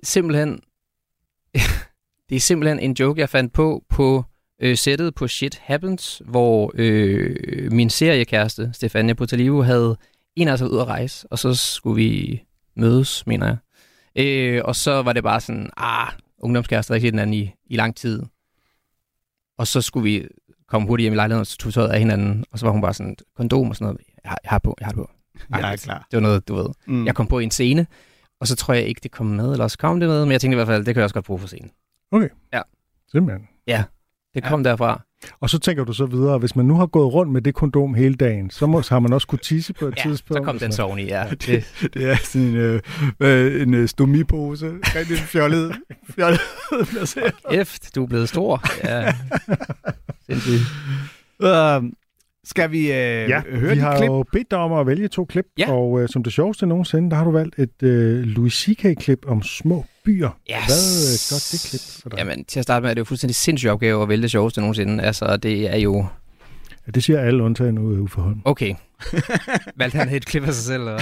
simpelthen... 0.02 0.60
det 2.28 2.36
er 2.36 2.40
simpelthen 2.40 2.78
en 2.80 2.92
joke, 2.92 3.20
jeg 3.20 3.28
fandt 3.28 3.52
på 3.52 3.84
på 3.88 4.24
øh, 4.62 4.76
sættet 4.76 5.14
på 5.14 5.28
Shit 5.28 5.58
Happens, 5.62 6.22
hvor 6.24 6.72
øh, 6.74 7.72
min 7.72 7.90
seriekæreste, 7.90 8.70
Stefania 8.72 9.14
Potalivo, 9.14 9.62
havde 9.62 9.96
en 10.36 10.48
af 10.48 10.52
os 10.52 10.62
ud 10.62 10.78
at 10.80 10.86
rejse, 10.86 11.26
og 11.30 11.38
så 11.38 11.54
skulle 11.54 11.96
vi 11.96 12.42
mødes, 12.76 13.26
mener 13.26 13.46
jeg. 13.46 13.56
Øh, 14.26 14.62
og 14.64 14.76
så 14.76 15.02
var 15.02 15.12
det 15.12 15.22
bare 15.22 15.40
sådan, 15.40 15.70
ah, 15.76 16.08
ungdomskærester, 16.38 16.94
der 16.94 16.96
ikke 16.96 17.06
set 17.06 17.12
den 17.12 17.18
anden 17.20 17.34
i, 17.34 17.50
i 17.66 17.76
lang 17.76 17.96
tid. 17.96 18.22
Og 19.58 19.66
så 19.66 19.80
skulle 19.80 20.04
vi 20.04 20.28
komme 20.68 20.88
hurtigt 20.88 21.04
hjem 21.04 21.12
i 21.12 21.16
lejligheden, 21.16 21.40
og 21.40 21.46
så 21.46 21.56
tog 21.56 21.68
vi 21.68 21.72
tøjet 21.72 21.88
af 21.88 21.98
hinanden, 21.98 22.44
og 22.50 22.58
så 22.58 22.66
var 22.66 22.72
hun 22.72 22.80
bare 22.80 22.94
sådan, 22.94 23.16
kondom 23.36 23.68
og 23.68 23.76
sådan 23.76 23.84
noget. 23.84 24.00
Jeg 24.24 24.30
har, 24.30 24.38
jeg 24.44 24.50
har 24.50 24.58
på, 24.58 24.76
jeg 24.80 24.86
har 24.86 24.92
det 24.92 24.96
på. 24.96 25.10
Jeg 25.50 25.72
er 25.72 25.76
klar. 25.76 26.06
Det 26.10 26.16
var 26.16 26.20
noget, 26.20 26.48
du 26.48 26.54
ved. 26.54 26.66
Mm. 26.86 27.06
Jeg 27.06 27.14
kom 27.14 27.26
på 27.26 27.38
i 27.38 27.44
en 27.44 27.50
scene, 27.50 27.86
og 28.40 28.46
så 28.46 28.56
tror 28.56 28.74
jeg 28.74 28.84
ikke, 28.84 29.00
det 29.02 29.10
kom 29.10 29.26
med, 29.26 29.52
eller 29.52 29.64
også 29.64 29.78
kom 29.78 30.00
det 30.00 30.08
med, 30.08 30.24
men 30.24 30.32
jeg 30.32 30.40
tænkte 30.40 30.54
i 30.54 30.56
hvert 30.56 30.66
fald, 30.66 30.84
det 30.84 30.94
kan 30.94 31.00
jeg 31.00 31.04
også 31.04 31.14
godt 31.14 31.24
bruge 31.24 31.40
for 31.40 31.46
scenen. 31.46 31.70
Simpelthen. 33.12 33.48
Det 34.34 34.44
kom 34.44 34.62
ja. 34.62 34.70
derfra. 34.70 35.02
Og 35.40 35.50
så 35.50 35.58
tænker 35.58 35.84
du 35.84 35.92
så 35.92 36.06
videre, 36.06 36.38
hvis 36.38 36.56
man 36.56 36.66
nu 36.66 36.74
har 36.76 36.86
gået 36.86 37.12
rundt 37.14 37.32
med 37.32 37.42
det 37.42 37.54
kondom 37.54 37.94
hele 37.94 38.14
dagen, 38.14 38.50
så 38.50 38.66
må, 38.66 38.82
har 38.88 38.98
man 38.98 39.12
også 39.12 39.26
kunne 39.26 39.38
tisse 39.38 39.72
på 39.72 39.86
et 39.86 39.94
Ja, 39.98 40.02
tidspunkt. 40.02 40.40
så 40.40 40.44
kom 40.44 40.58
den 40.58 40.68
og 40.68 40.74
sovn 40.74 40.98
i, 40.98 41.02
ja. 41.04 41.24
Det, 41.30 41.46
Det, 41.46 41.94
det 41.94 42.10
er 42.10 42.16
sådan 42.16 42.46
en, 42.46 42.56
øh, 42.56 42.80
øh, 43.20 43.62
en 43.62 43.74
øh, 43.74 43.88
stomipose, 43.88 44.72
rigtig 44.84 45.18
fjollet, 45.18 45.76
fjollet. 46.14 46.40
F, 47.66 47.78
du 47.94 48.02
er 48.02 48.06
blevet 48.06 48.28
stor. 48.28 48.62
Ja. 48.84 49.14
Sindssygt. 50.26 50.62
Øh, 51.42 51.82
skal 52.50 52.70
vi 52.70 52.78
øh, 52.78 52.94
Ja, 53.28 53.40
høre 53.50 53.74
vi 53.74 53.80
har 53.80 53.96
klip? 53.96 54.06
jo 54.08 54.24
bedt 54.32 54.50
dig 54.50 54.58
om 54.58 54.72
at 54.72 54.86
vælge 54.86 55.08
to 55.08 55.24
klip, 55.24 55.44
Ja. 55.58 55.72
og 55.72 56.00
øh, 56.02 56.08
som 56.08 56.22
det 56.22 56.32
sjoveste 56.32 56.66
nogensinde, 56.66 57.10
der 57.10 57.16
har 57.16 57.24
du 57.24 57.30
valgt 57.30 57.58
et 57.58 57.82
øh, 57.82 58.22
Louis 58.24 58.52
C.K.-klip 58.54 59.18
om 59.26 59.42
små 59.42 59.84
byer. 60.04 60.28
Yes. 60.50 60.56
Hvad 60.66 60.76
øh, 61.08 61.16
gør 61.30 61.36
det 61.52 61.66
klip 61.70 62.02
for 62.02 62.08
dig? 62.08 62.18
Jamen, 62.18 62.44
til 62.44 62.58
at 62.58 62.62
starte 62.62 62.82
med 62.82 62.90
er 62.90 62.94
det 62.94 62.98
jo 62.98 63.04
fuldstændig 63.04 63.34
sindssyg 63.34 63.68
opgave 63.70 64.02
at 64.02 64.08
vælge 64.08 64.22
det 64.22 64.30
sjoveste 64.30 64.60
nogensinde. 64.60 65.02
Altså, 65.04 65.36
det 65.36 65.72
er 65.74 65.76
jo... 65.78 66.06
Ja, 66.86 66.90
det 66.90 67.04
siger 67.04 67.20
alle 67.20 67.42
undtagen 67.42 67.74
nu 67.74 67.92
øh, 67.92 68.00
Uffe 68.02 68.20
Holm. 68.20 68.40
Okay. 68.44 68.74
Valgte 69.76 69.98
han 69.98 70.08
et 70.08 70.26
klip 70.26 70.42
af 70.44 70.54
sig 70.54 70.64
selv, 70.64 70.80
eller? 70.82 71.00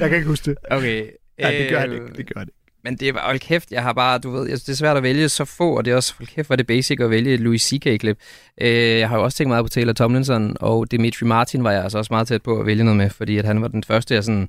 Jeg 0.00 0.08
kan 0.08 0.16
ikke 0.16 0.28
huske 0.28 0.50
det. 0.50 0.58
Okay. 0.70 1.06
Ja, 1.38 1.50
det 1.58 1.68
gør 1.70 1.76
Øh, 1.76 1.80
han 1.82 1.92
ikke. 1.92 2.06
Det 2.16 2.26
gør 2.34 2.38
han 2.40 2.48
ikke. 2.48 2.65
Men 2.86 2.96
det 2.96 3.14
var, 3.14 3.20
hold 3.24 3.38
kæft, 3.38 3.70
jeg 3.70 3.82
har 3.82 3.92
bare, 3.92 4.18
du 4.18 4.30
ved, 4.30 4.48
det 4.48 4.68
er 4.68 4.74
svært 4.74 4.96
at 4.96 5.02
vælge 5.02 5.28
så 5.28 5.44
få, 5.44 5.76
og 5.76 5.84
det 5.84 5.90
er 5.90 5.96
også, 5.96 6.14
hold 6.18 6.28
kæft, 6.28 6.50
var 6.50 6.56
det 6.56 6.66
basic 6.66 7.00
at 7.00 7.10
vælge 7.10 7.34
et 7.34 7.40
Louis 7.40 7.62
C.K.-klip. 7.62 8.18
Øh, 8.60 8.98
jeg 8.98 9.08
har 9.08 9.16
jo 9.16 9.24
også 9.24 9.38
tænkt 9.38 9.48
meget 9.48 9.64
på 9.64 9.68
Taylor 9.68 9.92
Tomlinson, 9.92 10.56
og 10.60 10.90
Dimitri 10.90 11.26
Martin 11.26 11.64
var 11.64 11.72
jeg 11.72 11.82
altså 11.82 11.98
også 11.98 12.12
meget 12.12 12.28
tæt 12.28 12.42
på 12.42 12.60
at 12.60 12.66
vælge 12.66 12.84
noget 12.84 12.96
med, 12.96 13.10
fordi 13.10 13.38
at 13.38 13.44
han 13.44 13.62
var 13.62 13.68
den 13.68 13.84
første, 13.84 14.14
jeg 14.14 14.24
sådan 14.24 14.48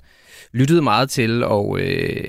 lyttede 0.51 0.81
meget 0.81 1.09
til, 1.09 1.43
og 1.43 1.79
øh, 1.79 2.23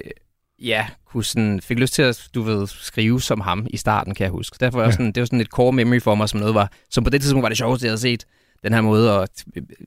ja, 0.62 0.86
kunne 1.06 1.24
sådan, 1.24 1.60
fik 1.60 1.78
lyst 1.78 1.94
til 1.94 2.02
at, 2.02 2.28
du 2.34 2.42
ved, 2.42 2.66
skrive 2.66 3.20
som 3.20 3.40
ham 3.40 3.66
i 3.70 3.76
starten, 3.76 4.14
kan 4.14 4.24
jeg 4.24 4.30
huske. 4.30 4.56
Derfor 4.60 4.78
var 4.78 4.84
ja. 4.84 4.88
Ja. 4.88 4.92
sådan, 4.92 5.06
det 5.06 5.20
var 5.20 5.26
sådan 5.26 5.40
et 5.40 5.46
core 5.46 5.72
memory 5.72 6.00
for 6.00 6.14
mig, 6.14 6.28
som 6.28 6.40
noget 6.40 6.54
var, 6.54 6.72
som 6.90 7.04
på 7.04 7.10
det 7.10 7.20
tidspunkt 7.20 7.42
var 7.42 7.48
det 7.48 7.58
sjoveste, 7.58 7.86
jeg 7.86 7.90
havde 7.90 8.00
set, 8.00 8.24
den 8.62 8.72
her 8.72 8.80
måde 8.80 9.12
at 9.12 9.44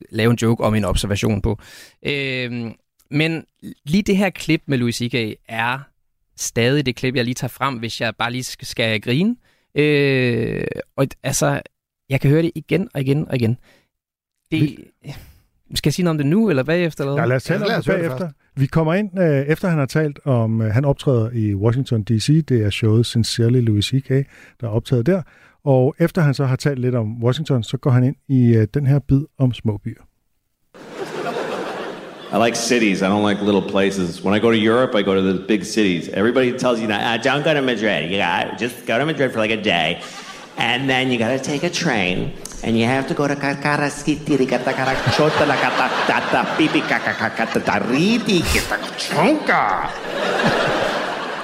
lave 0.09 0.31
en 0.31 0.37
joke 0.41 0.63
om 0.63 0.75
en 0.75 0.85
observation 0.85 1.41
på. 1.41 1.59
Øh, 2.05 2.71
men 3.11 3.45
lige 3.85 4.03
det 4.03 4.17
her 4.17 4.29
klip 4.29 4.61
med 4.65 4.77
Louis 4.77 4.95
C.K. 4.95 5.15
er 5.47 5.79
stadig 6.41 6.85
det 6.85 6.95
klip, 6.95 7.15
jeg 7.15 7.23
lige 7.23 7.35
tager 7.35 7.49
frem, 7.49 7.75
hvis 7.75 8.01
jeg 8.01 8.13
bare 8.15 8.31
lige 8.31 8.43
skal, 8.43 9.01
grine. 9.01 9.35
Øh, 9.75 10.63
og 10.95 11.07
altså, 11.23 11.61
jeg 12.09 12.21
kan 12.21 12.29
høre 12.29 12.41
det 12.41 12.51
igen 12.55 12.89
og 12.93 13.01
igen 13.01 13.27
og 13.27 13.35
igen. 13.35 13.57
Det, 14.51 14.77
skal 15.75 15.89
jeg 15.89 15.93
sige 15.93 16.03
noget 16.03 16.13
om 16.13 16.17
det 16.17 16.27
nu, 16.27 16.49
eller 16.49 16.63
bagefter? 16.63 17.03
Eller? 17.03 17.13
Ja, 17.13 17.19
hvad? 17.19 17.27
lad 17.27 17.35
os 17.35 17.43
tale 17.43 17.59
Ja, 17.59 17.65
om 17.65 17.69
lad 17.69 17.77
os 17.77 17.85
høre 17.85 17.97
det 17.97 18.09
bagefter. 18.09 18.29
Vi 18.55 18.65
kommer 18.65 18.93
ind, 18.93 19.19
øh, 19.19 19.45
efter 19.47 19.69
han 19.69 19.77
har 19.77 19.85
talt 19.85 20.19
om, 20.25 20.61
øh, 20.61 20.73
han 20.73 20.85
optræder 20.85 21.31
i 21.31 21.55
Washington 21.55 22.03
D.C., 22.03 22.45
det 22.45 22.63
er 22.65 22.69
showet 22.69 23.05
Sincerely 23.05 23.61
Louis 23.61 23.85
C.K., 23.85 24.09
der 24.61 24.67
er 24.67 24.67
optaget 24.67 25.05
der, 25.05 25.21
og 25.63 25.95
efter 25.99 26.21
han 26.21 26.33
så 26.33 26.45
har 26.45 26.55
talt 26.55 26.79
lidt 26.79 26.95
om 26.95 27.23
Washington, 27.23 27.63
så 27.63 27.77
går 27.77 27.91
han 27.91 28.03
ind 28.03 28.15
i 28.27 28.55
øh, 28.55 28.67
den 28.73 28.87
her 28.87 28.99
bid 28.99 29.21
om 29.37 29.53
små 29.53 29.77
byer. 29.77 30.03
I 32.31 32.37
like 32.37 32.55
cities. 32.55 33.03
I 33.03 33.09
don't 33.09 33.23
like 33.23 33.41
little 33.41 33.61
places. 33.61 34.21
When 34.21 34.33
I 34.33 34.39
go 34.39 34.51
to 34.51 34.57
Europe, 34.57 34.95
I 34.95 35.01
go 35.01 35.13
to 35.13 35.21
the 35.21 35.33
big 35.33 35.65
cities. 35.65 36.07
Everybody 36.07 36.57
tells 36.57 36.79
you, 36.79 36.87
uh, 36.87 37.17
don't 37.17 37.43
go 37.43 37.53
to 37.53 37.61
Madrid. 37.61 38.09
You 38.09 38.17
got 38.19 38.57
just 38.57 38.85
go 38.85 38.97
to 38.97 39.05
Madrid 39.05 39.33
for 39.33 39.39
like 39.39 39.51
a 39.51 39.61
day, 39.61 40.01
and 40.55 40.89
then 40.89 41.11
you 41.11 41.19
got 41.19 41.31
to 41.31 41.39
take 41.39 41.63
a 41.63 41.69
train, 41.69 42.33
and 42.63 42.79
you 42.79 42.85
have 42.85 43.05
to 43.09 43.13
go 43.13 43.27
to. 43.27 43.35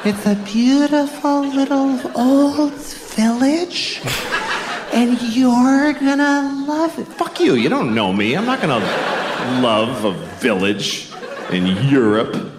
It's 0.06 0.26
a 0.26 0.36
beautiful 0.46 1.42
little 1.42 2.00
old 2.18 2.72
village. 3.18 4.00
And 4.94 5.22
you're 5.22 5.92
gonna 5.92 6.64
love 6.66 6.98
it. 6.98 7.08
Fuck 7.08 7.42
you. 7.42 7.56
You 7.56 7.68
don't 7.68 7.94
know 7.94 8.14
me. 8.14 8.38
I'm 8.38 8.46
not 8.46 8.62
gonna 8.62 8.80
love 9.62 10.06
a 10.06 10.27
village 10.40 11.10
in 11.52 11.66
Europe 11.88 12.52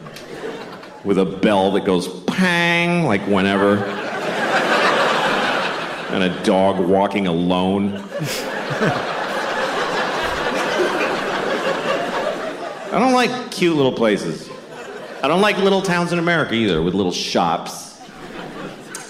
with 1.04 1.18
a 1.18 1.24
bell 1.24 1.72
that 1.72 1.84
goes 1.84 2.08
pang 2.24 3.04
like 3.04 3.22
whenever. 3.22 3.76
And 6.10 6.24
a 6.24 6.42
dog 6.42 6.78
walking 6.80 7.26
alone. 7.26 8.02
I 12.90 12.98
don't 12.98 13.12
like 13.12 13.50
cute 13.50 13.76
little 13.76 13.92
places. 13.92 14.48
I 15.22 15.28
don't 15.28 15.42
like 15.42 15.58
little 15.58 15.82
towns 15.82 16.12
in 16.12 16.18
America 16.18 16.54
either 16.54 16.80
with 16.82 16.94
little 16.94 17.12
shops. 17.12 18.00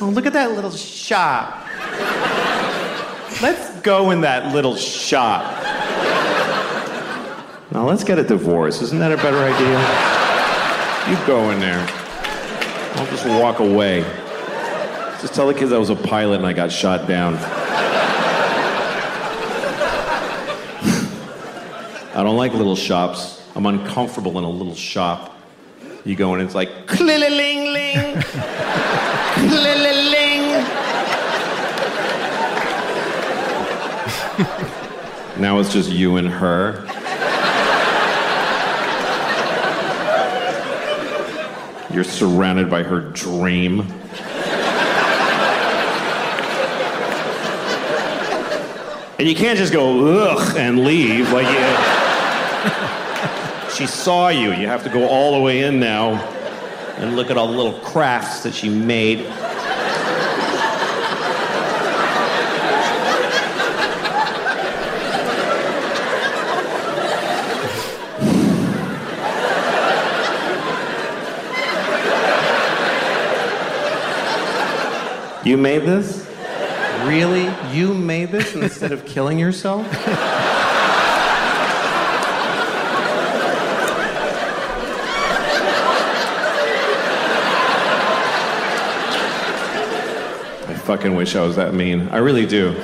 Oh, 0.01 0.09
look 0.09 0.27
at 0.27 0.33
that 0.33 0.53
little 0.53 0.71
shop. 0.71 1.67
Let's 3.41 3.81
go 3.83 4.11
in 4.11 4.23
that 4.23 4.53
little 4.53 4.75
shop. 4.75 5.68
Now 7.71 7.87
let's 7.87 8.03
get 8.03 8.19
a 8.19 8.25
divorce. 8.25 8.81
Isn't 8.81 8.99
that 8.99 9.13
a 9.13 9.17
better 9.17 9.37
idea? 9.37 9.79
You 11.11 11.27
go 11.27 11.51
in 11.51 11.61
there. 11.61 11.87
I'll 12.97 13.07
just 13.07 13.27
walk 13.27 13.59
away. 13.59 14.01
Just 15.21 15.35
tell 15.35 15.47
the 15.47 15.55
kids 15.55 15.71
I 15.71 15.79
was 15.79 15.91
a 15.91 15.97
pilot 15.97 16.37
and 16.37 16.47
I 16.47 16.55
got 16.55 16.73
shot 16.73 17.07
down. 17.07 17.35
I 22.15 22.23
don't 22.23 22.37
like 22.37 22.55
little 22.55 22.75
shops. 22.75 23.43
I'm 23.55 23.67
uncomfortable 23.67 24.39
in 24.39 24.45
a 24.45 24.51
little 24.51 24.75
shop. 24.75 25.37
You 26.05 26.17
go 26.17 26.35
in, 26.35 26.41
it's 26.41 26.55
like 26.55 26.87
cliling 26.87 27.21
ling, 27.21 28.23
cliling. 29.35 29.79
Now 35.39 35.61
it's 35.61 35.73
just 35.73 35.91
you 35.91 36.17
and 36.17 36.29
her. 36.29 36.88
You're 41.93 42.05
surrounded 42.05 42.69
by 42.69 42.83
her 42.83 43.01
dream. 43.01 43.81
And 49.19 49.27
you 49.27 49.35
can't 49.35 49.59
just 49.59 49.73
go 49.73 50.29
ugh 50.29 50.57
and 50.57 50.85
leave 50.85 51.33
like 51.33 51.47
you. 51.47 51.65
she 53.75 53.87
saw 53.87 54.29
you. 54.29 54.53
You 54.53 54.69
have 54.69 54.85
to 54.85 54.91
go 54.91 55.09
all 55.09 55.35
the 55.37 55.41
way 55.41 55.63
in 55.65 55.81
now 55.81 56.23
and 56.99 57.17
look 57.17 57.31
at 57.31 57.37
all 57.37 57.49
the 57.49 57.57
little 57.57 57.81
crafts 57.81 58.45
that 58.45 58.55
she 58.55 58.69
made. 58.69 59.27
You 75.45 75.57
made 75.57 75.83
this? 75.83 76.27
Really? 77.05 77.49
You 77.73 77.95
made 77.95 78.33
this 78.33 78.55
instead 78.57 78.91
of 78.91 79.07
killing 79.07 79.39
yourself? 79.39 79.87
I 90.67 90.75
fucking 90.75 91.15
wish 91.15 91.37
I 91.37 91.43
was 91.43 91.55
that 91.57 91.73
mean. 91.73 92.09
I 92.09 92.19
really 92.19 92.45
do. 92.45 92.75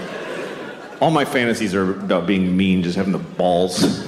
All 1.00 1.10
my 1.10 1.24
fantasies 1.24 1.74
are 1.74 1.90
about 1.90 2.26
being 2.26 2.56
mean, 2.56 2.82
just 2.84 2.96
having 2.96 3.12
the 3.12 3.18
balls 3.18 4.04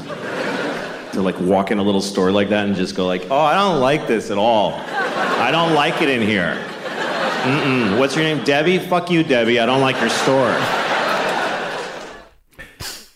to 1.12 1.20
like 1.20 1.38
walk 1.40 1.72
in 1.72 1.78
a 1.78 1.82
little 1.82 2.00
store 2.00 2.30
like 2.30 2.48
that 2.50 2.66
and 2.66 2.76
just 2.76 2.94
go 2.94 3.06
like, 3.06 3.26
"Oh, 3.30 3.40
I 3.40 3.54
don't 3.54 3.80
like 3.80 4.06
this 4.06 4.30
at 4.30 4.38
all. 4.38 4.72
I 4.74 5.50
don't 5.50 5.74
like 5.74 6.00
it 6.00 6.08
in 6.08 6.22
here." 6.22 6.62
Mm-mm. 7.46 7.98
What's 7.98 8.16
your 8.16 8.24
name? 8.28 8.40
Debbie? 8.44 8.78
Fuck 8.78 9.10
you, 9.10 9.22
Debbie. 9.22 9.58
I 9.62 9.66
don't 9.66 9.86
like 9.86 9.98
your 10.02 10.10
store. 10.24 10.52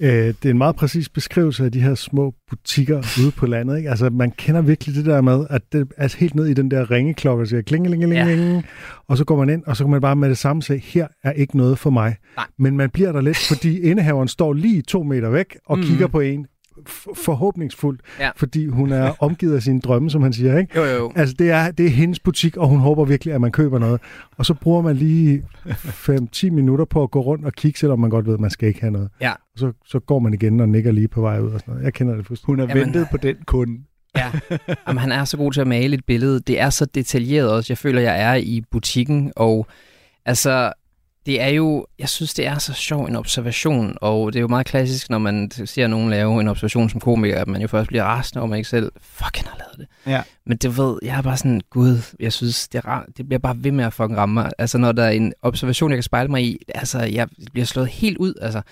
Øh, 0.02 0.26
det 0.26 0.44
er 0.44 0.50
en 0.50 0.58
meget 0.58 0.76
præcis 0.76 1.08
beskrivelse 1.08 1.64
af 1.64 1.72
de 1.72 1.80
her 1.80 1.94
små 1.94 2.34
butikker 2.50 2.98
ude 3.22 3.30
på 3.30 3.46
landet. 3.46 3.76
Ikke? 3.76 3.90
Altså, 3.90 4.10
man 4.10 4.30
kender 4.30 4.60
virkelig 4.60 4.94
det 4.94 5.04
der 5.04 5.20
med, 5.20 5.46
at 5.50 5.62
det 5.72 5.88
er 5.96 6.16
helt 6.18 6.34
ned 6.34 6.46
i 6.46 6.54
den 6.54 6.70
der 6.70 6.90
ringeklokke, 6.90 7.42
og 7.42 7.46
siger 7.46 7.62
klingelingelingeling, 7.62 8.54
ja. 8.54 8.62
og 9.08 9.18
så 9.18 9.24
går 9.24 9.36
man 9.36 9.50
ind, 9.50 9.62
og 9.66 9.76
så 9.76 9.84
kan 9.84 9.90
man 9.90 10.00
bare 10.00 10.16
med 10.16 10.28
det 10.28 10.38
samme 10.38 10.62
sige, 10.62 10.78
her 10.84 11.06
er 11.24 11.32
ikke 11.32 11.56
noget 11.56 11.78
for 11.78 11.90
mig. 11.90 12.16
Nej. 12.36 12.46
Men 12.58 12.76
man 12.76 12.90
bliver 12.90 13.12
der 13.12 13.20
lidt, 13.20 13.38
fordi 13.48 13.80
indehaveren 13.80 14.28
står 14.28 14.52
lige 14.52 14.82
to 14.82 15.02
meter 15.02 15.30
væk 15.30 15.56
og 15.66 15.78
mm. 15.78 15.84
kigger 15.84 16.06
på 16.06 16.20
en 16.20 16.46
forhåbningsfuldt, 17.14 18.00
Ja. 18.20 18.30
fordi 18.36 18.66
hun 18.66 18.92
er 18.92 19.12
omgivet 19.22 19.54
af 19.56 19.62
sine 19.62 19.80
drømme, 19.80 20.10
som 20.10 20.22
han 20.22 20.32
siger. 20.32 20.58
Ikke? 20.58 20.78
Jo, 20.78 20.84
jo. 20.84 21.12
Altså, 21.16 21.34
det 21.38 21.50
er, 21.50 21.70
det 21.70 21.86
er 21.86 21.90
hendes 21.90 22.20
butik, 22.20 22.56
og 22.56 22.68
hun 22.68 22.78
håber 22.78 23.04
virkelig, 23.04 23.34
at 23.34 23.40
man 23.40 23.52
køber 23.52 23.78
noget. 23.78 24.00
Og 24.36 24.46
så 24.46 24.54
bruger 24.54 24.82
man 24.82 24.96
lige 24.96 25.44
5-10 25.66 26.50
minutter 26.50 26.84
på 26.84 27.02
at 27.02 27.10
gå 27.10 27.20
rundt 27.20 27.44
og 27.44 27.52
kigge, 27.52 27.78
selvom 27.78 27.98
man 27.98 28.10
godt 28.10 28.26
ved, 28.26 28.34
at 28.34 28.40
man 28.40 28.50
skal 28.50 28.68
ikke 28.68 28.80
have 28.80 28.90
noget. 28.90 29.08
Ja. 29.20 29.30
Og 29.32 29.36
så, 29.58 29.72
så 29.86 29.98
går 29.98 30.18
man 30.18 30.34
igen 30.34 30.60
og 30.60 30.68
nikker 30.68 30.92
lige 30.92 31.08
på 31.08 31.20
vej 31.20 31.40
ud 31.40 31.50
og 31.52 31.60
sådan 31.60 31.72
noget. 31.72 31.84
Jeg 31.84 31.92
kender 31.94 32.16
det 32.16 32.26
fuldstændig. 32.26 32.46
Hun 32.46 32.58
har 32.58 32.76
Jamen, 32.78 32.84
ventet 32.94 33.08
på 33.10 33.16
den 33.16 33.36
kunde. 33.46 33.78
Ja, 34.16 34.30
Jamen, 34.88 34.98
han 35.00 35.12
er 35.12 35.24
så 35.24 35.36
god 35.36 35.52
til 35.52 35.60
at 35.60 35.66
male 35.66 35.94
et 35.94 36.04
billede. 36.06 36.40
Det 36.40 36.60
er 36.60 36.70
så 36.70 36.84
detaljeret 36.84 37.50
også. 37.50 37.72
Jeg 37.72 37.78
føler, 37.78 38.00
jeg 38.00 38.22
er 38.22 38.34
i 38.34 38.62
butikken, 38.70 39.32
og 39.36 39.66
altså, 40.26 40.72
det 41.30 41.40
er 41.40 41.48
jo, 41.48 41.86
jeg 41.98 42.08
synes, 42.08 42.34
det 42.34 42.46
er 42.46 42.58
så 42.58 42.72
sjov 42.72 43.04
en 43.04 43.16
observation, 43.16 43.96
og 44.00 44.32
det 44.32 44.38
er 44.38 44.40
jo 44.40 44.48
meget 44.48 44.66
klassisk, 44.66 45.10
når 45.10 45.18
man 45.18 45.50
ser 45.64 45.86
nogen 45.86 46.10
lave 46.10 46.40
en 46.40 46.48
observation 46.48 46.90
som 46.90 47.00
komiker, 47.00 47.40
at 47.40 47.48
man 47.48 47.60
jo 47.60 47.68
først 47.68 47.88
bliver 47.88 48.04
rasende 48.04 48.40
over, 48.40 48.46
at 48.46 48.50
man 48.50 48.56
ikke 48.56 48.68
selv 48.68 48.92
fucking 49.02 49.48
har 49.48 49.56
lavet 49.58 49.78
det. 49.78 50.12
Ja. 50.12 50.22
Men 50.46 50.56
det 50.56 50.76
ved, 50.78 50.98
jeg 51.02 51.18
er 51.18 51.22
bare 51.22 51.36
sådan, 51.36 51.60
gud, 51.70 51.98
jeg 52.20 52.32
synes, 52.32 52.68
det, 52.68 52.80
er 52.84 53.02
det 53.16 53.26
bliver 53.28 53.38
bare 53.38 53.56
ved 53.58 53.72
med 53.72 53.84
at 53.84 53.92
fucking 53.92 54.18
ramme 54.18 54.32
mig. 54.34 54.50
Altså, 54.58 54.78
når 54.78 54.92
der 54.92 55.02
er 55.02 55.10
en 55.10 55.32
observation, 55.42 55.90
jeg 55.90 55.96
kan 55.96 56.02
spejle 56.02 56.28
mig 56.28 56.42
i, 56.44 56.58
altså, 56.74 56.98
jeg 57.00 57.28
bliver 57.52 57.66
slået 57.66 57.88
helt 57.88 58.18
ud, 58.18 58.34
altså. 58.42 58.62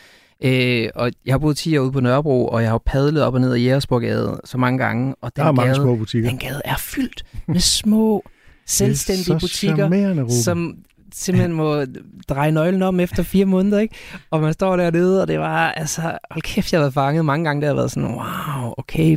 Øh, 0.44 0.88
og 0.94 1.10
jeg 1.26 1.32
har 1.32 1.38
boet 1.38 1.56
10 1.56 1.78
år 1.78 1.82
ude 1.82 1.92
på 1.92 2.00
Nørrebro, 2.00 2.48
og 2.48 2.62
jeg 2.62 2.70
har 2.70 2.78
padlet 2.78 3.22
op 3.22 3.34
og 3.34 3.40
ned 3.40 3.52
ad 3.52 3.58
Jægersborgade 3.58 4.40
så 4.44 4.58
mange 4.58 4.78
gange, 4.78 5.14
og 5.20 5.32
den 5.36 5.42
Der 5.42 5.48
er 5.48 5.52
mange 5.52 5.72
gade, 5.72 5.82
små 5.82 5.96
butikker. 5.96 6.28
den 6.28 6.38
gade 6.38 6.60
er 6.64 6.76
fyldt 6.76 7.24
med 7.48 7.60
små, 7.60 8.24
selvstændige 8.66 9.38
butikker, 9.40 10.26
som 10.44 10.76
simpelthen 11.12 11.52
må 11.52 11.84
dreje 12.28 12.50
nøglen 12.50 12.82
om 12.82 13.00
efter 13.00 13.22
fire 13.22 13.44
måneder, 13.44 13.78
ikke? 13.78 13.94
Og 14.30 14.40
man 14.40 14.52
står 14.52 14.76
dernede, 14.76 15.22
og 15.22 15.28
det 15.28 15.38
var, 15.38 15.72
altså, 15.72 16.00
hold 16.30 16.42
kæft, 16.42 16.72
jeg 16.72 16.78
har 16.78 16.82
været 16.82 16.94
fanget 16.94 17.24
mange 17.24 17.44
gange, 17.44 17.62
der 17.62 17.68
har 17.68 17.74
været 17.74 17.90
sådan, 17.90 18.08
wow, 18.08 18.74
okay, 18.76 19.16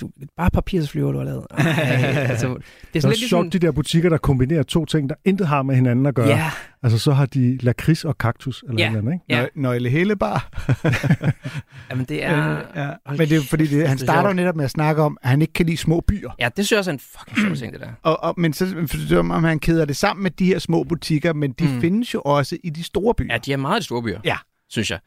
du, 0.00 0.10
bare 0.36 0.50
papirsflyver, 0.50 1.12
du 1.12 1.18
har 1.18 1.24
lavet. 1.24 1.46
Ej, 1.50 1.58
altså, 2.30 2.48
det 2.48 2.54
er 2.54 2.58
Det 2.92 2.96
er 2.96 3.00
sådan 3.00 3.10
lidt 3.10 3.20
ligesom, 3.20 3.28
sjovt, 3.28 3.52
de 3.52 3.58
der 3.58 3.72
butikker, 3.72 4.08
der 4.10 4.18
kombinerer 4.18 4.62
to 4.62 4.84
ting, 4.84 5.08
der 5.08 5.14
intet 5.24 5.46
har 5.48 5.62
med 5.62 5.74
hinanden 5.74 6.06
at 6.06 6.14
gøre. 6.14 6.28
ja, 6.28 6.50
Altså, 6.84 6.98
så 6.98 7.12
har 7.12 7.26
de 7.26 7.58
lakrids 7.60 8.04
og 8.04 8.18
kaktus, 8.18 8.64
eller 8.68 8.82
Ja. 8.84 8.96
andet, 8.98 9.12
ikke? 9.12 9.24
Ja. 9.28 9.46
Nøgle 9.54 9.88
hele 9.90 10.16
bar. 10.16 10.48
jamen 11.90 12.04
det 12.04 12.24
er, 12.24 12.62
ja. 12.76 12.90
Men 13.08 13.18
det 13.28 13.32
er 13.32 13.40
fordi, 13.50 13.66
det, 13.66 13.88
han 13.88 13.96
det 13.96 14.02
er 14.02 14.06
starter 14.06 14.28
jo 14.28 14.34
netop 14.34 14.56
med 14.56 14.64
at 14.64 14.70
snakke 14.70 15.02
om, 15.02 15.18
at 15.22 15.28
han 15.30 15.40
ikke 15.42 15.52
kan 15.52 15.66
lide 15.66 15.76
små 15.76 16.00
byer. 16.00 16.30
ja, 16.38 16.48
det 16.56 16.66
synes 16.66 16.70
jeg 16.72 16.78
også 16.78 16.90
er 16.90 16.92
en 16.92 16.98
fucking 17.00 17.38
sjov 17.46 17.56
ting, 17.56 17.72
det 17.72 17.80
der. 17.80 17.88
Og, 18.02 18.22
og, 18.22 18.34
men 18.36 18.52
så 18.52 18.86
som 19.08 19.30
om 19.30 19.44
han 19.44 19.58
keder 19.58 19.84
det 19.84 19.96
sammen 19.96 20.22
med 20.22 20.30
de 20.30 20.46
her 20.46 20.58
små 20.58 20.82
butikker, 20.84 21.32
men 21.32 21.52
de 21.52 21.64
Mm. 21.64 21.80
findes 21.80 22.14
jo 22.14 22.20
også 22.24 22.56
i 22.64 22.70
de 22.70 22.82
store 22.82 23.14
byer. 23.14 23.26
Ja, 23.30 23.38
de 23.38 23.52
er 23.52 23.56
meget 23.56 23.80
i 23.80 23.84
store 23.84 24.02
byer, 24.02 24.20
Ja. 24.24 24.36
synes 24.70 24.90
jeg. 24.90 24.98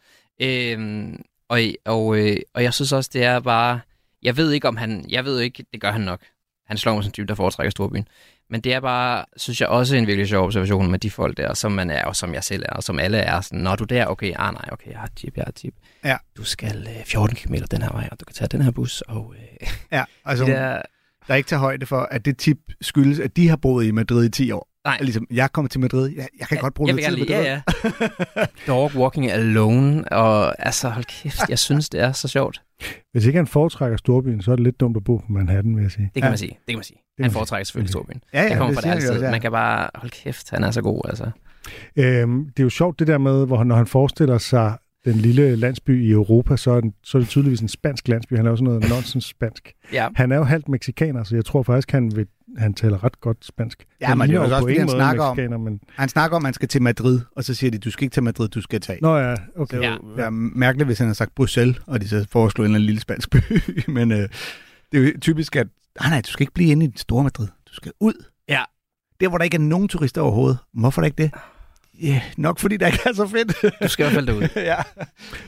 Øhm, 0.41 1.15
og, 1.49 1.59
og, 1.85 2.17
øh, 2.19 2.37
og 2.53 2.63
jeg 2.63 2.73
synes 2.73 2.91
også, 2.91 3.09
det 3.13 3.23
er 3.23 3.39
bare... 3.39 3.79
Jeg 4.25 4.37
ved 4.37 4.51
ikke, 4.51 4.67
om 4.67 4.77
han... 4.77 5.05
Jeg 5.09 5.25
ved 5.25 5.39
ikke, 5.39 5.65
det 5.73 5.81
gør 5.81 5.91
han 5.91 6.01
nok. 6.01 6.21
Han 6.67 6.77
slår 6.77 6.93
mig 6.93 7.03
som 7.03 7.09
en 7.09 7.13
type, 7.13 7.27
der 7.27 7.35
foretrækker 7.35 7.71
storbyen. 7.71 8.07
Men 8.49 8.61
det 8.61 8.73
er 8.73 8.79
bare, 8.79 9.25
synes 9.37 9.61
jeg, 9.61 9.69
også 9.69 9.95
en 9.95 10.07
virkelig 10.07 10.27
sjov 10.27 10.45
observation 10.45 10.91
med 10.91 10.99
de 10.99 11.11
folk 11.11 11.37
der, 11.37 11.53
som 11.53 11.71
man 11.71 11.89
er, 11.89 12.05
og 12.05 12.15
som 12.15 12.33
jeg 12.33 12.43
selv 12.43 12.63
er, 12.65 12.73
og 12.73 12.83
som 12.83 12.99
alle 12.99 13.17
er. 13.17 13.41
Sådan, 13.41 13.59
Når 13.59 13.75
du 13.75 13.83
er 13.83 13.87
der, 13.87 14.05
okay, 14.05 14.33
ah 14.35 14.53
nej, 14.53 14.69
okay, 14.71 14.91
jeg 14.91 14.99
har 14.99 15.05
et 15.05 15.15
tip, 15.15 15.37
jeg 15.37 15.43
har 15.43 15.49
et 15.49 15.55
tip. 15.55 15.73
Ja. 16.03 16.17
Du 16.37 16.43
skal 16.43 16.87
øh, 16.97 17.05
14 17.05 17.35
km 17.35 17.53
den 17.71 17.81
her 17.81 17.91
vej, 17.91 18.07
og 18.11 18.19
du 18.19 18.25
kan 18.25 18.33
tage 18.33 18.47
den 18.47 18.61
her 18.61 18.71
bus, 18.71 19.01
og 19.01 19.35
øh, 19.37 19.67
Ja, 19.91 20.03
altså, 20.25 20.45
de 20.45 20.51
der... 20.51 20.57
der... 20.57 20.81
er 21.27 21.35
ikke 21.35 21.47
til 21.47 21.57
højde 21.57 21.85
for, 21.85 22.01
at 22.11 22.25
det 22.25 22.37
tip 22.37 22.57
skyldes, 22.81 23.19
at 23.19 23.35
de 23.35 23.47
har 23.49 23.55
boet 23.55 23.85
i 23.85 23.91
Madrid 23.91 24.25
i 24.25 24.29
10 24.29 24.51
år. 24.51 24.67
Nej. 24.85 24.97
Ligesom, 25.01 25.27
jeg 25.31 25.51
kommer 25.51 25.69
til 25.69 25.79
Madrid, 25.79 26.11
jeg, 26.15 26.27
jeg 26.39 26.47
kan 26.47 26.57
godt 26.57 26.73
bruge 26.73 26.87
jeg 26.87 26.95
lidt 26.95 27.07
tid 27.07 27.17
på 27.17 27.25
det. 27.25 27.29
ja, 27.29 27.61
ja. 28.35 28.45
Dog 28.67 28.91
walking 28.95 29.31
alone, 29.31 30.11
og 30.11 30.65
altså, 30.65 30.89
hold 30.89 31.05
kæft, 31.05 31.49
jeg 31.49 31.59
synes, 31.59 31.89
det 31.89 32.01
er 32.01 32.11
så 32.11 32.27
sjovt. 32.27 32.61
Hvis 33.11 33.25
ikke 33.25 33.37
han 33.37 33.47
foretrækker 33.47 33.97
storbyen, 33.97 34.41
så 34.41 34.51
er 34.51 34.55
det 34.55 34.63
lidt 34.63 34.79
dumt 34.79 34.97
at 34.97 35.03
bo 35.03 35.17
på 35.17 35.25
Manhattan, 35.29 35.75
vil 35.75 35.81
jeg 35.81 35.91
sige. 35.91 36.03
Det 36.05 36.13
kan 36.13 36.23
Ja. 36.23 36.29
man 36.29 36.37
sige. 36.37 36.49
Det 36.51 36.59
kan 36.67 36.75
man 36.77 36.83
sige. 36.83 36.97
kan 37.17 37.23
Han 37.25 37.31
foretrækker 37.31 37.65
selvfølgelig 37.65 37.89
storbyen. 37.89 38.21
Ja, 38.33 38.41
ja, 38.43 38.49
det 38.49 38.57
kommer 38.57 38.73
det 38.75 38.83
fra 38.83 38.89
det 38.89 38.95
altid. 38.95 39.09
også, 39.09 39.25
ja. 39.25 39.31
Man 39.31 39.41
kan 39.41 39.51
bare, 39.51 39.89
hold 39.95 40.11
kæft, 40.11 40.49
han 40.49 40.63
er 40.63 40.71
så 40.71 40.81
god, 40.81 41.01
altså. 41.09 41.29
Øhm, 41.95 42.45
det 42.45 42.59
er 42.59 42.63
jo 42.63 42.69
sjovt 42.69 42.99
det 42.99 43.07
der 43.07 43.17
med, 43.17 43.45
hvor 43.47 43.57
han, 43.57 43.67
når 43.67 43.75
han 43.75 43.87
forestiller 43.87 44.37
sig 44.37 44.77
den 45.05 45.13
lille 45.15 45.55
landsby 45.55 46.03
i 46.05 46.11
Europa, 46.11 46.55
så 46.57 46.71
er, 46.71 46.81
den, 46.81 46.93
så 47.03 47.17
er 47.17 47.19
det 47.21 47.29
tydeligvis 47.29 47.59
en 47.61 47.67
spansk 47.67 48.07
landsby. 48.07 48.33
Han 48.37 48.45
er 48.45 48.49
jo 48.49 48.55
sådan 48.55 48.63
noget 48.73 48.89
nonsens 48.89 49.25
spansk. 49.25 49.73
Ja. 49.93 50.07
Han 50.15 50.31
er 50.31 50.35
jo 50.35 50.43
halvt 50.43 50.69
meksikaner, 50.69 51.23
så 51.23 51.35
jeg 51.35 51.45
tror 51.45 51.63
faktisk, 51.63 51.91
han 51.91 52.15
vil 52.15 52.27
han 52.57 52.73
taler 52.73 53.03
ret 53.03 53.21
godt 53.21 53.45
spansk. 53.45 53.85
Ja, 54.01 54.07
Han 54.07 54.17
men 54.17 54.29
det 54.29 54.35
er 54.35 54.39
også, 54.39 54.59
fordi 54.59 54.77
han 54.77 54.89
snakker 54.89 55.23
om- 55.23 55.61
Men... 55.61 55.79
Han 55.95 56.09
snakker 56.09 56.35
om, 56.37 56.39
at 56.41 56.43
man 56.43 56.53
skal 56.53 56.67
til 56.67 56.81
Madrid, 56.81 57.19
og 57.35 57.43
så 57.43 57.53
siger 57.53 57.71
de, 57.71 57.77
du 57.77 57.91
skal 57.91 58.03
ikke 58.03 58.13
til 58.13 58.23
Madrid, 58.23 58.47
du 58.49 58.61
skal 58.61 58.81
tage. 58.81 58.99
Nå 59.01 59.17
ja, 59.17 59.35
Så 59.35 59.41
okay. 59.55 59.77
det 59.77 59.83
ja. 59.83 59.97
er 60.23 60.29
mærkeligt, 60.29 60.87
hvis 60.87 60.97
han 60.97 61.07
har 61.07 61.13
sagt 61.13 61.35
Bruxelles, 61.35 61.77
og 61.87 62.01
de 62.01 62.07
så 62.07 62.25
foreslår 62.31 62.63
en 62.65 62.65
eller 62.65 62.75
anden 62.75 62.85
lille 62.85 63.01
spansk 63.01 63.29
by. 63.29 63.37
Men 63.97 64.11
øh, 64.11 64.29
det 64.91 64.99
er 64.99 65.05
jo 65.05 65.11
typisk, 65.21 65.55
at 65.55 65.67
nej, 66.01 66.09
nej, 66.09 66.21
du 66.21 66.31
skal 66.31 66.43
ikke 66.43 66.53
blive 66.53 66.69
inde 66.71 66.85
i 66.85 66.87
det 66.87 66.99
store 66.99 67.23
Madrid. 67.23 67.47
Du 67.69 67.73
skal 67.73 67.91
ud. 67.99 68.25
Ja. 68.49 68.61
Der, 69.21 69.29
hvor 69.29 69.37
der 69.37 69.45
ikke 69.45 69.55
er 69.55 69.61
nogen 69.61 69.87
turister 69.87 70.21
overhovedet. 70.21 70.57
Hvorfor 70.73 71.01
er 71.01 71.03
der 71.03 71.05
ikke 71.07 71.23
det? 71.23 71.31
Ja, 72.01 72.21
nok 72.37 72.59
fordi 72.59 72.77
der 72.77 72.87
ikke 72.87 72.99
er 73.05 73.13
så 73.13 73.27
fedt. 73.27 73.55
Du 73.83 73.87
skal 73.87 74.03
i 74.03 74.05
hvert 74.05 74.13
fald 74.13 74.27
derud. 74.27 74.47
ja. 74.71 74.75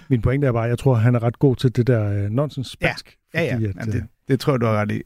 Min 0.09 0.21
pointe 0.21 0.47
er 0.47 0.51
bare, 0.51 0.63
at 0.63 0.69
jeg 0.69 0.79
tror, 0.79 0.95
han 0.95 1.15
er 1.15 1.23
ret 1.23 1.39
god 1.39 1.55
til 1.55 1.75
det 1.75 1.87
der 1.87 2.11
øh, 2.23 2.29
nonsens 2.29 2.67
spansk. 2.67 3.15
Ja, 3.33 3.43
ja. 3.43 3.53
fordi 3.53 3.65
At, 3.65 3.75
Jamen, 3.75 3.87
øh, 3.95 4.01
det, 4.01 4.03
det 4.27 4.39
tror 4.39 4.53
jeg, 4.53 4.61
du 4.61 4.65
har 4.65 4.73
ret 4.73 4.91
i. 4.91 5.01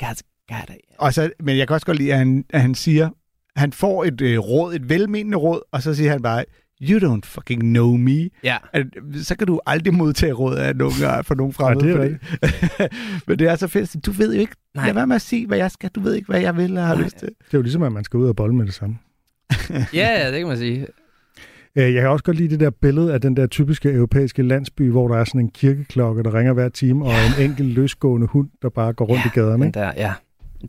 God, 0.51 0.67
God, 0.67 0.75
Og 0.97 1.13
så, 1.13 1.31
men 1.43 1.57
jeg 1.57 1.67
kan 1.67 1.73
også 1.73 1.85
godt 1.85 1.97
lide, 1.97 2.11
at 2.11 2.17
han, 2.17 2.45
at 2.49 2.61
han 2.61 2.75
siger, 2.75 3.09
han 3.55 3.71
får 3.73 4.03
et 4.03 4.21
øh, 4.21 4.39
råd, 4.39 4.73
et 4.75 4.89
velmenende 4.89 5.37
råd, 5.37 5.61
og 5.71 5.81
så 5.81 5.93
siger 5.93 6.11
han 6.11 6.21
bare, 6.21 6.45
you 6.81 6.99
don't 6.99 7.19
fucking 7.25 7.61
know 7.61 7.97
me. 7.97 8.29
Ja. 8.43 8.57
At, 8.73 8.85
så 9.21 9.35
kan 9.37 9.47
du 9.47 9.59
aldrig 9.65 9.93
modtage 9.93 10.33
råd 10.33 10.55
af 10.55 10.75
nogen, 10.75 10.93
for 11.27 11.35
nogen 11.35 11.53
fremmede. 11.53 11.87
Ja, 11.87 12.03
det 12.03 12.17
er 12.41 12.57
fordi- 12.77 12.95
men 13.27 13.39
det 13.39 13.47
er 13.49 13.55
så 13.55 13.67
fedt. 13.67 14.05
Du 14.05 14.11
ved 14.11 14.33
jo 14.33 14.39
ikke, 14.39 14.55
Nej. 14.75 14.85
lad 14.85 14.93
være 14.93 15.07
med 15.07 15.15
at 15.15 15.21
sige, 15.21 15.47
hvad 15.47 15.57
jeg 15.57 15.71
skal. 15.71 15.89
Du 15.89 15.99
ved 15.99 16.13
ikke, 16.15 16.27
hvad 16.27 16.41
jeg 16.41 16.57
vil 16.57 16.77
og 16.77 16.87
har 16.87 16.95
Nej. 16.95 17.03
lyst 17.03 17.17
til. 17.17 17.27
det 17.27 17.53
er 17.53 17.57
jo 17.57 17.61
ligesom, 17.61 17.83
at 17.83 17.91
man 17.91 18.03
skal 18.03 18.17
ud 18.17 18.27
og 18.27 18.35
bolle 18.35 18.55
med 18.55 18.65
det 18.65 18.73
samme. 18.73 18.97
Ja, 19.93 20.23
ja, 20.23 20.31
det 20.31 20.37
kan 20.39 20.47
man 20.47 20.57
sige. 20.57 20.87
Øh, 21.75 21.93
Jeg 21.93 22.01
kan 22.01 22.09
også 22.09 22.23
godt 22.23 22.37
lide 22.37 22.49
det 22.49 22.59
der 22.59 22.69
billede 22.69 23.13
af 23.13 23.21
den 23.21 23.35
der 23.37 23.47
typiske 23.47 23.91
europæiske 23.91 24.43
landsby, 24.43 24.89
hvor 24.91 25.07
der 25.07 25.17
er 25.17 25.23
sådan 25.23 25.41
en 25.41 25.49
kirkeklokke, 25.51 26.23
der 26.23 26.33
ringer 26.33 26.53
hver 26.53 26.69
time, 26.69 27.05
og 27.05 27.11
en 27.11 27.45
enkelt 27.49 27.69
løsgående 27.69 28.27
hund, 28.27 28.49
der 28.61 28.69
bare 28.69 28.93
går 28.93 29.05
rundt 29.05 29.21
Ja, 29.25 29.29
i 29.29 29.31
gaderne. 29.33 29.53
Den 29.57 29.67
Ikke? 29.67 29.79
der, 29.79 29.91
ja. 29.97 30.13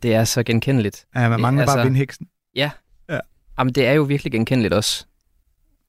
Det 0.03 0.13
er 0.15 0.23
så 0.23 0.43
genkendeligt. 0.43 1.05
Ja, 1.15 1.29
man 1.29 1.39
mangler 1.41 1.61
Altså- 1.61 1.75
bare 1.77 1.85
vindheksen. 1.85 2.27
Jamen, 3.59 3.73
det 3.73 3.87
er 3.87 3.91
jo 3.93 4.03
virkelig 4.03 4.31
genkendeligt 4.31 4.73
også. 4.73 5.05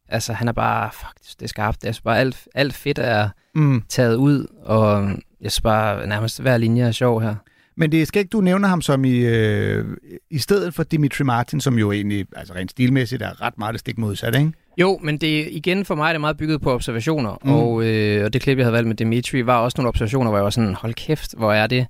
Altså, 0.08 0.32
han 0.32 0.48
er 0.48 0.52
bare, 0.52 0.90
fuck, 0.92 1.36
det 1.38 1.42
er 1.42 1.48
skarpt. 1.48 1.82
Det 1.82 1.88
er 1.88 2.00
bare 2.04 2.18
alt, 2.18 2.48
alt 2.54 2.74
fedt 2.74 2.98
er 2.98 3.28
Mm. 3.54 3.82
taget 3.88 4.16
ud, 4.16 4.46
og 4.62 5.02
jeg 5.40 5.50
synes 5.52 5.60
bare, 5.60 6.06
nærmest 6.06 6.40
hver 6.40 6.56
linje 6.56 6.82
er 6.82 6.92
sjov 6.92 7.22
her. 7.22 7.34
Men 7.76 7.92
det 7.92 8.08
skal 8.08 8.20
ikke, 8.20 8.28
du 8.30 8.40
nævner 8.40 8.68
ham 8.68 8.82
som 8.82 9.04
i, 9.04 9.16
øh, 9.18 9.84
i 10.30 10.38
stedet 10.38 10.74
for 10.74 10.82
Dimitri 10.82 11.24
Martin, 11.24 11.60
som 11.60 11.78
jo 11.78 11.92
egentlig, 11.92 12.26
altså 12.36 12.54
rent 12.54 12.70
stilmæssigt, 12.70 13.22
er 13.22 13.42
ret 13.42 13.58
meget 13.58 13.72
det 13.72 13.80
stik 13.80 13.98
modsat, 13.98 14.34
ikke? 14.34 14.52
Jo, 14.78 14.98
men 15.02 15.18
det 15.18 15.48
igen 15.50 15.84
for 15.84 15.94
mig 15.94 16.08
er 16.08 16.12
det 16.12 16.20
meget 16.20 16.36
bygget 16.36 16.60
på 16.60 16.72
observationer, 16.72 17.36
mm. 17.44 17.50
og, 17.52 17.84
øh, 17.84 18.24
og 18.24 18.32
det 18.32 18.42
klip, 18.42 18.58
jeg 18.58 18.64
havde 18.64 18.72
valgt 18.72 18.88
med 18.88 18.96
Dimitri, 18.96 19.46
var 19.46 19.56
også 19.58 19.74
nogle 19.78 19.88
observationer, 19.88 20.30
hvor 20.30 20.38
jeg 20.38 20.44
var 20.44 20.50
sådan, 20.50 20.74
hold 20.74 20.94
kæft, 20.94 21.34
hvor 21.36 21.52
er 21.52 21.66
det... 21.66 21.86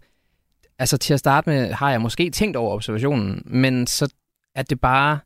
Altså 0.79 0.99
til 0.99 1.15
at 1.15 1.21
starte 1.21 1.51
med 1.51 1.73
har 1.73 1.91
jeg 1.91 2.01
måske 2.01 2.31
tænkt 2.31 2.57
over 2.57 2.75
observationen, 2.75 3.43
men 3.47 3.87
så 3.87 4.15
er 4.55 4.63
det 4.63 4.81
bare... 4.81 5.19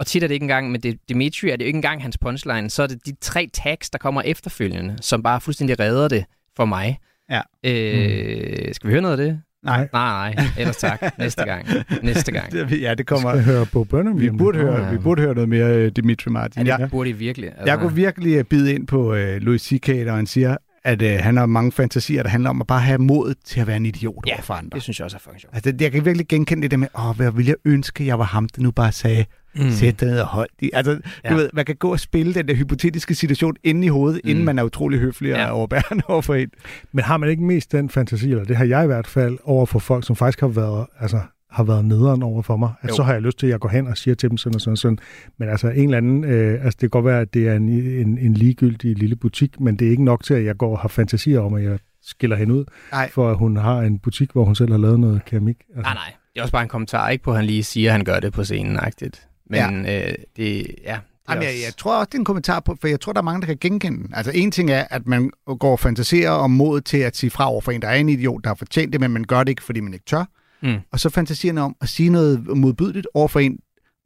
Og 0.00 0.06
tit 0.06 0.22
er 0.22 0.26
det 0.26 0.34
ikke 0.34 0.44
engang 0.44 0.70
med 0.70 0.78
det, 0.78 0.98
Dimitri, 1.08 1.48
er 1.50 1.56
det 1.56 1.64
jo 1.64 1.66
ikke 1.66 1.76
engang 1.76 2.02
hans 2.02 2.18
punchline, 2.18 2.70
så 2.70 2.82
er 2.82 2.86
det 2.86 3.06
de 3.06 3.12
tre 3.20 3.48
tags, 3.52 3.90
der 3.90 3.98
kommer 3.98 4.22
efterfølgende, 4.22 4.96
som 5.00 5.22
bare 5.22 5.40
fuldstændig 5.40 5.80
redder 5.80 6.08
det 6.08 6.24
for 6.56 6.64
mig. 6.64 6.98
Ja. 7.30 7.40
Øh, 7.64 8.74
Skal 8.74 8.88
vi 8.88 8.92
høre 8.92 9.02
noget 9.02 9.20
af 9.20 9.26
det? 9.26 9.40
Nej. 9.64 9.88
Nej, 9.92 10.34
nej, 10.34 10.44
ellers 10.58 10.76
tak. 10.76 11.18
Næste 11.18 11.44
gang. 11.44 11.66
Næste 12.02 12.32
gang. 12.32 12.52
Det- 12.52 12.80
Ja, 12.80 12.90
det 12.90 12.98
Skal 12.98 13.04
kommer... 13.04 13.34
jeg 13.34 13.44
høre 13.44 13.66
på 13.66 13.84
Burnham? 13.84 14.20
Vi 14.20 14.30
burde, 14.30 14.58
høre, 14.58 14.90
vi 14.92 14.98
burde 14.98 15.22
høre 15.22 15.34
noget 15.34 15.48
mere 15.48 15.76
øh, 15.76 15.92
Dimitri 15.96 16.30
Martin. 16.30 16.66
Ja, 16.66 16.72
Jeg, 16.72 16.82
det 16.82 16.90
burde 16.90 17.10
I 17.10 17.12
virkelig. 17.12 17.48
Altså, 17.48 17.64
jeg 17.66 17.78
kunne 17.78 17.94
virkelig 17.94 18.34
øh, 18.36 18.44
bide 18.44 18.74
ind 18.74 18.86
på 18.86 19.14
øh, 19.14 19.36
Louis 19.42 19.62
C.K., 19.62 19.88
når 19.88 20.12
han 20.16 20.26
siger, 20.26 20.56
at 20.84 21.02
øh, 21.02 21.18
han 21.20 21.36
har 21.36 21.46
mange 21.46 21.72
fantasier, 21.72 22.22
der 22.22 22.30
handler 22.30 22.50
om 22.50 22.60
at 22.60 22.66
bare 22.66 22.80
have 22.80 22.98
mod 22.98 23.34
til 23.44 23.60
at 23.60 23.66
være 23.66 23.76
en 23.76 23.86
idiot 23.86 24.24
Ja, 24.26 24.32
over 24.34 24.42
for 24.42 24.54
andre. 24.54 24.70
det 24.74 24.82
synes 24.82 24.98
jeg 24.98 25.04
også 25.04 25.16
er 25.16 25.20
fucking 25.20 25.40
sjovt. 25.40 25.54
Altså, 25.54 25.72
det, 25.72 25.80
jeg 25.82 25.92
kan 25.92 26.04
virkelig 26.04 26.28
genkende 26.28 26.62
det 26.62 26.70
der 26.70 26.76
med, 26.76 26.88
åh, 26.98 27.16
hvad 27.16 27.30
ville 27.32 27.48
jeg 27.48 27.56
ønske, 27.72 28.06
jeg 28.06 28.18
var 28.18 28.24
ham, 28.24 28.48
der 28.48 28.62
nu 28.62 28.70
bare 28.70 28.92
sagde, 28.92 29.24
mm. 29.56 29.70
sæt 29.70 30.00
dig 30.00 30.08
ned 30.08 30.20
og 30.20 30.26
hold 30.26 30.48
dig. 30.60 30.70
Altså, 30.72 30.98
ja. 31.24 31.30
Du 31.30 31.34
ved, 31.34 31.50
man 31.52 31.64
kan 31.64 31.76
gå 31.76 31.92
og 31.92 32.00
spille 32.00 32.34
den 32.34 32.48
der 32.48 32.54
hypotetiske 32.54 33.14
situation 33.14 33.54
inde 33.64 33.84
i 33.86 33.88
hovedet, 33.88 34.20
mm. 34.24 34.30
inden 34.30 34.44
man 34.44 34.58
er 34.58 34.62
utrolig 34.62 34.98
høflig 35.00 35.32
og 35.32 35.38
Ja. 35.38 35.50
overbærende 35.52 36.04
over 36.08 36.22
for 36.22 36.34
en. 36.34 36.48
Men 36.92 37.04
har 37.04 37.16
man 37.16 37.28
ikke 37.30 37.42
mest 37.44 37.72
den 37.72 37.90
fantasi, 37.90 38.30
eller 38.30 38.44
det 38.44 38.56
har 38.56 38.64
jeg 38.64 38.84
i 38.84 38.86
hvert 38.86 39.06
fald, 39.06 39.38
over 39.44 39.66
for 39.66 39.78
folk, 39.78 40.06
som 40.06 40.16
faktisk 40.16 40.40
har 40.40 40.48
været, 40.48 40.86
altså, 41.00 41.20
har 41.52 41.64
været 41.64 41.84
nederen 41.84 42.22
over 42.22 42.42
for 42.42 42.56
mig, 42.56 42.72
at 42.82 42.90
Jo. 42.90 42.94
så 42.94 43.02
har 43.02 43.12
jeg 43.12 43.22
lyst 43.22 43.38
til, 43.38 43.46
at 43.46 43.50
jeg 43.50 43.60
går 43.60 43.68
hen 43.68 43.86
og 43.86 43.96
siger 43.96 44.14
til 44.14 44.30
dem 44.30 44.36
sådan 44.36 44.54
og 44.54 44.60
sådan 44.60 44.72
og 44.72 44.78
sådan. 44.78 44.98
Men 45.38 45.48
altså 45.48 45.68
en 45.68 45.84
eller 45.84 45.96
anden, 45.96 46.24
øh, 46.24 46.64
altså 46.64 46.70
det 46.70 46.80
kan 46.80 46.90
godt 46.90 47.04
være, 47.04 47.20
at 47.20 47.34
det 47.34 47.48
er 47.48 47.54
en, 47.54 47.68
en, 47.68 48.18
en 48.18 48.34
ligegyldig 48.34 48.98
lille 48.98 49.16
butik, 49.16 49.60
men 49.60 49.76
det 49.76 49.86
er 49.86 49.90
ikke 49.90 50.04
nok 50.04 50.24
til, 50.24 50.34
at 50.34 50.44
jeg 50.44 50.56
går 50.56 50.72
og 50.72 50.78
har 50.78 50.88
fantasier 50.88 51.40
om, 51.40 51.54
at 51.54 51.64
jeg 51.64 51.78
skiller 52.02 52.36
hende 52.36 52.54
ud, 52.54 52.64
Nej. 52.92 53.10
for 53.10 53.30
at 53.30 53.36
hun 53.36 53.56
har 53.56 53.80
en 53.80 53.98
butik, 53.98 54.30
hvor 54.32 54.44
hun 54.44 54.54
selv 54.54 54.70
har 54.70 54.78
lavet 54.78 55.00
noget 55.00 55.24
keramik. 55.24 55.56
Altså, 55.68 55.82
Nej, 55.82 55.94
nej. 55.94 56.12
Det 56.34 56.38
er 56.38 56.42
også 56.42 56.52
bare 56.52 56.62
en 56.62 56.68
kommentar, 56.68 57.08
ikke 57.08 57.24
på, 57.24 57.30
at 57.30 57.36
han 57.36 57.46
lige 57.46 57.62
siger, 57.62 57.90
at 57.90 57.92
han 57.92 58.04
gør 58.04 58.20
det 58.20 58.32
på 58.32 58.44
scenen-agtigt. 58.44 59.28
Men 59.50 59.84
ja. 59.84 60.08
øh, 60.08 60.14
det, 60.36 60.46
ja, 60.46 60.52
det 60.56 60.78
er 60.84 60.98
Jamen, 61.28 61.42
jeg, 61.42 61.52
jeg 61.66 61.76
tror 61.76 61.98
også, 61.98 62.06
det 62.06 62.14
er 62.14 62.18
en 62.18 62.24
kommentar 62.24 62.60
på, 62.60 62.76
for 62.80 62.88
jeg 62.88 63.00
tror, 63.00 63.12
der 63.12 63.20
er 63.20 63.24
mange, 63.24 63.40
der 63.40 63.46
kan 63.46 63.56
genkende 63.60 63.98
den. 63.98 64.10
Altså, 64.14 64.32
en 64.34 64.50
ting 64.50 64.70
er, 64.70 64.84
at 64.90 65.06
man 65.06 65.30
går 65.58 65.72
og 65.72 65.80
fantaserer 65.80 66.30
om 66.30 66.50
mod 66.50 66.80
til 66.80 66.98
at 66.98 67.16
sige 67.16 67.30
fra 67.30 67.50
over 67.50 67.60
for 67.60 67.72
en, 67.72 67.82
der 67.82 67.88
er 67.88 67.94
en 67.94 68.08
idiot, 68.08 68.44
der 68.44 68.50
har 68.50 68.54
fortjent 68.54 68.92
det, 68.92 69.00
men 69.00 69.10
man 69.10 69.24
gør 69.24 69.38
det 69.38 69.48
ikke, 69.48 69.62
fordi 69.62 69.80
man 69.80 69.92
ikke 69.92 70.04
tør. 70.04 70.24
Mm. 70.62 70.78
Og 70.92 71.00
så 71.00 71.10
fantasierne 71.10 71.60
om 71.60 71.76
at 71.80 71.88
sige 71.88 72.10
noget 72.10 72.56
modbydeligt 72.56 73.06
over 73.14 73.28
for 73.28 73.40
en, 73.40 73.58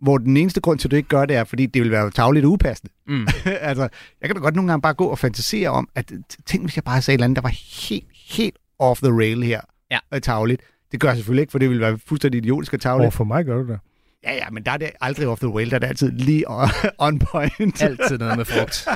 hvor 0.02 0.18
den 0.18 0.36
eneste 0.36 0.61
grund 0.61 0.78
til, 0.78 0.88
at 0.88 0.90
du 0.90 0.96
ikke 0.96 1.09
gør 1.09 1.26
det, 1.26 1.36
er, 1.36 1.44
fordi 1.44 1.66
det 1.66 1.82
vil 1.82 1.90
være 1.90 2.11
tavligt 2.11 2.44
og 2.44 2.52
upassende. 2.52 2.92
Mm. 3.07 3.26
altså, 3.46 3.88
jeg 4.20 4.28
kan 4.28 4.36
da 4.36 4.40
godt 4.40 4.54
nogle 4.54 4.70
gange 4.70 4.82
bare 4.82 4.94
gå 4.94 5.04
og 5.04 5.18
fantasere 5.18 5.68
om, 5.68 5.88
at 5.94 6.12
tænk, 6.46 6.62
hvis 6.62 6.76
jeg 6.76 6.84
bare 6.84 7.02
sagde 7.02 7.14
et 7.14 7.18
eller 7.18 7.24
andet, 7.24 7.36
der 7.36 7.42
var 7.42 7.88
helt, 7.88 8.07
helt 8.28 8.57
off 8.78 9.00
the 9.00 9.12
rail 9.12 9.42
her. 9.42 9.61
Ja. 9.90 9.98
Og 10.11 10.22
tavligt. 10.22 10.62
Det 10.92 11.00
gør 11.00 11.09
jeg 11.09 11.16
selvfølgelig 11.16 11.40
ikke, 11.40 11.50
for 11.50 11.59
det 11.59 11.70
vil 11.70 11.80
være 11.80 11.98
fuldstændig 12.07 12.38
idiotisk 12.38 12.74
og 12.74 12.80
tavligt. 12.80 13.07
Og 13.07 13.12
for 13.12 13.24
mig 13.24 13.44
gør 13.44 13.62
du 13.62 13.68
det. 13.68 13.78
Ja, 14.24 14.34
ja, 14.34 14.50
men 14.50 14.62
der 14.62 14.70
er 14.70 14.76
det 14.76 14.90
aldrig 15.00 15.28
off 15.28 15.40
the 15.40 15.50
rail, 15.54 15.70
der 15.70 15.74
er 15.74 15.78
det 15.78 15.86
altid 15.86 16.12
lige 16.12 16.50
on, 16.50 16.68
on 16.98 17.18
point. 17.18 17.82
Altid 17.82 18.18
noget 18.18 18.36
med 18.36 18.44
frugt. 18.44 18.88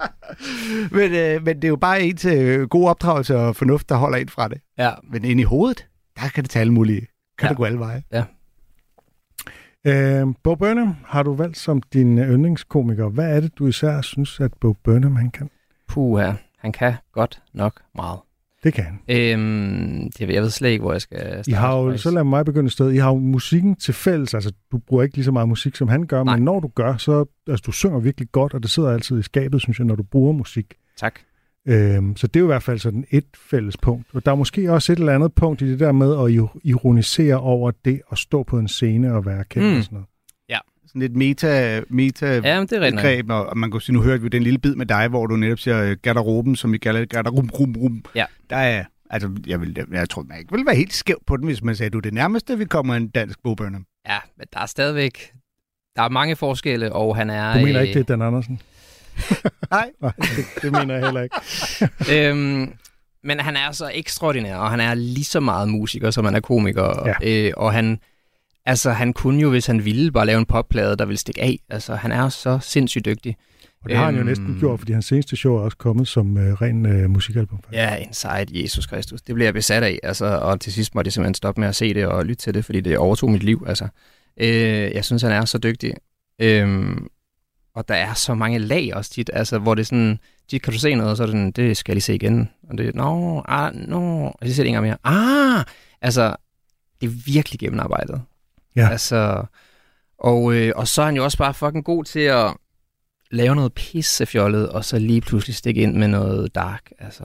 men, 0.96 1.12
øh, 1.12 1.44
men 1.44 1.56
det 1.56 1.64
er 1.64 1.68
jo 1.68 1.76
bare 1.76 2.02
en 2.02 2.16
til 2.16 2.38
øh, 2.38 2.68
god 2.68 2.88
opdragelse 2.88 3.36
og 3.36 3.56
fornuft, 3.56 3.88
der 3.88 3.94
holder 3.94 4.18
ind 4.18 4.28
fra 4.28 4.48
det. 4.48 4.60
Ja. 4.78 4.90
Men 5.10 5.24
ind 5.24 5.40
i 5.40 5.42
hovedet, 5.42 5.86
der 6.22 6.28
kan 6.28 6.44
det 6.44 6.50
tage 6.50 6.60
alle 6.60 6.72
mulige. 6.72 7.00
Kan 7.38 7.46
Ja. 7.46 7.48
det 7.48 7.56
gå 7.56 7.64
alle 7.64 7.78
veje. 7.78 8.02
Øh, 9.86 10.26
Bo 10.42 10.54
Burnham 10.54 10.94
har 11.04 11.22
du 11.22 11.34
valgt 11.34 11.56
som 11.58 11.82
din 11.82 12.18
øh, 12.18 12.28
yndlingskomiker. 12.34 13.08
Hvad 13.08 13.36
er 13.36 13.40
det, 13.40 13.58
du 13.58 13.66
især 13.66 14.00
synes, 14.00 14.40
at 14.40 14.50
Bo 14.60 14.72
Burnham 14.72 15.16
han 15.16 15.30
kan? 15.30 15.50
Puha, 15.88 16.32
han 16.58 16.72
kan 16.72 16.94
godt 17.12 17.42
nok 17.54 17.80
meget. 17.94 18.18
Det 18.64 18.74
kan 18.74 18.84
han. 18.84 18.98
Øhm, 19.08 20.10
det, 20.18 20.30
jeg 20.30 20.42
ved 20.42 20.50
slet 20.50 20.68
ikke, 20.70 20.82
hvor 20.82 20.92
jeg 20.92 21.00
skal 21.00 21.18
starte. 21.20 21.50
I 21.50 21.52
har 21.54 21.76
jo, 21.76 21.96
så 21.96 22.10
lad 22.10 22.24
mig 22.24 22.44
begynde 22.44 22.66
et 22.66 22.72
sted. 22.72 22.92
I 22.92 22.96
har 22.96 23.08
jo 23.08 23.16
musikken 23.18 23.76
til 23.76 23.94
fælles. 23.94 24.34
Altså, 24.34 24.52
du 24.72 24.78
bruger 24.78 25.02
ikke 25.02 25.16
lige 25.16 25.24
så 25.24 25.32
meget 25.32 25.48
musik, 25.48 25.76
som 25.76 25.88
han 25.88 26.06
gør, 26.06 26.24
Nej. 26.24 26.36
men 26.36 26.44
når 26.44 26.60
du 26.60 26.68
gør, 26.74 26.96
så 26.96 27.24
altså, 27.48 27.62
du 27.66 27.72
synger 27.72 27.98
virkelig 27.98 28.28
godt, 28.32 28.54
og 28.54 28.62
det 28.62 28.70
sidder 28.70 28.90
altid 28.90 29.18
i 29.18 29.22
skabet, 29.22 29.60
synes 29.60 29.78
jeg, 29.78 29.86
når 29.86 29.94
du 29.94 30.02
bruger 30.02 30.32
musik. 30.32 30.74
Tak. 30.96 31.20
Øhm, 31.68 32.16
så 32.16 32.26
det 32.26 32.36
er 32.36 32.40
jo 32.40 32.46
i 32.46 32.52
hvert 32.52 32.62
fald 32.62 32.78
sådan 32.78 33.04
et 33.10 33.24
fælles 33.50 33.76
punkt. 33.76 34.06
Og 34.14 34.26
der 34.26 34.32
er 34.32 34.36
måske 34.36 34.72
også 34.72 34.92
et 34.92 34.98
eller 34.98 35.14
andet 35.14 35.32
punkt 35.34 35.62
i 35.62 35.70
det 35.70 35.80
der 35.80 35.92
med 35.92 36.12
at 36.12 36.42
ir- 36.44 36.58
ironisere 36.64 37.36
over 37.40 37.70
det 37.84 38.00
at 38.12 38.18
stå 38.18 38.42
på 38.42 38.58
en 38.58 38.68
scene 38.68 39.14
og 39.14 39.26
være 39.26 39.44
kendt 39.44 39.68
Mm. 39.72 39.76
og 39.78 39.84
sådan 39.84 39.96
noget. 39.96 40.08
Sådan 40.86 41.02
et 41.02 41.16
meta, 41.16 41.82
meta 41.88 42.40
Ja, 42.44 42.58
men 42.60 42.68
det 42.68 42.82
er 42.84 42.90
begreb, 42.90 43.30
og 43.30 43.46
og 43.46 43.58
man 43.58 43.70
kan 43.70 43.80
sige, 43.80 43.94
nu 43.94 44.02
hørte 44.02 44.22
vi 44.22 44.28
den 44.28 44.42
lille 44.42 44.58
bid 44.58 44.74
med 44.74 44.86
dig, 44.86 45.08
hvor 45.08 45.26
du 45.26 45.36
netop 45.36 45.58
siger 45.58 45.82
øh, 45.82 45.96
garderoben, 46.02 46.56
som 46.56 46.72
vi 46.72 46.78
kalder 46.78 47.04
garderum, 47.04 47.48
rum, 47.60 47.74
rum. 47.78 48.04
Ja. 48.14 48.24
Der 48.50 48.56
er, 48.56 48.84
altså, 49.10 49.30
jeg, 49.46 49.60
vil, 49.60 49.86
jeg 49.92 50.08
tror, 50.10 50.22
man 50.22 50.38
ikke 50.38 50.50
ville 50.52 50.66
være 50.66 50.74
helt 50.76 50.92
skæv 50.92 51.16
på 51.26 51.36
den, 51.36 51.46
hvis 51.46 51.62
man 51.62 51.76
sagde, 51.76 51.90
du 51.90 51.98
er 51.98 52.02
det 52.02 52.14
nærmeste, 52.14 52.58
vi 52.58 52.64
kommer 52.64 52.94
en 52.94 53.08
dansk 53.08 53.38
Bo 53.42 53.54
Burnham. 53.54 53.84
Ja, 54.08 54.16
men 54.38 54.46
der 54.52 54.60
er 54.60 54.66
stadigvæk... 54.66 55.32
Der 55.96 56.02
er 56.02 56.08
mange 56.08 56.36
forskelle, 56.36 56.92
og 56.92 57.16
han 57.16 57.30
er... 57.30 57.52
Du 57.58 57.64
mener 57.64 57.80
øh, 57.80 57.86
ikke, 57.88 57.98
det 57.98 58.10
er 58.10 58.16
Dan 58.16 58.22
Andersen? 58.26 58.60
Nej. 59.70 59.90
Nej, 60.02 60.12
det, 60.18 60.62
det 60.62 60.72
mener 60.72 60.94
jeg 60.94 61.04
heller 61.04 61.22
ikke. 61.22 61.36
øhm, 62.28 62.72
men 63.24 63.40
han 63.40 63.56
er 63.56 63.72
så 63.72 63.90
ekstraordinær, 63.94 64.56
og 64.56 64.70
han 64.70 64.80
er 64.80 64.94
lige 64.94 65.24
så 65.24 65.40
meget 65.40 65.68
musiker, 65.68 66.10
som 66.10 66.24
han 66.24 66.34
er 66.34 66.40
komiker. 66.40 67.14
Ja. 67.22 67.46
Øh, 67.46 67.52
og 67.56 67.72
han, 67.72 67.98
altså, 68.66 68.90
han 68.90 69.12
kunne 69.12 69.40
jo, 69.42 69.50
hvis 69.50 69.66
han 69.66 69.84
ville, 69.84 70.12
bare 70.12 70.26
lave 70.26 70.38
en 70.38 70.46
popplade, 70.46 70.96
der 70.96 71.04
ville 71.04 71.18
stikke 71.18 71.42
af. 71.42 71.58
Altså, 71.68 71.94
han 71.94 72.12
er 72.12 72.28
så 72.28 72.58
sindssygt 72.62 73.04
dygtig. 73.04 73.36
Og 73.84 73.88
det 73.88 73.96
har 73.98 74.04
han 74.04 74.14
jo 74.14 74.20
Øhm. 74.20 74.28
næsten 74.28 74.56
gjort, 74.60 74.78
fordi 74.80 74.92
hans 74.92 75.04
seneste 75.06 75.36
show 75.36 75.56
er 75.56 75.60
også 75.60 75.76
kommet 75.76 76.08
som 76.08 76.38
øh, 76.38 76.52
ren 76.54 76.86
øh, 76.86 77.10
musikalbum. 77.10 77.58
faktisk. 77.64 77.78
Ja, 77.78 77.96
Inside 77.96 78.62
Jesus 78.62 78.86
Kristus. 78.86 79.22
Det 79.22 79.34
blev 79.34 79.44
jeg 79.44 79.54
besat 79.54 79.82
af, 79.82 79.98
altså, 80.02 80.26
og 80.26 80.60
til 80.60 80.72
sidst 80.72 80.94
måtte 80.94 81.08
jeg 81.08 81.12
simpelthen 81.12 81.34
stoppe 81.34 81.60
med 81.60 81.68
at 81.68 81.76
se 81.76 81.94
det 81.94 82.06
og 82.06 82.24
lytte 82.26 82.42
til 82.42 82.54
det, 82.54 82.64
fordi 82.64 82.80
det 82.80 82.98
overtog 82.98 83.30
mit 83.30 83.42
liv. 83.42 83.64
Altså. 83.68 83.88
Øh, 84.40 84.48
jeg 84.94 85.04
synes, 85.04 85.22
han 85.22 85.32
er 85.32 85.44
så 85.44 85.58
dygtig. 85.58 85.94
Øhm, 86.40 87.06
og 87.78 87.88
der 87.88 87.94
er 87.94 88.14
så 88.14 88.34
mange 88.34 88.58
lag 88.58 88.94
også 88.94 89.10
tit, 89.10 89.30
altså, 89.32 89.58
hvor 89.58 89.74
det 89.74 89.82
er 89.82 89.86
sådan, 89.86 90.18
tit 90.48 90.62
kan 90.62 90.72
du 90.72 90.78
se 90.78 90.94
noget, 90.94 91.10
og 91.10 91.16
så 91.16 91.22
er 91.22 91.26
det 91.26 91.32
sådan, 91.32 91.50
det 91.50 91.76
skal 91.76 91.92
jeg 91.92 91.94
lige 91.94 92.02
se 92.02 92.14
igen. 92.14 92.50
Og 92.68 92.78
det 92.78 92.88
er, 92.88 92.92
nå, 92.94 93.42
ah, 93.48 93.74
nå, 93.74 94.24
og 94.24 94.38
så 94.46 94.54
ser 94.54 94.62
det 94.62 94.68
ikke 94.68 94.80
mere. 94.80 94.96
Ah, 95.04 95.64
altså, 96.02 96.36
det 97.00 97.06
er 97.06 97.12
virkelig 97.26 97.60
gennemarbejdet. 97.60 98.22
Ja. 98.76 98.88
Altså, 98.88 99.44
og, 100.18 100.54
øh, 100.54 100.72
og 100.76 100.88
så 100.88 101.02
er 101.02 101.06
han 101.06 101.16
jo 101.16 101.24
også 101.24 101.38
bare 101.38 101.54
fucking 101.54 101.84
god 101.84 102.04
til 102.04 102.20
at 102.20 102.54
lave 103.30 103.54
noget 103.54 103.72
pissefjollet, 103.72 104.68
og 104.68 104.84
så 104.84 104.98
lige 104.98 105.20
pludselig 105.20 105.54
stikke 105.54 105.80
ind 105.80 105.96
med 105.96 106.08
noget 106.08 106.54
dark. 106.54 106.90
Altså. 106.98 107.24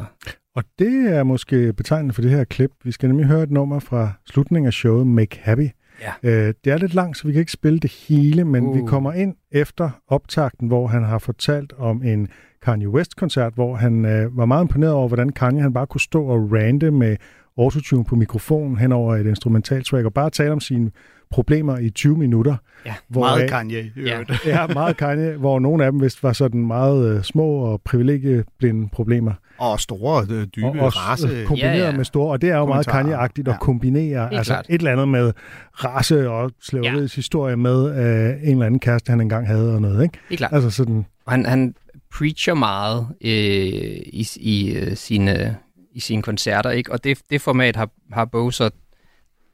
Og 0.55 0.63
det 0.79 1.11
er 1.11 1.23
måske 1.23 1.73
betegnende 1.73 2.13
for 2.13 2.21
det 2.21 2.31
her 2.31 2.43
klip. 2.43 2.71
Vi 2.83 2.91
skal 2.91 3.09
nemlig 3.09 3.27
høre 3.27 3.43
et 3.43 3.51
nummer 3.51 3.79
fra 3.79 4.11
slutningen 4.25 4.67
af 4.67 4.73
showet 4.73 5.07
Make 5.07 5.39
Happy, 5.41 5.69
Ja. 6.03 6.29
Øh, 6.29 6.53
det 6.63 6.73
er 6.73 6.77
lidt 6.77 6.93
langt, 6.93 7.17
så 7.17 7.27
vi 7.27 7.33
kan 7.33 7.39
ikke 7.39 7.51
spille 7.51 7.79
det 7.79 7.91
hele, 8.07 8.45
men 8.45 8.65
uh. 8.65 8.75
vi 8.75 8.81
kommer 8.87 9.13
ind 9.13 9.35
efter 9.51 9.89
optakten, 10.07 10.67
hvor 10.67 10.87
han 10.87 11.03
har 11.03 11.19
fortalt 11.19 11.73
om 11.77 12.03
en 12.03 12.27
Kanye 12.63 12.89
West-koncert, 12.89 13.53
hvor 13.53 13.75
han 13.75 14.05
øh, 14.05 14.37
var 14.37 14.45
meget 14.45 14.63
imponeret 14.63 14.93
over, 14.93 15.07
hvordan 15.07 15.31
Kanye 15.31 15.61
han 15.61 15.73
bare 15.73 15.87
kunne 15.87 16.01
stå 16.01 16.25
og 16.25 16.51
rante 16.53 16.91
med 16.91 17.15
autotune 17.57 18.05
på 18.05 18.15
mikrofonen 18.15 18.77
hen 18.77 18.91
over 18.91 19.15
et 19.15 19.25
instrumentaltrack, 19.25 20.05
og 20.05 20.13
bare 20.13 20.29
tale 20.29 20.51
om 20.51 20.59
sine 20.59 20.91
problemer 21.33 21.77
i 21.77 21.89
20 21.89 22.17
minutter. 22.17 22.55
Ja, 22.85 22.93
hvor, 23.09 23.21
Meget 23.21 23.49
Kanye. 23.49 23.91
Ja. 24.05 24.23
Ja, 24.45 24.67
meget 24.67 24.97
Kanye, 24.97 25.31
hvor 25.37 25.59
nogle 25.59 25.85
af 25.85 25.91
dem 25.91 26.01
vist 26.01 26.23
var 26.23 26.33
sådan 26.33 26.67
meget 26.67 27.15
øh, 27.17 27.23
små 27.23 27.43
og 27.55 27.81
privilegieblinde 27.81 28.89
problemer. 28.89 29.33
Og 29.57 29.79
store, 29.79 30.25
øh, 30.29 30.47
dybe, 30.55 30.67
og 30.67 30.79
også 30.79 30.99
race. 30.99 31.27
øh, 31.27 31.45
kombineret 31.45 31.77
Ja, 31.79 31.85
ja. 31.89 31.97
med 31.97 32.05
store, 32.05 32.31
og 32.31 32.41
det 32.41 32.49
er 32.49 32.57
jo 32.57 32.65
meget. 32.65 32.87
Kanye-agtigt 32.87 33.47
Ja. 33.47 33.53
at 33.53 33.59
kombinere 33.59 34.33
altså 34.33 34.53
klart. 34.53 34.65
et 34.69 34.79
eller 34.79 34.91
andet 34.91 35.07
med 35.07 35.31
race 35.73 36.29
og 36.29 36.51
slaveriets 36.61 37.17
ja. 37.17 37.19
historie 37.19 37.55
med 37.55 37.89
øh, 37.89 38.43
en 38.43 38.51
eller 38.51 38.65
anden 38.65 38.79
kæreste, 38.79 39.09
han 39.09 39.21
engang 39.21 39.47
havde 39.47 39.73
og 39.75 39.81
noget, 39.81 40.03
ikke? 40.03 40.17
Det 40.27 40.33
er 40.33 40.37
klart. 40.37 40.53
Altså 40.53 40.69
sådan, 40.69 41.05
Han, 41.27 41.45
han 41.45 41.75
preacher 42.17 42.53
meget 42.53 43.07
øh, 43.21 43.29
i, 43.31 44.27
i, 44.35 44.75
øh, 44.75 44.95
sine, 44.95 45.55
i 45.93 45.99
sine 45.99 46.21
koncerter, 46.21 46.69
ikke? 46.69 46.91
og 46.91 47.03
det, 47.03 47.17
det 47.29 47.41
format 47.41 47.75
har, 47.75 47.89
har 48.13 48.25
Bo 48.25 48.51
så 48.51 48.69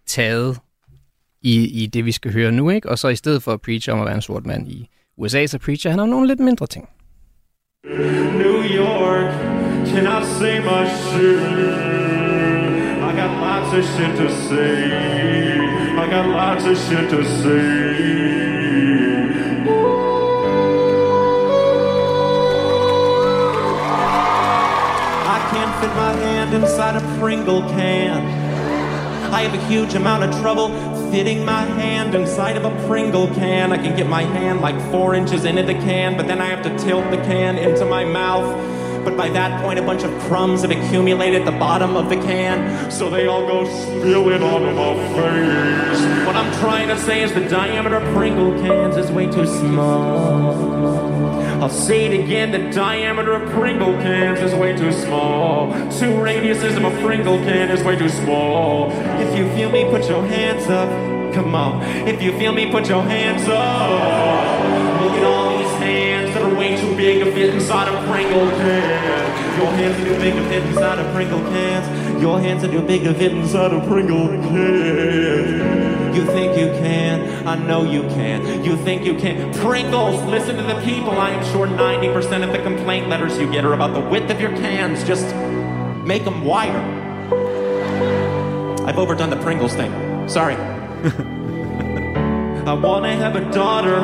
taget 0.07 0.57
i, 1.41 1.83
i 1.83 1.85
det, 1.85 2.05
vi 2.05 2.11
skal 2.11 2.33
høre 2.33 2.51
nu, 2.51 2.69
ikke? 2.69 2.89
og 2.89 2.99
så 2.99 3.07
i 3.07 3.15
stedet 3.15 3.43
for 3.43 3.51
at 3.51 3.61
preache 3.61 3.93
om 3.93 3.99
at 3.99 4.05
være 4.05 4.15
en 4.15 4.21
sort 4.21 4.45
mand 4.45 4.67
i 4.67 4.89
USA, 5.17 5.45
så 5.45 5.59
preacher 5.59 5.91
han 5.91 5.99
om 5.99 6.09
nogle 6.09 6.27
lidt 6.27 6.39
mindre 6.39 6.67
ting. 6.67 6.89
New 8.37 8.63
York, 8.63 9.31
can 9.87 10.05
I 10.07 10.25
say 10.39 10.59
my 10.59 10.83
shit? 10.87 11.39
I 13.09 13.11
got 13.21 13.31
lots 13.41 13.73
of 13.73 13.83
shit 13.95 14.15
to 14.17 14.29
say. 14.29 14.91
I 16.01 16.09
got 16.09 16.25
lots 16.27 16.65
of 16.65 16.77
shit 16.77 17.09
to 17.09 17.23
say. 17.23 18.39
I 25.35 25.39
can't 25.51 25.73
fit 25.81 25.93
my 25.95 26.13
hand 26.25 26.53
inside 26.53 26.95
a 26.95 27.19
Pringle 27.19 27.61
can. 27.69 28.21
I 29.33 29.41
have 29.41 29.53
a 29.53 29.65
huge 29.67 29.95
amount 29.95 30.23
of 30.23 30.41
trouble 30.41 30.69
fitting 31.11 31.43
my 31.43 31.63
hand 31.63 32.15
inside 32.15 32.57
of 32.57 32.65
a 32.65 32.87
Pringle 32.87 33.27
can. 33.27 33.71
I 33.71 33.77
can 33.77 33.95
get 33.95 34.07
my 34.07 34.23
hand 34.23 34.61
like 34.61 34.79
four 34.91 35.15
inches 35.15 35.45
into 35.45 35.63
the 35.63 35.73
can, 35.73 36.15
but 36.15 36.27
then 36.27 36.39
I 36.39 36.45
have 36.45 36.61
to 36.63 36.77
tilt 36.77 37.09
the 37.11 37.17
can 37.17 37.57
into 37.57 37.85
my 37.85 38.05
mouth. 38.05 38.45
But 39.03 39.15
by 39.15 39.29
that 39.29 39.61
point, 39.61 39.79
a 39.79 39.81
bunch 39.81 40.03
of 40.03 40.11
crumbs 40.23 40.61
have 40.61 40.71
accumulated 40.71 41.41
at 41.41 41.45
the 41.45 41.57
bottom 41.57 41.95
of 41.95 42.09
the 42.09 42.17
can, 42.17 42.91
so 42.91 43.09
they 43.09 43.27
all 43.27 43.47
go 43.47 43.65
spilling 43.65 44.43
onto 44.43 44.71
my 44.75 44.95
face. 45.15 46.25
What 46.27 46.35
I'm 46.35 46.53
trying 46.59 46.89
to 46.89 46.97
say 46.97 47.23
is 47.23 47.33
the 47.33 47.47
diameter 47.47 47.95
of 47.95 48.13
Pringle 48.15 48.51
cans 48.61 48.97
is 48.97 49.09
way 49.11 49.25
too 49.25 49.47
small. 49.47 50.99
I'll 51.61 51.67
say 51.67 52.05
it 52.05 52.23
again, 52.23 52.51
the 52.51 52.71
diameter 52.71 53.33
of 53.33 53.49
Pringle 53.51 53.91
cans 53.95 54.39
is 54.39 54.55
way 54.55 54.77
too 54.77 54.93
small. 54.93 55.73
Two 55.91 56.13
radiuses 56.13 56.77
of 56.77 56.85
a 56.85 57.01
Pringle 57.01 57.37
can 57.39 57.69
is 57.69 57.83
way 57.83 57.97
too 57.97 58.07
small. 58.07 58.89
If 59.19 59.37
you 59.37 59.45
feel 59.49 59.69
me, 59.69 59.83
put 59.83 60.07
your 60.07 60.25
hands 60.25 60.69
up. 60.69 60.87
Come 61.33 61.53
on. 61.53 61.83
If 62.07 62.21
you 62.21 62.31
feel 62.39 62.53
me, 62.53 62.71
put 62.71 62.87
your 62.87 63.03
hands 63.03 63.43
up. 63.49 65.01
Look 65.01 65.11
at 65.11 65.23
all 65.25 65.57
these 65.57 65.71
hands 65.83 66.33
that 66.33 66.43
are 66.43 66.55
way 66.55 66.77
too 66.79 66.95
big 66.95 67.25
to 67.25 67.31
fit 67.33 67.53
inside 67.53 67.89
a 67.89 68.09
Pringle 68.09 68.49
can. 68.51 69.59
Your 69.59 69.71
hands 69.73 69.99
are 69.99 70.05
too 70.05 70.17
big 70.17 70.35
to 70.35 70.43
fit 70.47 70.63
inside 70.63 70.99
a 70.99 71.13
Pringle 71.13 71.41
cans. 71.41 72.21
Your 72.21 72.39
hands 72.39 72.63
are 72.63 72.71
too 72.71 72.81
big 72.81 73.03
to 73.03 73.13
fit 73.13 73.33
inside 73.33 73.73
a 73.73 73.85
Pringle 73.85 74.29
can. 74.29 75.88
You 76.13 76.25
think 76.25 76.57
you 76.57 76.67
can? 76.81 77.47
I 77.47 77.55
know 77.55 77.83
you 77.83 78.01
can. 78.03 78.63
You 78.63 78.75
think 78.77 79.05
you 79.05 79.15
can? 79.15 79.53
Pringles, 79.53 80.21
listen 80.23 80.55
to 80.57 80.63
the 80.63 80.81
people. 80.81 81.11
I 81.11 81.29
am 81.29 81.45
sure 81.51 81.67
90% 81.67 82.43
of 82.43 82.51
the 82.51 82.59
complaint 82.59 83.07
letters 83.09 83.37
you 83.37 83.51
get 83.51 83.63
are 83.63 83.73
about 83.73 83.93
the 83.93 83.99
width 83.99 84.31
of 84.31 84.41
your 84.41 84.51
cans. 84.51 85.03
Just 85.03 85.35
make 86.05 86.25
them 86.25 86.43
wider. 86.43 86.79
I've 88.85 88.97
overdone 88.97 89.29
the 89.29 89.37
Pringles 89.37 89.75
thing. 89.75 89.91
Sorry. 90.27 90.55
I 92.65 92.73
wanna 92.73 93.15
have 93.15 93.35
a 93.35 93.51
daughter. 93.51 93.99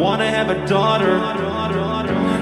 Wanna 0.00 0.28
have 0.28 0.50
a 0.50 0.66
daughter. 0.66 1.18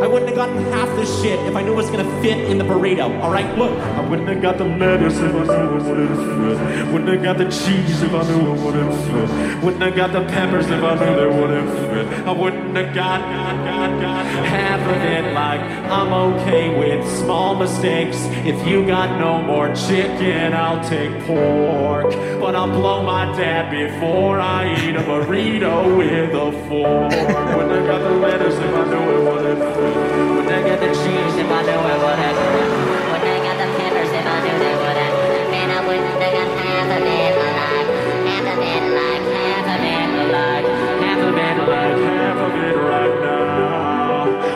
I 0.01 0.07
wouldn't 0.07 0.30
have 0.30 0.38
gotten 0.38 0.64
half 0.72 0.88
this 0.95 1.22
shit 1.22 1.38
if 1.45 1.55
I 1.57 1.62
knew 1.62 1.74
it 1.74 1.76
was 1.76 1.89
gonna 1.91 2.22
fit 2.22 2.49
in 2.49 2.57
the 2.57 2.64
burrito. 2.64 3.22
All 3.22 3.32
right, 3.32 3.57
look. 3.57 3.78
I 3.78 4.07
wouldn't 4.07 4.30
have 4.30 4.41
got 4.41 4.57
the 4.57 4.64
lettuce 4.64 5.18
if 5.18 5.36
I 5.36 5.43
knew 5.43 5.78
it 5.78 5.84
wouldn't 5.84 6.16
fit. 6.16 6.93
Wouldn't 6.93 7.10
have 7.10 7.24
got 7.24 7.38
the 7.38 7.45
cheese 7.45 8.01
if 8.01 8.14
I 8.14 8.24
knew 8.24 8.53
it 8.53 8.60
wouldn't 8.62 8.93
fit. 8.93 9.64
Wouldn't 9.64 9.84
have 9.84 9.95
got 9.95 10.14
the 10.14 10.22
peppers 10.22 10.68
if 10.68 10.82
I 10.82 10.95
knew 10.95 11.16
they 11.16 11.41
wouldn't 11.41 11.70
fit. 11.70 12.28
I 12.28 12.32
wouldn't 12.32 12.78
have 12.78 12.95
got, 12.95 13.20
got, 13.20 13.66
got, 13.66 13.79
got 14.00 14.26
half 14.26 14.80
of 14.82 15.02
it. 15.04 15.34
Like 15.34 15.62
I'm 15.62 16.14
okay 16.14 16.78
with 16.78 17.08
small 17.20 17.56
mistakes. 17.56 18.18
If 18.45 18.68
you 18.68 18.86
got 18.86 19.20
no 19.20 19.41
more 19.41 19.74
chicken, 19.76 20.54
I'll 20.54 20.84
take 20.88 21.12
pork. 21.26 22.12
But 22.39 22.56
I'll 22.56 22.72
blow 22.72 23.04
my 23.04 23.26
dad 23.38 23.70
before 23.70 24.39
I 24.39 24.74
eat 24.84 24.95
a 24.95 25.04
burrito 25.04 25.97
with 25.97 26.34
a 26.34 26.52
fork. 26.68 27.12
Wouldn't 27.12 27.72
have 27.72 27.88
got 27.88 28.00
the 28.00 28.16
lettuce 28.16 28.56
if 28.56 28.74
I 28.74 28.84
knew 28.86 29.06
it 29.16 29.24
wouldn't 29.30 29.60
fit. 29.60 29.95
Wouldn't 30.36 30.50
have 30.50 30.66
got 30.66 30.80
the 30.80 30.88
cheese 30.88 31.36
if 31.38 31.50
I 31.50 31.62
knew 31.68 31.80
it 31.93 32.00
wouldn't 32.04 32.38
fit. 32.39 32.89
Wouldn't 33.10 33.43
got 33.43 33.58
the 33.60 33.68
peppers 33.78 34.12
if 34.20 34.26
I 34.26 34.38
knew 34.43 34.58
they 34.60 34.76
wouldn't. 34.80 35.14
Man, 35.52 35.70
I 35.70 35.80
wouldn't 35.86 36.08
have 36.08 36.20
got 36.20 36.50
half 36.60 36.89
of 36.97 37.04
it 37.04 37.34
alive. 37.38 37.88
Half 38.30 38.45
of 38.54 38.60
it 38.64 38.84
like 38.97 39.26
half 39.36 39.68
of 39.76 39.84
it 39.84 40.32
like 40.32 40.79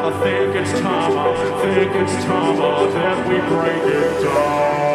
I 0.05 0.11
think 0.21 0.53
it's 0.53 0.81
time, 0.81 1.17
I 1.17 1.61
think 1.61 1.95
it's 1.95 2.25
time 2.25 2.57
that 2.57 3.25
we 3.25 3.35
break 3.55 3.95
it 3.95 4.21
down. 4.21 4.92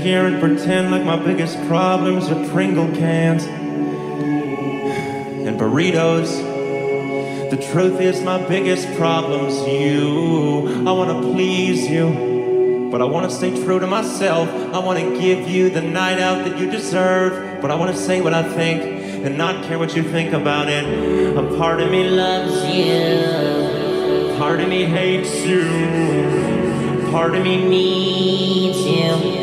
Here 0.00 0.24
and 0.26 0.40
pretend 0.40 0.90
like 0.90 1.04
my 1.04 1.16
biggest 1.22 1.56
problems 1.68 2.30
are 2.30 2.48
Pringle 2.48 2.88
cans 2.96 3.44
and 5.46 5.60
burritos. 5.60 6.48
The 7.50 7.56
truth 7.72 8.00
is, 8.00 8.22
my 8.22 8.42
biggest 8.48 8.88
problem's 8.96 9.54
you. 9.68 10.86
I 10.86 10.92
wanna 10.92 11.20
please 11.20 11.86
you, 11.88 12.88
but 12.90 13.02
I 13.02 13.04
wanna 13.04 13.30
stay 13.30 13.50
true 13.62 13.78
to 13.78 13.86
myself. 13.86 14.48
I 14.72 14.78
wanna 14.78 15.18
give 15.20 15.48
you 15.48 15.68
the 15.68 15.82
night 15.82 16.18
out 16.18 16.44
that 16.44 16.58
you 16.58 16.70
deserve, 16.70 17.60
but 17.60 17.70
I 17.70 17.74
wanna 17.74 17.96
say 17.96 18.20
what 18.20 18.32
I 18.32 18.42
think 18.42 18.82
and 19.24 19.36
not 19.36 19.64
care 19.64 19.78
what 19.78 19.94
you 19.94 20.02
think 20.02 20.32
about 20.32 20.68
it. 20.68 20.84
A 21.36 21.56
part 21.58 21.80
of 21.80 21.90
me 21.90 22.08
loves 22.08 22.64
you, 22.74 24.36
part 24.38 24.60
of 24.60 24.68
me 24.68 24.84
hates 24.84 25.44
you, 25.44 27.10
part 27.10 27.34
of 27.34 27.42
me 27.42 27.68
needs 27.68 28.78
you, 28.78 29.39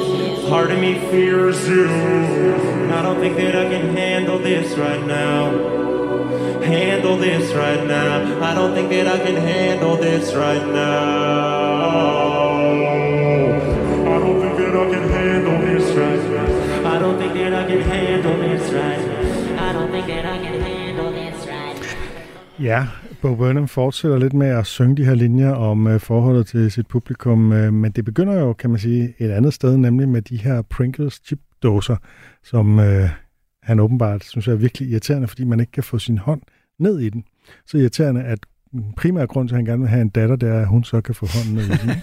part 0.49 0.71
of 0.71 0.79
me 0.79 0.99
fears 1.11 1.67
you. 1.67 1.87
I 1.87 3.01
don't 3.01 3.19
think 3.19 3.35
that 3.37 3.55
I 3.55 3.69
can 3.69 3.95
handle 3.95 4.39
this 4.39 4.77
right 4.77 5.05
now 5.05 5.77
handle 6.67 7.17
this 7.17 7.53
right 7.53 7.85
now. 7.87 8.41
I 8.43 8.53
don't 8.53 8.73
think 8.73 8.89
that 8.89 9.07
I 9.07 9.17
can 9.19 9.35
handle 9.35 9.95
this 9.95 10.33
right 10.33 10.65
now. 10.65 11.87
I 14.13 14.19
don't 14.19 14.41
think 14.41 14.57
that 14.57 14.75
I 14.75 14.89
can 14.91 15.09
handle 15.09 15.59
this 15.61 15.95
right. 15.95 16.19
I 16.85 16.99
don't 16.99 17.17
think 17.17 17.33
that 17.33 17.53
I 17.53 17.65
can 17.67 17.81
handle 17.81 18.37
this 18.37 18.71
right. 18.73 19.59
I 19.59 19.73
don't 19.73 19.91
think 19.91 20.07
that 20.07 20.25
I 20.25 20.37
can 20.39 20.61
handle 20.61 21.11
this 21.11 21.47
right. 21.47 21.77
Ja, 22.57 22.87
Bo 23.21 23.35
Burnham 23.35 23.67
fortsætter 23.67 24.17
lidt 24.17 24.33
med 24.33 24.47
at 24.47 24.65
synge 24.65 24.97
de 24.97 25.05
her 25.05 25.13
linjer 25.13 25.51
om 25.51 25.87
øh, 25.87 25.99
forholdet 25.99 26.47
til 26.47 26.71
sit 26.71 26.87
publikum, 26.87 27.53
øh, 27.53 27.73
men 27.73 27.91
det 27.91 28.05
begynder 28.05 28.33
jo, 28.39 28.53
kan 28.53 28.69
man 28.69 28.79
sige, 28.79 29.13
et 29.19 29.31
andet 29.31 29.53
sted, 29.53 29.77
nemlig 29.77 30.09
med 30.09 30.21
de 30.21 30.37
her 30.37 30.61
Pringles 30.61 31.21
chipdåser, 31.25 31.95
som 32.43 32.79
øh, 32.79 33.09
han 33.63 33.79
åbenbart 33.79 34.23
synes 34.23 34.47
er 34.47 34.55
virkelig 34.55 34.89
irriterende, 34.89 35.27
fordi 35.27 35.43
man 35.43 35.59
ikke 35.59 35.71
kan 35.71 35.83
få 35.83 35.99
sin 35.99 36.17
hånd 36.17 36.41
ned 36.79 36.99
i 36.99 37.09
den. 37.09 37.23
Så 37.65 37.77
irriterende, 37.77 38.23
at 38.23 38.39
primære 38.97 39.27
grund 39.27 39.47
til, 39.47 39.55
at 39.55 39.57
han 39.57 39.65
gerne 39.65 39.81
vil 39.81 39.89
have 39.89 40.01
en 40.01 40.09
datter, 40.09 40.35
det 40.35 40.49
er, 40.49 40.59
at 40.59 40.67
hun 40.67 40.83
så 40.83 41.01
kan 41.01 41.15
få 41.15 41.25
hånden 41.25 41.53
ned 41.55 41.65
i 41.65 41.77
den. 41.77 41.89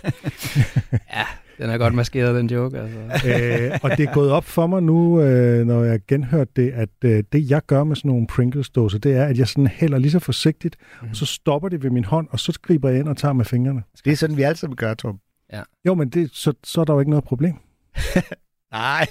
Ja, 1.15 1.27
den 1.59 1.71
er 1.71 1.79
godt 1.79 1.95
maskeret, 1.95 2.35
den 2.35 2.47
joke. 2.47 2.79
Altså. 2.79 2.99
øh, 3.29 3.79
og 3.83 3.91
det 3.91 4.09
er 4.09 4.13
gået 4.13 4.31
op 4.31 4.45
for 4.45 4.67
mig 4.67 4.83
nu, 4.83 5.21
øh, 5.21 5.67
når 5.67 5.85
jeg 5.85 6.01
genhørte 6.09 6.51
det, 6.57 6.71
at 6.71 6.89
øh, 7.05 7.25
det 7.33 7.51
jeg 7.51 7.63
gør 7.67 7.85
med 7.85 7.97
sådan 7.97 8.09
nogle 8.09 8.27
Pringles-dåser, 8.27 8.99
det 8.99 9.17
er, 9.17 9.25
at 9.25 9.39
jeg 9.39 9.49
sådan 9.49 9.67
hælder 9.67 9.99
lige 9.99 10.11
så 10.11 10.19
forsigtigt, 10.19 10.77
mm. 11.03 11.09
og 11.11 11.17
så 11.17 11.27
stopper 11.27 11.69
det 11.69 11.83
ved 11.83 11.91
min 11.91 12.05
hånd, 12.05 12.29
og 12.31 12.41
så 12.41 12.59
griber 12.63 12.89
jeg 12.89 12.99
ind 12.99 13.09
og 13.09 13.17
tager 13.17 13.33
med 13.33 13.45
fingrene. 13.45 13.83
Det 14.05 14.13
er 14.13 14.17
sådan, 14.17 14.37
vi 14.37 14.43
sammen 14.55 14.77
gør, 14.77 14.95
Torben. 14.95 15.21
Jo, 15.87 15.95
men 15.95 16.09
det, 16.09 16.31
så, 16.33 16.53
så 16.65 16.81
er 16.81 16.85
der 16.85 16.93
jo 16.93 17.01
ikke 17.01 17.11
noget 17.11 17.25
problem. 17.25 17.55
Nej, 18.73 19.07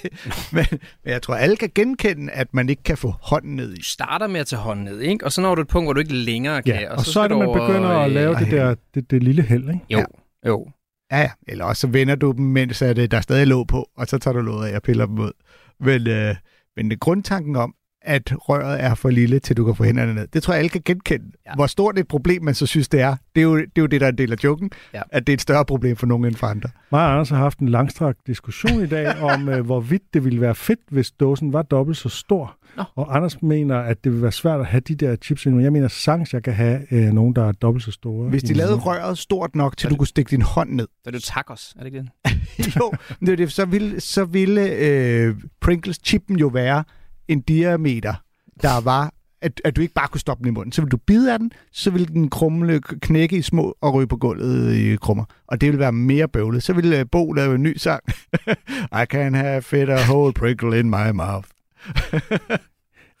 men, 0.52 0.64
men 1.04 1.12
jeg 1.12 1.22
tror, 1.22 1.34
alle 1.34 1.56
kan 1.56 1.70
genkende, 1.74 2.32
at 2.32 2.54
man 2.54 2.68
ikke 2.68 2.82
kan 2.82 2.96
få 2.96 3.14
hånden 3.22 3.56
ned 3.56 3.72
i. 3.72 3.76
Du 3.76 3.82
starter 3.82 4.26
med 4.26 4.40
at 4.40 4.46
tage 4.46 4.60
hånden 4.60 4.84
ned, 4.84 5.00
ikke? 5.00 5.24
og 5.24 5.32
så 5.32 5.40
når 5.40 5.54
du 5.54 5.62
et 5.62 5.68
punkt, 5.68 5.86
hvor 5.86 5.92
du 5.92 6.00
ikke 6.00 6.14
længere 6.14 6.62
kan. 6.62 6.74
Ja, 6.74 6.90
og, 6.90 6.98
og 6.98 7.04
så, 7.04 7.12
så 7.12 7.20
er 7.20 7.28
det, 7.28 7.38
man 7.38 7.48
over, 7.48 7.66
begynder 7.66 7.88
at 7.88 8.08
øh, 8.08 8.14
lave 8.14 8.34
det 8.34 8.50
der 8.50 8.74
det, 8.94 9.10
det 9.10 9.22
lille 9.22 9.42
held, 9.42 9.68
ikke? 9.68 9.80
Jo, 9.90 9.98
Ja. 9.98 10.04
jo. 10.48 10.66
Ja, 11.14 11.20
ja. 11.20 11.30
Eller 11.48 11.64
også 11.64 11.80
så 11.80 11.86
vender 11.86 12.14
du 12.14 12.32
dem, 12.32 12.44
mens 12.44 12.82
at, 12.82 12.98
øh, 12.98 13.10
der 13.10 13.16
er 13.16 13.20
stadig 13.20 13.46
låg 13.46 13.66
på, 13.66 13.90
og 13.96 14.06
så 14.06 14.18
tager 14.18 14.32
du 14.32 14.40
låget 14.40 14.68
af 14.68 14.76
og 14.76 14.82
piller 14.82 15.06
dem 15.06 15.18
ud. 15.18 15.32
Men, 15.80 16.06
øh, 16.08 16.34
men 16.76 16.90
det 16.90 17.00
grundtanken 17.00 17.56
om, 17.56 17.74
at 18.04 18.32
røret 18.38 18.82
er 18.84 18.94
for 18.94 19.10
lille, 19.10 19.38
til 19.38 19.56
du 19.56 19.64
kan 19.64 19.74
få 19.74 19.84
hænderne 19.84 20.14
ned, 20.14 20.26
det 20.32 20.42
tror 20.42 20.52
jeg, 20.54 20.58
alle 20.58 20.68
kan 20.68 20.82
genkende. 20.84 21.26
Ja. 21.46 21.54
Hvor 21.54 21.66
stort 21.66 21.98
et 21.98 22.08
problem 22.08 22.42
man 22.44 22.54
så 22.54 22.66
synes, 22.66 22.88
det 22.88 23.00
er, 23.00 23.16
det 23.34 23.40
er 23.40 23.44
jo 23.44 23.56
det, 23.56 23.64
er 23.76 23.80
jo 23.82 23.86
det 23.86 24.00
der 24.00 24.06
er 24.06 24.10
en 24.10 24.18
del 24.18 24.32
af 24.32 24.36
joken, 24.44 24.70
Ja. 24.94 25.02
at 25.10 25.26
det 25.26 25.32
er 25.32 25.34
et 25.34 25.40
større 25.40 25.64
problem 25.64 25.96
for 25.96 26.06
nogen 26.06 26.24
end 26.24 26.34
for 26.34 26.46
andre. 26.46 26.68
Mig 26.92 27.00
og 27.00 27.12
Anders 27.12 27.28
har 27.30 27.36
haft 27.36 27.58
en 27.58 27.68
langstrakt 27.68 28.18
diskussion 28.26 28.82
i 28.82 28.86
dag 28.86 29.22
om, 29.22 29.48
øh, 29.54 29.64
hvorvidt 29.66 30.02
det 30.14 30.24
ville 30.24 30.40
være 30.40 30.54
fedt, 30.54 30.80
hvis 30.90 31.10
dåsen 31.10 31.52
var 31.52 31.62
dobbelt 31.62 31.96
så 31.98 32.08
stor. 32.08 32.56
Nå. 32.76 32.82
Og 32.96 33.16
Anders 33.16 33.42
mener, 33.42 33.76
at 33.78 34.04
det 34.04 34.12
vil 34.12 34.22
være 34.22 34.32
svært 34.32 34.60
at 34.60 34.66
have 34.66 34.80
de 34.80 34.94
der 34.94 35.16
chips 35.16 35.46
endnu. 35.46 35.60
Jeg 35.60 35.72
mener 35.72 35.88
sagtens, 35.88 36.32
jeg 36.34 36.42
kan 36.42 36.52
have 36.52 36.80
øh, 36.90 37.12
nogen, 37.12 37.36
der 37.36 37.48
er 37.48 37.52
dobbelt 37.52 37.84
så 37.84 37.90
store. 37.92 38.28
Hvis 38.28 38.42
de 38.42 38.54
lavede 38.54 38.74
røret 38.76 39.18
stort 39.18 39.56
nok, 39.56 39.76
til 39.76 39.88
du 39.88 39.92
det- 39.92 39.98
kunne 39.98 40.06
stikke 40.06 40.30
din 40.30 40.42
hånd 40.42 40.70
ned, 40.70 40.86
Så 40.86 41.00
er 41.06 41.10
det 41.10 41.18
jo 41.18 41.32
tacos, 41.34 41.74
er 41.78 41.84
det 41.84 41.86
ikke 41.86 41.98
det? 41.98 42.76
jo, 42.76 42.92
er 43.32 43.36
det, 43.36 43.52
så 43.52 43.64
ville, 43.64 44.00
så 44.00 44.24
ville 44.24 44.70
øh, 44.70 45.34
Pringles-chippen 45.60 46.38
jo 46.38 46.46
være 46.46 46.84
en 47.28 47.40
diameter, 47.40 48.14
der 48.62 48.80
var, 48.80 49.12
at, 49.42 49.60
at 49.64 49.76
du 49.76 49.80
ikke 49.80 49.94
bare 49.94 50.08
kunne 50.08 50.20
stoppe 50.20 50.42
den 50.44 50.48
i 50.48 50.54
munden. 50.54 50.72
Så 50.72 50.82
vil 50.82 50.90
du 50.90 50.96
bide 50.96 51.32
af 51.32 51.38
den, 51.38 51.52
så 51.72 51.90
vil 51.90 52.08
den 52.08 52.30
krumle, 52.30 52.80
knække 52.80 53.36
i 53.36 53.42
små 53.42 53.76
og 53.80 53.94
ryge 53.94 54.06
på 54.06 54.16
gulvet 54.16 54.74
i 54.74 54.96
krummer. 54.96 55.24
Og 55.46 55.60
det 55.60 55.72
vil 55.72 55.78
være 55.78 55.92
mere 55.92 56.28
bøvlet. 56.28 56.62
Så 56.62 56.72
vil 56.72 56.92
øh, 56.92 57.06
Bo 57.12 57.32
lave 57.32 57.54
en 57.54 57.62
ny 57.62 57.76
sang. 57.76 58.02
I 59.02 59.04
can 59.10 59.34
have 59.34 59.62
fit 59.62 59.88
a 59.88 60.02
whole 60.10 60.32
Pringle 60.32 60.78
in 60.78 60.90
my 60.90 61.10
mouth. 61.12 61.48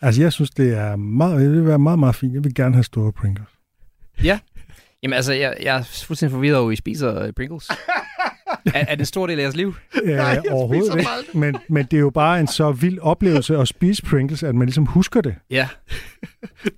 Altså, 0.02 0.22
jeg 0.22 0.32
synes, 0.32 0.50
det 0.50 0.78
er 0.78 0.96
meget, 0.96 1.40
det 1.40 1.50
vil 1.50 1.66
være 1.66 1.78
meget, 1.78 1.98
meget 1.98 2.14
fint. 2.14 2.34
Jeg 2.34 2.44
vil 2.44 2.54
gerne 2.54 2.74
have 2.74 2.84
store 2.84 3.12
Pringles. 3.12 3.48
Jamen 5.02 5.14
altså, 5.14 5.32
jeg, 5.32 5.56
jeg 5.62 5.76
er 5.76 5.82
fuldstændig 5.82 6.32
forvirret 6.32 6.56
over, 6.56 6.68
at 6.68 6.72
I 6.72 6.76
spiser 6.76 7.22
øh, 7.22 7.32
Pringles. 7.32 7.68
er, 8.74 8.78
er 8.80 8.84
det 8.84 9.00
en 9.00 9.06
stor 9.06 9.26
del 9.26 9.38
af 9.38 9.42
jeres 9.42 9.56
liv? 9.56 9.74
Øh, 10.02 10.10
jeg 10.10 10.42
overhovedet 10.50 10.98
ikke. 10.98 11.10
Men, 11.34 11.56
men 11.68 11.84
det 11.90 11.96
er 11.96 12.00
jo 12.00 12.10
bare 12.10 12.40
en 12.40 12.46
så 12.46 12.72
vild 12.72 12.98
oplevelse 12.98 13.56
at 13.58 13.68
spise 13.68 14.02
Pringles, 14.02 14.42
at 14.42 14.54
man 14.54 14.66
ligesom 14.66 14.86
husker 14.86 15.20
det. 15.20 15.34
Ja. 15.50 15.68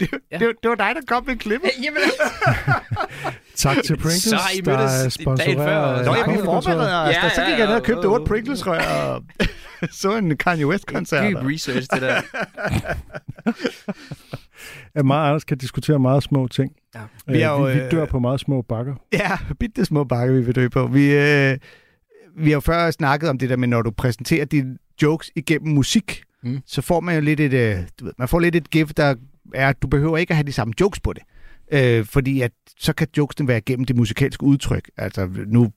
Det, 0.00 0.08
Ja. 0.32 0.38
det, 0.38 0.52
det 0.62 0.68
var 0.68 0.74
dig, 0.74 0.92
der 0.94 1.00
kom 1.08 1.24
med 1.26 1.36
klippet. 1.36 1.70
Jamen, 1.84 2.00
Tak 3.56 3.76
til 3.84 3.96
Pringles, 3.96 4.22
Så 4.22 4.38
I 4.56 4.60
der 4.60 4.72
er 4.72 4.86
dagen 4.96 5.10
sponsoreret. 5.10 5.56
før. 5.56 5.78
af 5.78 6.04
Nå, 6.04 6.14
Ja, 6.14 6.24
jeg 6.30 6.40
forbereder 6.44 6.82
os. 7.02 7.14
Ja, 7.14 7.24
Ja, 7.24 7.28
så 7.34 7.40
gik 7.40 7.50
ja, 7.52 7.58
jeg 7.58 7.66
ned 7.66 7.74
og 7.74 7.82
købte 7.82 8.02
ja. 8.02 8.08
otte 8.12 8.24
Pringles-rør 8.26 9.20
så 10.00 10.16
en 10.16 10.36
Kanye 10.36 10.66
West-koncert. 10.66 11.30
dyb 11.30 11.36
research, 11.36 11.88
det 11.94 12.02
der. 12.02 12.20
At 14.94 15.06
mig 15.06 15.16
og 15.18 15.26
Anders 15.28 15.44
kan 15.44 15.58
diskutere 15.58 15.98
meget 15.98 16.22
små 16.22 16.48
ting. 16.48 16.72
Ja. 16.94 17.00
Øh, 17.28 17.34
Vi 17.34 17.40
er 17.40 17.48
jo, 17.50 17.64
vi, 17.64 17.72
vi 17.74 17.78
øh, 17.80 17.90
dør 17.90 18.04
på 18.06 18.18
meget 18.18 18.40
små 18.40 18.62
bakker. 18.62 18.94
Ja, 19.12 19.30
bitte 19.60 19.84
små 19.84 20.04
bakker, 20.04 20.34
vi 20.34 20.40
vil 20.40 20.54
dø 20.54 20.68
på. 20.68 20.86
Vi, 20.86 21.14
øh, 21.14 21.58
vi 22.36 22.50
har 22.50 22.56
jo 22.56 22.60
før 22.60 22.90
snakket 22.90 23.30
om 23.30 23.38
det 23.38 23.50
der 23.50 23.56
med, 23.56 23.68
når 23.68 23.82
du 23.82 23.90
præsenterer 23.90 24.44
dine 24.44 24.76
jokes 25.02 25.30
igennem 25.36 25.74
musik, 25.74 26.22
Mm. 26.42 26.60
så 26.66 26.82
får 26.82 27.00
man 27.00 27.14
jo 27.14 27.20
lidt 27.20 27.40
et, 27.40 27.52
øh, 27.52 27.76
du 28.00 28.04
ved, 28.04 28.12
man 28.18 28.28
får 28.28 28.38
lidt 28.40 28.56
et 28.56 28.70
gift, 28.70 28.96
der 28.96 29.14
er, 29.54 29.68
at 29.68 29.82
du 29.82 29.86
behøver 29.86 30.16
ikke 30.16 30.30
at 30.30 30.36
have 30.36 30.46
de 30.46 30.52
samme 30.52 30.74
jokes 30.80 31.00
på 31.00 31.12
det. 31.12 31.22
Øh, 31.72 32.04
fordi 32.04 32.40
at, 32.40 32.52
så 32.78 32.92
kan 32.92 33.06
jokesene 33.16 33.48
være 33.48 33.58
igennem 33.58 33.84
det 33.84 33.96
musikalske 33.96 34.42
udtryk. 34.44 34.90
Altså 34.96 35.28
nu, 35.46 35.72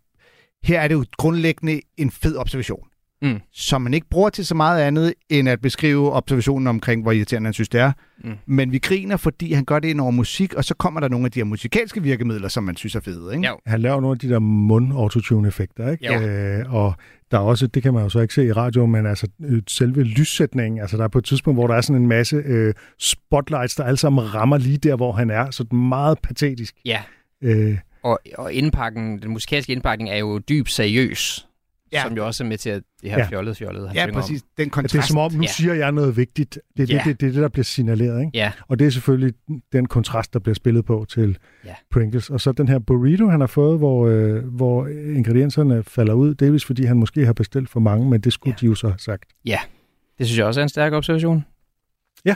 her 0.63 0.79
er 0.81 0.87
det 0.87 0.95
jo 0.95 1.05
grundlæggende 1.17 1.81
en 1.97 2.11
fed 2.11 2.35
observation. 2.37 2.87
Mm. 3.21 3.39
Som 3.53 3.81
man 3.81 3.93
ikke 3.93 4.09
bruger 4.09 4.29
til 4.29 4.45
så 4.45 4.55
meget 4.55 4.81
andet, 4.81 5.13
end 5.29 5.49
at 5.49 5.61
beskrive 5.61 6.11
observationen 6.11 6.67
omkring, 6.67 7.01
hvor 7.01 7.11
irriterende 7.11 7.47
han 7.47 7.53
synes, 7.53 7.69
det 7.69 7.81
er. 7.81 7.91
Mm. 8.23 8.31
Men 8.45 8.71
vi 8.71 8.77
griner, 8.77 9.17
fordi 9.17 9.53
han 9.53 9.65
gør 9.65 9.79
det 9.79 9.87
ind 9.87 10.01
over 10.01 10.11
musik, 10.11 10.53
og 10.53 10.63
så 10.63 10.73
kommer 10.73 10.99
der 10.99 11.07
nogle 11.07 11.25
af 11.25 11.31
de 11.31 11.39
her 11.39 11.45
musikalske 11.45 12.03
virkemidler, 12.03 12.47
som 12.47 12.63
man 12.63 12.75
synes 12.75 12.95
er 12.95 12.99
fede. 12.99 13.35
Ikke? 13.35 13.49
Han 13.65 13.81
laver 13.81 14.01
nogle 14.01 14.15
af 14.15 14.19
de 14.19 14.29
der 14.29 14.39
mund-autotune-effekter, 14.39 15.91
ikke? 15.91 16.13
Jo. 16.13 16.21
Øh, 16.21 16.73
og 16.73 16.93
der 17.31 17.37
er 17.37 17.41
også, 17.41 17.67
det 17.67 17.83
kan 17.83 17.93
man 17.93 18.03
jo 18.03 18.09
så 18.09 18.19
ikke 18.19 18.33
se 18.33 18.45
i 18.45 18.51
radio, 18.51 18.85
men 18.85 19.05
altså 19.05 19.27
øh, 19.45 19.61
selve 19.67 20.03
lyssætningen, 20.03 20.81
altså 20.81 20.97
der 20.97 21.03
er 21.03 21.07
på 21.07 21.17
et 21.17 21.25
tidspunkt, 21.25 21.59
hvor 21.59 21.67
der 21.67 21.75
er 21.75 21.81
sådan 21.81 22.01
en 22.01 22.07
masse 22.07 22.35
øh, 22.35 22.73
spotlights, 22.99 23.75
der 23.75 23.83
alle 23.83 23.97
sammen 23.97 24.35
rammer 24.35 24.57
lige 24.57 24.77
der, 24.77 24.95
hvor 24.95 25.11
han 25.11 25.29
er, 25.29 25.51
så 25.51 25.63
det 25.63 25.71
er 25.71 25.75
meget 25.75 26.19
patetisk. 26.23 26.75
Ja, 26.85 27.01
Øh, 27.41 27.77
og, 28.03 28.19
og 28.37 28.53
indpakken, 28.53 29.21
den 29.21 29.31
musikalske 29.31 29.73
indpakning 29.73 30.09
er 30.09 30.17
jo 30.17 30.37
dybt 30.37 30.71
seriøs. 30.71 31.47
Ja. 31.93 31.97
Ja. 31.97 32.03
Som 32.07 32.17
jo 32.17 32.25
også 32.25 32.43
er 32.43 32.47
med 32.47 32.57
til 32.57 32.69
at 32.69 32.81
det 33.01 33.09
her 33.09 33.17
Ja. 33.17 33.23
ja. 33.23 33.29
fjollede 33.29 33.55
fjollede, 33.55 33.87
han 33.87 33.95
Ja, 33.95 34.11
præcis. 34.13 34.41
om. 34.41 34.47
Den 34.57 34.65
det 34.65 34.71
kontrast. 34.71 34.95
er 34.95 35.01
som 35.07 35.17
om, 35.17 35.31
nu 35.33 35.41
Ja. 35.41 35.47
siger 35.47 35.73
jeg 35.73 35.91
noget 35.91 36.17
vigtigt. 36.17 36.59
Det 36.77 36.83
er 36.83 36.87
det, 36.87 36.93
Ja. 36.93 37.01
det, 37.05 37.21
det, 37.21 37.33
det, 37.33 37.41
der 37.41 37.49
bliver 37.49 37.63
signaleret, 37.63 38.19
ikke? 38.19 38.31
Ja, 38.33 38.51
Og 38.67 38.79
det 38.79 38.87
er 38.87 38.91
selvfølgelig 38.91 39.33
den 39.71 39.85
kontrast, 39.85 40.33
der 40.33 40.39
bliver 40.39 40.55
spillet 40.55 40.85
på 40.85 41.05
til 41.09 41.37
Ja. 41.65 41.75
Pringles. 41.91 42.29
Og 42.29 42.41
så 42.41 42.51
den 42.51 42.67
her 42.67 42.79
burrito, 42.79 43.27
han 43.29 43.39
har 43.39 43.47
fået, 43.47 43.77
hvor, 43.77 44.07
øh, 44.07 44.43
hvor 44.45 44.87
ingredienserne 44.87 45.83
falder 45.83 46.13
ud, 46.13 46.33
delvis 46.35 46.65
fordi 46.65 46.83
han 46.85 46.97
måske 46.97 47.25
har 47.25 47.33
bestilt 47.33 47.69
for 47.69 47.79
mange, 47.79 48.09
men 48.09 48.21
det 48.21 48.33
skulle 48.33 48.55
Ja. 48.61 48.61
de 48.61 48.65
jo 48.69 48.75
så 48.75 48.87
have 48.87 48.99
sagt. 48.99 49.23
det 50.17 50.27
synes 50.27 50.37
jeg 50.37 50.45
også 50.45 50.59
er 50.61 50.63
en 50.63 50.69
stærk 50.69 50.93
observation. 50.93 51.45
Ja, 52.25 52.35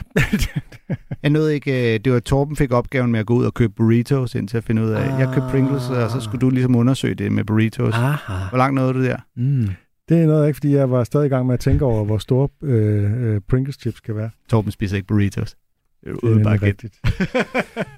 Jeg 1.23 1.29
nåede 1.29 1.53
ikke, 1.53 1.93
øh, 1.93 1.99
det 2.05 2.13
var 2.13 2.19
Torben 2.19 2.55
fik 2.55 2.71
opgaven 2.71 3.11
med 3.11 3.19
at 3.19 3.25
gå 3.25 3.34
ud 3.34 3.45
og 3.45 3.53
købe 3.53 3.73
burritos, 3.73 4.36
indtil 4.36 4.57
at 4.57 4.63
finde 4.63 4.81
ud 4.84 4.89
af, 4.89 5.19
jeg 5.19 5.27
købte 5.34 5.49
Pringles, 5.49 5.89
og 5.89 6.11
så 6.11 6.19
skulle 6.21 6.41
du 6.41 6.49
ligesom 6.49 6.75
undersøge 6.75 7.15
det 7.15 7.31
med 7.31 7.43
burritos. 7.43 7.93
Aha. 7.93 8.34
Hvor 8.49 8.57
langt 8.57 8.75
nåede 8.75 8.93
du 8.93 9.03
der? 9.03 9.17
Mm. 9.36 9.67
det 10.09 10.17
er 10.21 10.25
noget 10.27 10.47
ikke, 10.47 10.57
fordi 10.57 10.75
jeg 10.75 10.91
var 10.91 11.03
stadig 11.03 11.25
i 11.25 11.29
gang 11.29 11.45
med 11.45 11.53
at 11.53 11.59
tænke 11.59 11.86
over, 11.86 12.05
hvor 12.05 12.17
store 12.17 12.49
øh, 12.63 13.23
øh, 13.36 13.41
Pringles 13.49 13.75
chips 13.81 13.99
kan 13.99 14.15
være. 14.15 14.29
Torben 14.49 14.71
spiser 14.71 14.95
ikke 14.95 15.07
burritos. 15.07 15.55
Det 16.03 16.09
er 16.11 16.13
Det 16.27 16.39
er 16.39 16.43
bare 16.43 16.57
rigtigt. 16.61 16.95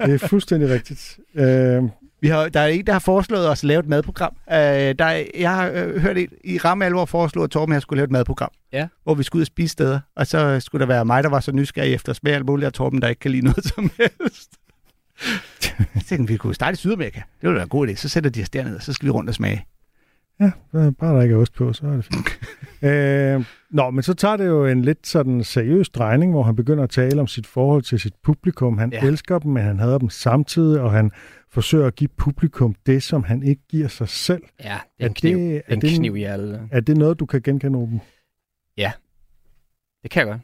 det 0.05 0.13
er 0.13 0.27
fuldstændig 0.27 0.69
rigtigt. 0.69 1.19
Øh, 1.35 1.83
Vi 2.21 2.27
har, 2.27 2.49
der 2.49 2.59
er 2.59 2.67
en, 2.67 2.87
der 2.87 2.91
har 2.93 2.99
foreslået 2.99 3.49
os 3.49 3.63
at 3.63 3.67
lave 3.67 3.79
et 3.79 3.87
madprogram. 3.87 4.35
Uh, 4.47 4.53
der 4.53 4.95
er, 5.05 5.23
jeg 5.39 5.55
har 5.55 5.69
øh, 5.69 6.01
hørt 6.01 6.17
et, 6.17 6.29
i 6.43 6.57
ramme 6.57 6.85
alvor 6.85 7.05
foreslå, 7.05 7.43
at 7.43 7.49
Torben 7.49 7.73
jeg 7.73 7.81
skulle 7.81 7.97
lave 7.97 8.03
et 8.03 8.11
madprogram. 8.11 8.51
Ja. 8.73 8.87
Hvor 9.03 9.13
vi 9.13 9.23
skulle 9.23 9.39
ud 9.39 9.43
og 9.43 9.47
spise 9.47 9.71
steder. 9.71 9.99
Og 10.15 10.27
så 10.27 10.59
skulle 10.59 10.79
der 10.79 10.85
være 10.85 11.05
mig, 11.05 11.23
der 11.23 11.29
var 11.29 11.39
så 11.39 11.51
nysgerrig 11.51 11.93
efter 11.93 12.13
smag 12.13 12.33
alt 12.33 12.45
muligt, 12.45 12.67
og 12.67 12.73
Torben, 12.73 13.01
der 13.01 13.07
ikke 13.07 13.19
kan 13.19 13.31
lide 13.31 13.45
noget 13.45 13.63
som 13.75 13.91
helst. 13.97 14.51
jeg 15.95 16.03
tænkte, 16.05 16.31
vi 16.33 16.37
kunne 16.37 16.55
starte 16.55 16.73
i 16.73 16.77
Sydamerika. 16.77 17.19
Det 17.19 17.41
ville 17.41 17.55
være 17.55 17.63
en 17.63 17.69
god 17.69 17.87
idé. 17.87 17.95
Så 17.95 18.09
sætter 18.09 18.29
de 18.29 18.41
os 18.41 18.49
derned, 18.49 18.75
og 18.75 18.81
så 18.81 18.93
skal 18.93 19.05
vi 19.05 19.11
rundt 19.11 19.29
og 19.29 19.35
smage. 19.35 19.65
ja, 20.39 20.51
bare 20.73 21.15
der 21.15 21.21
ikke 21.21 21.35
er 21.35 21.39
ost 21.39 21.53
på, 21.53 21.73
så 21.73 21.87
er 21.87 21.91
det 21.91 22.05
fint. 22.05 22.27
Øh, 22.81 23.45
nå, 23.71 23.89
men 23.89 24.03
så 24.03 24.13
tager 24.13 24.37
det 24.37 24.47
jo 24.47 24.65
en 24.65 24.81
lidt 24.81 25.07
sådan 25.07 25.43
seriøs 25.43 25.89
drejning, 25.89 26.31
hvor 26.31 26.43
han 26.43 26.55
begynder 26.55 26.83
at 26.83 26.89
tale 26.89 27.21
om 27.21 27.27
sit 27.27 27.47
forhold 27.47 27.81
til 27.81 27.99
sit 27.99 28.13
publikum. 28.23 28.77
Han 28.77 28.93
ja. 28.93 29.05
elsker 29.05 29.39
dem, 29.39 29.51
men 29.51 29.63
han 29.63 29.79
hader 29.79 29.97
dem 29.97 30.09
samtidig, 30.09 30.81
og 30.81 30.91
han 30.91 31.11
forsøger 31.55 31.87
at 31.87 31.95
give 31.95 32.07
publikum 32.17 32.75
det, 32.85 33.03
som 33.03 33.23
han 33.23 33.43
ikke 33.43 33.61
giver 33.69 33.87
sig 33.87 34.09
selv. 34.09 34.43
Ja, 34.63 34.77
det 34.97 35.03
er 35.03 35.07
en 35.07 35.13
kniv, 35.13 35.37
det- 35.37 35.61
er 35.67 35.73
en 35.73 35.81
det 35.81 35.97
kniv 35.97 36.15
i 36.15 36.23
alle. 36.23 36.67
Er 36.71 36.79
det 36.79 36.97
noget, 36.97 37.19
du 37.19 37.25
kan 37.25 37.41
genkende, 37.41 37.77
Ruben? 37.79 38.01
Det 40.03 40.11
kan 40.11 40.19
jeg 40.19 40.27
godt. 40.27 40.41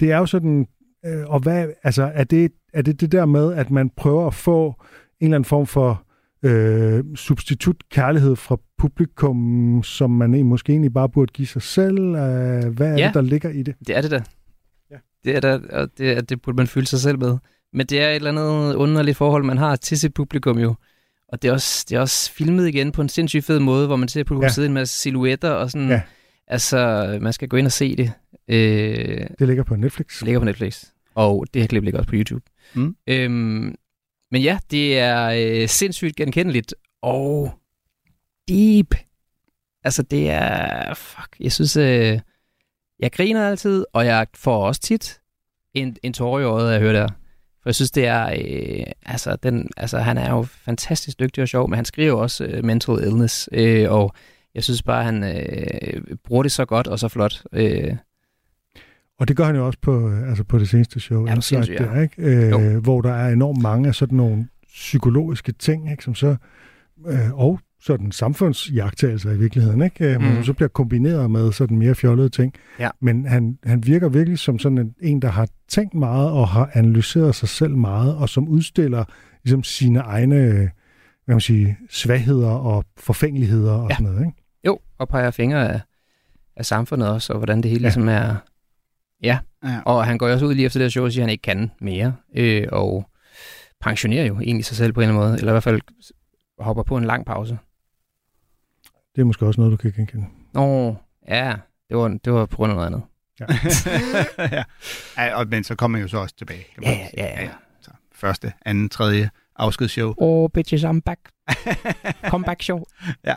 Det 0.00 0.12
er 0.12 0.18
jo 0.18 0.26
sådan, 0.26 0.66
øh, 1.04 1.24
og 1.26 1.40
hvad, 1.40 1.68
altså, 1.82 2.02
er 2.14 2.24
det, 2.24 2.52
er 2.72 2.82
det 2.82 3.00
det 3.00 3.12
der 3.12 3.26
med, 3.26 3.52
at 3.54 3.70
man 3.70 3.90
prøver 3.90 4.26
at 4.26 4.34
få 4.34 4.66
en 5.20 5.26
eller 5.26 5.36
anden 5.36 5.44
form 5.48 5.66
for 5.66 6.04
øh, 6.42 7.04
substitut 7.16 7.88
kærlighed 7.90 8.36
fra 8.36 8.56
publikum, 8.78 9.80
som 9.84 10.10
man 10.10 10.44
måske 10.44 10.72
egentlig 10.72 10.92
bare 10.92 11.08
burde 11.08 11.32
give 11.32 11.46
sig 11.48 11.62
selv? 11.62 11.98
Øh, 11.98 12.14
hvad 12.68 12.86
er 12.92 12.98
Ja. 12.98 13.06
det, 13.06 13.14
der 13.14 13.20
ligger 13.20 13.50
i 13.50 13.62
det? 13.62 13.74
Det 13.86 13.96
er 13.96 14.00
det 14.00 14.10
da. 14.10 14.22
Ja. 14.90 14.96
Det 15.24 15.36
er 15.36 15.40
der, 15.40 15.60
og 15.72 15.88
det, 15.98 16.28
det 16.30 16.42
burde 16.42 16.56
man 16.56 16.66
føle 16.66 16.86
sig 16.86 16.98
selv 16.98 17.18
med. 17.18 17.38
Men 17.72 17.86
det 17.86 18.02
er 18.02 18.08
et 18.10 18.14
eller 18.16 18.30
andet 18.30 18.74
underligt 18.74 19.16
forhold, 19.16 19.44
man 19.44 19.58
har 19.58 19.76
til 19.76 19.98
sit 19.98 20.14
publikum 20.14 20.58
jo. 20.58 20.74
Og 21.28 21.42
det 21.42 21.48
er 21.48 21.52
også, 21.52 21.86
det 21.88 21.96
er 21.96 22.00
også 22.00 22.32
filmet 22.32 22.68
igen 22.68 22.92
på 22.92 23.02
en 23.02 23.08
sindssygt 23.08 23.44
fed 23.44 23.58
måde, 23.60 23.86
hvor 23.86 23.96
man 23.96 24.08
ser 24.08 24.24
publikum 24.24 24.42
Ja. 24.44 24.48
sidde 24.48 24.66
en 24.68 24.74
masse 24.74 24.98
silhuetter, 24.98 25.50
og 25.50 25.70
sådan, 25.70 25.88
Ja. 25.88 26.02
altså, 26.46 26.78
man 27.22 27.32
skal 27.32 27.48
gå 27.48 27.56
ind 27.56 27.66
og 27.66 27.72
se 27.72 27.96
det. 27.96 28.12
Øh, 28.48 29.26
Det 29.38 29.48
ligger 29.48 29.62
på 29.64 29.76
Netflix. 29.76 30.18
det 30.18 30.22
ligger 30.22 30.38
på 30.40 30.44
Netflix. 30.44 30.84
Og 31.14 31.46
det 31.54 31.62
her 31.62 31.66
klip 31.66 31.82
ligger 31.82 31.98
også 32.00 32.08
på 32.10 32.16
YouTube. 32.16 32.44
Mm. 32.74 32.96
Øhm, 33.06 33.74
men 34.30 34.42
ja, 34.42 34.58
det 34.70 34.98
er 34.98 35.60
øh, 35.62 35.68
sindssygt 35.68 36.16
genkendeligt. 36.16 36.74
Og 37.02 37.54
deep. 38.48 38.94
Altså, 39.84 40.02
det 40.02 40.30
er... 40.30 40.94
Fuck, 40.94 41.36
jeg 41.40 41.52
synes... 41.52 41.76
Øh, 41.76 42.18
jeg 42.98 43.12
griner 43.12 43.48
altid, 43.48 43.84
og 43.92 44.06
jeg 44.06 44.26
får 44.34 44.66
også 44.66 44.80
tit 44.80 45.20
en, 45.74 45.96
en 46.02 46.12
tårer 46.12 46.40
i 46.40 46.44
øjet, 46.44 46.66
at 46.68 46.72
jeg 46.72 46.80
hører 46.80 46.92
der. 46.92 47.08
For 47.62 47.68
jeg 47.68 47.74
synes, 47.74 47.90
det 47.90 48.06
er... 48.06 48.26
Øh, 48.26 48.84
altså, 49.06 49.36
den, 49.36 49.68
altså, 49.76 49.98
han 49.98 50.18
er 50.18 50.30
jo 50.30 50.42
fantastisk 50.42 51.18
dygtig 51.20 51.42
og 51.42 51.48
sjov, 51.48 51.68
men 51.68 51.76
han 51.76 51.84
skriver 51.84 52.12
også 52.12 52.44
øh, 52.44 52.64
mental 52.64 52.94
illness. 53.02 53.48
Øh, 53.52 53.92
og 53.92 54.14
jeg 54.54 54.62
synes 54.64 54.82
bare, 54.82 55.04
han 55.04 55.24
øh, 55.24 56.02
bruger 56.24 56.42
det 56.42 56.52
så 56.52 56.64
godt 56.64 56.86
og 56.86 56.98
så 56.98 57.08
flot. 57.08 57.42
Øh, 57.52 57.96
Og 59.20 59.28
det 59.28 59.36
gør 59.36 59.44
han 59.44 59.56
jo 59.56 59.66
også 59.66 59.78
på, 59.82 60.08
øh, 60.10 60.28
altså 60.28 60.44
på 60.44 60.58
det 60.58 60.68
seneste 60.68 61.00
show, 61.00 61.26
Ja, 61.26 61.40
sindssygt, 61.40 61.80
ja. 61.80 61.84
der, 61.84 62.00
ikke? 62.02 62.22
Øh, 62.22 62.50
Jo. 62.50 62.80
hvor 62.80 63.00
der 63.00 63.12
er 63.12 63.28
enormt 63.32 63.62
mange 63.62 63.88
af 63.88 63.94
sådan 63.94 64.16
nogle 64.16 64.48
psykologiske 64.68 65.52
ting, 65.52 65.90
ikke? 65.90 66.04
som 66.04 66.14
så, 66.14 66.36
øh, 67.06 67.32
og 67.34 67.60
sådan 67.84 68.12
samfundsjagtagelser 68.12 69.30
i 69.30 69.36
virkeligheden, 69.38 69.82
ikke? 69.82 70.14
Øh, 70.14 70.20
men 70.20 70.36
Mm. 70.36 70.44
så 70.44 70.52
bliver 70.52 70.68
kombineret 70.68 71.30
med 71.30 71.52
sådan 71.52 71.78
mere 71.78 71.94
fjollede 71.94 72.28
ting. 72.28 72.54
Ja. 72.78 72.90
Men 73.00 73.26
han, 73.26 73.58
han 73.64 73.86
virker 73.86 74.08
virkelig 74.08 74.38
som 74.38 74.58
sådan 74.58 74.78
en, 74.78 74.94
en, 75.00 75.22
der 75.22 75.28
har 75.28 75.48
tænkt 75.68 75.94
meget 75.94 76.30
og 76.30 76.48
har 76.48 76.70
analyseret 76.74 77.34
sig 77.34 77.48
selv 77.48 77.76
meget, 77.76 78.16
og 78.16 78.28
som 78.28 78.48
udstiller 78.48 79.04
ligesom 79.44 79.62
sine 79.62 79.98
egne 79.98 80.36
øh, 80.36 80.68
hvad 81.24 81.34
man 81.34 81.40
sige, 81.40 81.76
svagheder 81.90 82.50
og 82.50 82.84
forfængeligheder 82.96 83.72
og 83.72 83.88
Ja. 83.90 83.94
sådan 83.94 84.12
noget. 84.12 84.26
Ikke? 84.26 84.42
Jo, 84.66 84.78
og 84.98 85.08
peger 85.08 85.30
fingre 85.30 85.72
af, 85.72 85.80
af 86.56 86.66
samfundet 86.66 87.08
også, 87.08 87.32
og 87.32 87.38
hvordan 87.38 87.62
det 87.62 87.70
hele 87.70 87.80
Ja. 87.80 87.82
ja. 87.82 87.88
ligesom 87.88 88.08
er... 88.08 88.36
Ja, 89.22 89.38
Ja. 89.64 89.80
og 89.84 90.06
han 90.06 90.18
går 90.18 90.26
jo 90.26 90.32
også 90.32 90.46
ud 90.46 90.54
lige 90.54 90.66
efter 90.66 90.78
det 90.80 90.84
her 90.84 90.90
show 90.90 91.04
og 91.04 91.12
siger, 91.12 91.22
at 91.22 91.26
han 91.26 91.32
ikke 91.32 91.42
kan 91.42 91.70
mere, 91.80 92.14
øh, 92.36 92.66
og 92.72 93.06
pensionerer 93.80 94.24
jo 94.26 94.40
egentlig 94.40 94.64
sig 94.64 94.76
selv 94.76 94.92
på 94.92 95.00
en 95.00 95.08
eller 95.08 95.14
anden 95.20 95.28
måde, 95.30 95.38
eller 95.38 95.52
i 95.52 95.54
hvert 95.54 95.62
fald 95.62 95.80
hopper 96.58 96.82
på 96.82 96.96
en 96.96 97.04
lang 97.04 97.26
pause. 97.26 97.58
Det 99.14 99.20
er 99.20 99.24
måske 99.24 99.46
også 99.46 99.60
noget, 99.60 99.72
du 99.72 99.76
kan 99.76 99.92
genkende. 99.92 100.26
Nå, 100.54 100.96
ja, 101.28 101.54
det 101.88 101.96
var, 101.96 102.08
det 102.24 102.32
var 102.32 102.46
på 102.46 102.56
grund 102.56 102.72
af 102.72 102.76
noget 102.76 102.86
andet. 102.86 103.02
ja. 103.40 103.46
ja. 105.26 105.34
og, 105.34 105.46
men 105.48 105.64
så 105.64 105.74
kommer 105.74 105.98
man 105.98 106.02
jo 106.02 106.08
så 106.08 106.18
også 106.18 106.34
tilbage. 106.36 106.64
Kan 106.74 106.82
man 106.82 106.92
Ja, 106.92 106.96
sige. 107.10 107.10
ja, 107.24 107.42
ja. 107.42 107.48
Så 107.80 107.90
første, 108.14 108.52
anden, 108.66 108.88
tredje 108.88 109.30
afskedsshow. 109.56 110.14
Oh, 110.16 110.50
bitches, 110.54 110.84
I'm 110.84 111.00
back. 111.00 111.20
Comeback 112.30 112.62
show. 112.62 112.84
Ja. 113.24 113.34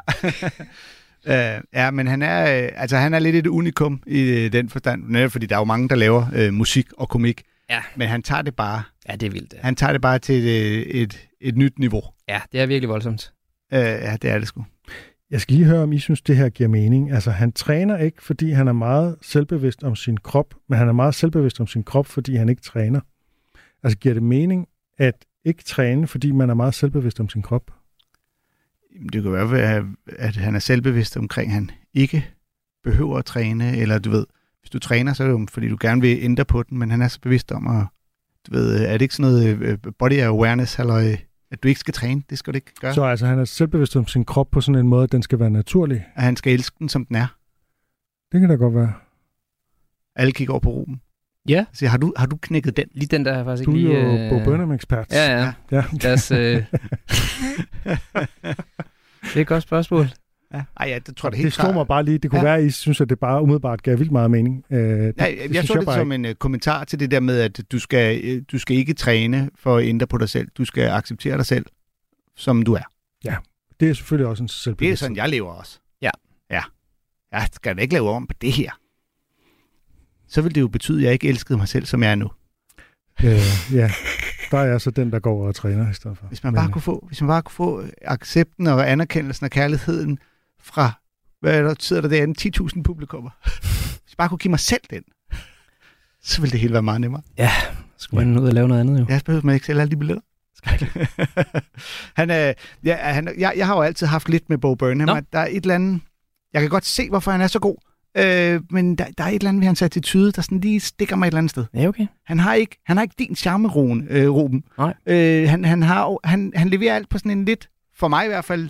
Uh, 1.28 1.61
ja, 1.80 1.91
men 1.91 2.07
han 2.07 2.21
er, 2.21 2.63
øh, 2.63 2.69
altså, 2.76 2.97
han 2.97 3.13
er 3.13 3.19
lidt 3.19 3.36
et 3.36 3.47
unikum 3.47 4.03
i 4.07 4.21
øh, 4.21 4.51
den 4.51 4.69
forstand, 4.69 5.03
netop 5.07 5.32
fordi 5.32 5.45
der 5.45 5.55
er 5.55 5.59
jo 5.59 5.65
mange, 5.65 5.89
der 5.89 5.95
laver 5.95 6.26
øh, 6.36 6.53
musik 6.53 6.88
og 6.97 7.09
komik, 7.09 7.43
Ja. 7.69 7.82
men 7.95 8.07
han 8.07 8.23
tager 8.23 8.41
det 8.41 8.55
bare, 8.55 8.84
Ja, 9.09 9.15
det 9.15 9.26
er 9.26 9.30
vildt. 9.32 9.51
det. 9.51 9.59
han 9.61 9.76
tager 9.76 9.91
det 9.91 10.01
bare 10.01 10.19
til 10.19 10.36
et, 10.36 10.76
øh, 10.76 10.82
et, 11.01 11.28
et 11.41 11.57
nyt 11.57 11.80
niveau. 11.80 12.01
Ja, 12.28 12.41
det 12.51 12.61
er 12.61 12.65
virkelig 12.65 12.89
voldsomt. 12.89 13.34
Uh, 13.71 13.78
ja, 13.80 14.17
det 14.21 14.30
er 14.30 14.39
det 14.39 14.47
sgu. 14.47 14.65
Jeg 15.32 15.41
skal 15.41 15.55
lige 15.55 15.65
høre, 15.65 15.84
om 15.84 15.93
I 15.93 15.99
synes, 15.99 16.21
det 16.21 16.38
her 16.38 16.49
giver 16.49 16.69
mening. 16.69 17.11
Altså, 17.11 17.32
han 17.32 17.51
træner 17.51 17.97
ikke, 17.97 18.23
fordi 18.23 18.51
han 18.51 18.67
er 18.67 18.73
meget 18.73 19.17
selvbevidst 19.21 19.84
om 19.84 19.95
sin 19.95 20.17
krop, 20.17 20.53
men 20.69 20.78
han 20.80 20.88
er 20.88 20.91
meget 20.93 21.15
selvbevidst 21.15 21.59
om 21.59 21.67
sin 21.67 21.84
krop, 21.84 22.05
fordi 22.07 22.36
han 22.36 22.49
ikke 22.49 22.61
træner. 22.61 22.99
Altså, 23.84 23.97
giver 23.97 24.13
det 24.13 24.23
mening 24.23 24.67
at 24.97 25.26
ikke 25.45 25.63
træne, 25.63 26.07
fordi 26.07 26.32
man 26.32 26.49
er 26.49 26.53
meget 26.53 26.73
selvbevidst 26.73 27.19
om 27.19 27.30
sin 27.30 27.41
krop? 27.41 27.71
Det 29.13 29.23
kan 29.23 29.32
være, 29.32 29.76
at- 29.76 29.84
at 30.19 30.36
han 30.36 30.55
er 30.55 30.59
selvbevidst 30.59 31.17
omkring, 31.17 31.47
at 31.49 31.53
han 31.53 31.71
ikke 31.93 32.26
behøver 32.84 33.17
at 33.17 33.26
træne, 33.26 33.78
eller 33.78 33.99
du 33.99 34.09
ved, 34.09 34.26
hvis 34.59 34.69
du 34.69 34.80
træner, 34.80 35.13
så 35.13 35.23
er 35.23 35.28
det 35.28 35.39
jo, 35.39 35.47
fordi 35.49 35.69
du 35.69 35.78
gerne 35.80 36.01
vil 36.01 36.17
ændre 36.21 36.45
på 36.45 36.63
den, 36.63 36.78
men 36.78 36.91
han 36.91 37.01
er 37.01 37.07
så 37.07 37.21
bevidst 37.21 37.51
om 37.51 37.67
at, 37.67 37.86
du 38.47 38.51
ved, 38.51 38.86
er 38.86 38.91
det 38.91 39.01
ikke 39.01 39.15
sådan 39.15 39.32
noget 39.32 39.57
øh, 39.61 39.78
body 39.99 40.19
awareness, 40.19 40.80
eller 40.80 41.17
at 41.55 41.63
du 41.63 41.67
ikke 41.67 41.79
skal 41.79 41.93
træne, 41.93 42.23
det 42.29 42.37
skal 42.37 42.53
du 42.53 42.55
ikke 42.55 42.71
gøre. 42.81 42.93
Så 42.93 43.03
altså, 43.03 43.25
han 43.25 43.39
er 43.39 43.45
selvbevidst 43.45 43.95
om 43.95 44.07
sin 44.07 44.25
krop 44.25 44.51
på 44.51 44.61
sådan 44.61 44.79
en 44.79 44.87
måde, 44.87 45.03
at 45.03 45.11
den 45.11 45.21
skal 45.21 45.39
være 45.39 45.49
naturlig. 45.49 46.05
At 46.15 46.23
han 46.23 46.35
skal 46.35 46.53
elske 46.53 46.75
den, 46.79 46.89
som 46.89 47.05
den 47.05 47.15
er. 47.15 47.27
Det 48.31 48.39
kan 48.39 48.49
da 48.49 48.55
godt 48.55 48.75
være. 48.75 48.93
Alle 50.15 50.31
kigger 50.31 50.53
over 50.53 50.59
på 50.59 50.69
Ruben. 50.69 51.01
Ja. 51.49 51.65
Så 51.73 51.87
har 51.87 51.97
du, 51.97 52.13
har 52.17 52.25
du 52.25 52.37
knækket 52.41 52.77
den? 52.77 52.85
Lige 52.91 53.07
den 53.07 53.25
der 53.25 53.33
er 53.33 53.43
faktisk 53.43 53.65
Du 53.65 53.75
ikke 53.75 53.97
er 53.97 54.11
lige... 54.11 54.23
jo 54.23 54.29
Bo 54.29 54.43
Burnham-ekspert. 54.43 55.11
Ja, 55.11 55.41
ja. 55.41 55.53
ja. 55.71 55.83
Lad 56.01 56.13
os, 56.13 56.31
øh... 56.31 56.37
det 59.23 59.35
er 59.35 59.41
et 59.41 59.47
godt 59.47 59.63
spørgsmål. 59.63 60.07
Ja. 60.55 60.63
Ej, 60.77 60.87
ja, 60.89 60.99
det 60.99 61.17
tror 61.17 61.27
jeg 61.27 61.31
det 61.31 61.37
Det 61.37 61.43
helt 61.43 61.53
slog 61.53 61.73
mig 61.73 61.87
bare 61.87 62.03
lige. 62.03 62.17
Det 62.17 62.31
kunne 62.31 62.39
Ja. 62.41 62.45
ja. 62.47 62.51
være, 62.51 62.59
at 62.61 62.65
I 62.65 62.71
synes, 62.71 63.01
at 63.01 63.09
det 63.09 63.19
bare 63.19 63.41
umiddelbart 63.41 63.83
gav 63.83 63.99
vildt 63.99 64.11
meget 64.11 64.31
mening. 64.31 64.65
Øh, 64.71 64.79
det, 64.79 65.13
Ja, 65.19 65.23
jeg, 65.23 65.37
jeg 65.39 65.49
synes 65.49 65.67
så 65.67 65.73
det 65.73 65.85
bare 65.85 65.97
som 65.99 66.11
en 66.11 66.25
uh, 66.25 66.31
kommentar 66.31 66.83
til 66.83 66.99
det 66.99 67.11
der 67.11 67.19
med, 67.19 67.39
at 67.39 67.61
du 67.71 67.79
skal, 67.79 68.21
øh, 68.23 68.41
du 68.51 68.57
skal 68.57 68.77
ikke 68.77 68.93
træne 68.93 69.49
for 69.55 69.77
at 69.77 69.85
ændre 69.85 70.07
på 70.07 70.17
dig 70.17 70.29
selv. 70.29 70.47
Du 70.57 70.65
skal 70.65 70.89
acceptere 70.89 71.37
dig 71.37 71.45
selv, 71.45 71.65
som 72.35 72.61
du 72.63 72.73
er. 72.73 72.83
Det 73.79 73.89
er 73.89 73.93
selvfølgelig 73.93 74.27
også 74.27 74.43
en 74.43 74.47
Det 74.47 74.53
er 74.53 74.57
selvbevidsthed. 74.57 74.97
sådan, 74.97 75.15
jeg 75.15 75.29
lever 75.29 75.51
også. 75.51 75.79
Ja. 76.01 76.09
Ja. 76.51 76.61
Jeg 77.31 77.47
skal 77.53 77.75
da 77.77 77.81
ikke 77.81 77.93
lave 77.93 78.09
om 78.09 78.27
på 78.27 78.33
det 78.41 78.51
her. 78.53 78.71
Så 80.27 80.41
vil 80.41 80.55
det 80.55 80.61
jo 80.61 80.67
betyde, 80.67 80.97
at 80.97 81.03
jeg 81.03 81.13
ikke 81.13 81.29
elskede 81.29 81.57
mig 81.57 81.67
selv, 81.67 81.85
som 81.85 82.03
jeg 82.03 82.11
er 82.11 82.15
nu. 82.15 82.29
Øh, 83.23 83.39
ja, 83.73 83.91
der 84.51 84.57
er 84.57 84.63
jeg 84.63 84.81
så 84.81 84.91
den, 84.91 85.11
der 85.11 85.19
går 85.19 85.31
over 85.31 85.47
og 85.47 85.55
træner 85.55 85.91
i 85.91 85.93
stedet 85.93 86.17
for. 86.17 86.25
Hvis 86.27 86.43
man, 86.43 86.53
bare 86.53 86.63
Men, 86.63 86.69
øh, 86.69 86.73
kunne 86.73 86.81
få, 86.81 87.03
hvis 87.07 87.21
man 87.21 87.27
bare 87.27 87.41
kunne 87.41 87.53
få 87.55 87.83
accepten 88.01 88.67
og 88.67 88.91
anerkendelsen 88.91 89.43
og 89.45 89.51
kærligheden 89.51 90.19
fra, 90.66 90.91
hvad 91.41 91.59
er 91.59 91.63
der, 91.63 91.76
sidder 91.80 92.01
der 92.01 92.09
derinde, 92.09 92.51
10.000 92.61 92.82
publikummer. 92.84 93.30
Hvis 93.43 94.11
jeg 94.11 94.18
bare 94.18 94.30
kunne 94.30 94.38
give 94.38 94.49
mig 94.49 94.59
selv 94.59 94.82
den, 94.89 95.03
så 96.24 96.41
ville 96.41 96.51
det 96.51 96.59
hele 96.59 96.74
være 96.74 96.84
meget 96.84 97.01
nemmere. 97.01 97.22
Skulle 97.97 98.28
man 98.28 98.39
ud 98.39 98.47
og 98.47 98.53
lave 98.53 98.68
noget 98.68 98.82
andet 98.82 98.99
jo. 98.99 99.05
Jeg 99.09 99.22
behøver 99.26 99.45
man 99.45 99.53
ikke 99.53 99.66
sælge 99.66 99.82
alle 99.82 99.91
de 99.91 99.97
billetter. 99.97 100.24
han, 102.20 102.32
øh, 102.32 102.53
ja, 102.84 102.95
han, 102.95 103.36
jeg, 103.38 103.53
jeg 103.57 103.68
har 103.68 103.76
jo 103.76 103.82
altid 103.82 104.07
haft 104.07 104.30
lidt 104.30 104.49
med 104.49 104.57
Bo 104.57 104.76
Burnham. 104.76 105.09
At 105.09 105.24
Der 105.34 105.39
er 105.39 105.47
et 105.47 105.55
eller 105.55 105.76
andet... 105.76 106.01
Jeg 106.53 106.61
kan 106.61 106.70
godt 106.70 106.86
se, 106.86 107.09
hvorfor 107.09 107.32
han 107.32 107.41
er 107.41 107.47
så 107.47 107.59
god. 107.59 107.76
Øh, 108.18 108.61
men 108.70 108.95
der, 108.95 109.05
der 109.18 109.24
er 109.24 109.28
et 109.28 109.36
eller 109.36 109.49
andet 109.49 109.61
ved 109.61 109.66
hans 109.66 109.82
attitude, 109.82 110.32
der 110.32 110.41
sådan 110.41 110.59
lige 110.59 110.80
stikker 110.80 111.16
mig 111.16 111.26
et 111.26 111.32
eller 111.32 111.38
andet 111.38 111.49
sted. 111.51 111.66
Ja, 111.74 111.88
okay. 111.88 112.07
Han 112.26 112.39
har 112.39 112.53
ikke, 112.53 112.78
han 112.86 112.97
har 112.97 113.03
ikke 113.03 113.16
din 113.20 113.36
charme, 113.36 113.68
Ruben. 113.68 114.07
Øh, 114.09 114.30
Ruben. 114.30 114.63
Nej. 114.78 114.93
Øh, 115.05 115.49
han, 115.49 115.66
han, 115.66 115.84
har, 115.84 116.28
han, 116.28 116.53
han 116.55 116.70
leverer 116.70 116.95
alt 116.95 117.09
på 117.09 117.18
sådan 117.18 117.32
en 117.32 117.45
lidt, 117.45 117.70
for 117.95 118.07
mig 118.07 118.26
i 118.26 118.28
hvert 118.28 118.45
fald, 118.45 118.63
øh, 118.63 118.70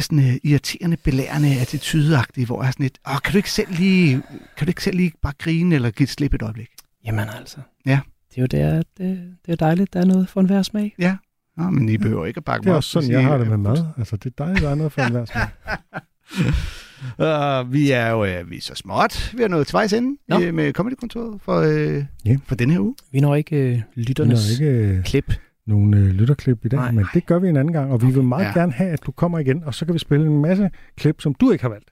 sådan 0.00 0.18
uh, 0.18 0.24
irriterende, 0.42 0.96
belærende, 0.96 1.60
attitudeagtig, 1.60 2.46
hvor 2.46 2.62
jeg 2.62 2.68
er 2.68 2.72
sådan 2.72 2.84
lidt, 2.84 2.98
Åh, 3.10 3.16
kan 3.24 3.32
du 3.32 3.36
ikke 3.36 3.50
selv 3.50 3.68
lige, 3.70 4.22
kan 4.56 4.66
du 4.66 4.70
ikke 4.70 4.82
selv 4.82 4.96
lige 4.96 5.12
bare 5.22 5.32
grine 5.38 5.74
eller 5.74 5.90
give 5.90 6.04
et 6.04 6.10
slip 6.10 6.34
et 6.34 6.42
øjeblik? 6.42 6.68
Jamen 7.06 7.28
altså. 7.38 7.58
Ja. 7.86 8.00
Det 8.30 8.38
er 8.38 8.42
jo 8.42 8.46
der, 8.46 8.82
det, 8.98 9.34
det 9.46 9.52
er 9.52 9.56
dejligt, 9.56 9.92
der 9.92 10.00
er 10.00 10.04
noget 10.04 10.28
for 10.28 10.40
en 10.40 10.46
hver 10.46 10.62
smag. 10.62 10.94
Nå, 11.56 11.70
men 11.70 11.88
I 11.88 11.98
behøver 11.98 12.26
ikke 12.26 12.38
at 12.38 12.44
bakke 12.44 12.62
Det 12.62 12.66
er 12.66 12.70
mig 12.70 12.74
op 12.74 12.78
også 12.78 12.90
sådan, 12.90 13.10
jeg 13.10 13.22
har 13.24 13.38
det 13.38 13.46
med 13.46 13.54
øh, 13.54 13.60
mad. 13.60 13.86
Altså, 13.98 14.16
det 14.16 14.26
er 14.38 14.44
dejligt, 14.44 14.62
der 14.64 14.70
er 14.70 14.74
noget 14.74 14.92
for 14.92 15.02
enhver 15.02 15.24
smag. 15.32 15.48
Uh, 17.18 17.72
vi 17.72 17.90
er 17.90 18.10
jo 18.10 18.22
uh, 18.40 18.50
vi 18.50 18.56
er 18.56 18.60
så 18.60 18.74
småt. 18.74 19.34
Vi 19.36 19.42
er 19.42 19.48
nået 19.48 19.66
til 19.66 19.72
vejs 19.72 19.92
ende 19.92 20.18
Nå. 20.28 20.36
uh, 20.36 20.54
med 20.54 20.72
Comedykontoret 20.72 21.40
for, 21.42 21.60
uh, 21.60 22.04
Ja. 22.24 22.36
for 22.46 22.54
denne 22.54 22.72
her 22.72 22.80
uge. 22.80 22.94
Vi 23.12 23.20
når 23.20 23.34
ikke 23.34 23.56
øh, 23.56 23.80
Vi 23.94 24.02
lytternes 24.02 24.58
har 24.58 24.64
ikke 24.64 24.78
øh, 24.78 25.04
klip. 25.04 25.32
Nogen 25.66 25.94
øh, 25.94 26.06
lytterklip 26.06 26.64
i 26.64 26.68
dag, 26.68 26.78
Nej. 26.80 26.90
men 26.90 27.04
det 27.14 27.26
gør 27.26 27.38
vi 27.38 27.48
en 27.48 27.56
anden 27.56 27.72
gang, 27.72 27.92
og 27.92 28.02
vi 28.02 28.06
vil 28.06 28.22
meget 28.22 28.44
Ja. 28.44 28.52
gerne 28.60 28.72
have, 28.72 28.90
at 28.90 29.00
du 29.06 29.12
kommer 29.12 29.38
igen, 29.38 29.64
og 29.64 29.74
så 29.74 29.84
kan 29.84 29.94
vi 29.94 29.98
spille 29.98 30.26
en 30.26 30.40
masse 30.42 30.70
klip, 30.96 31.20
som 31.20 31.34
du 31.34 31.50
ikke 31.50 31.62
har 31.64 31.68
valgt. 31.68 31.90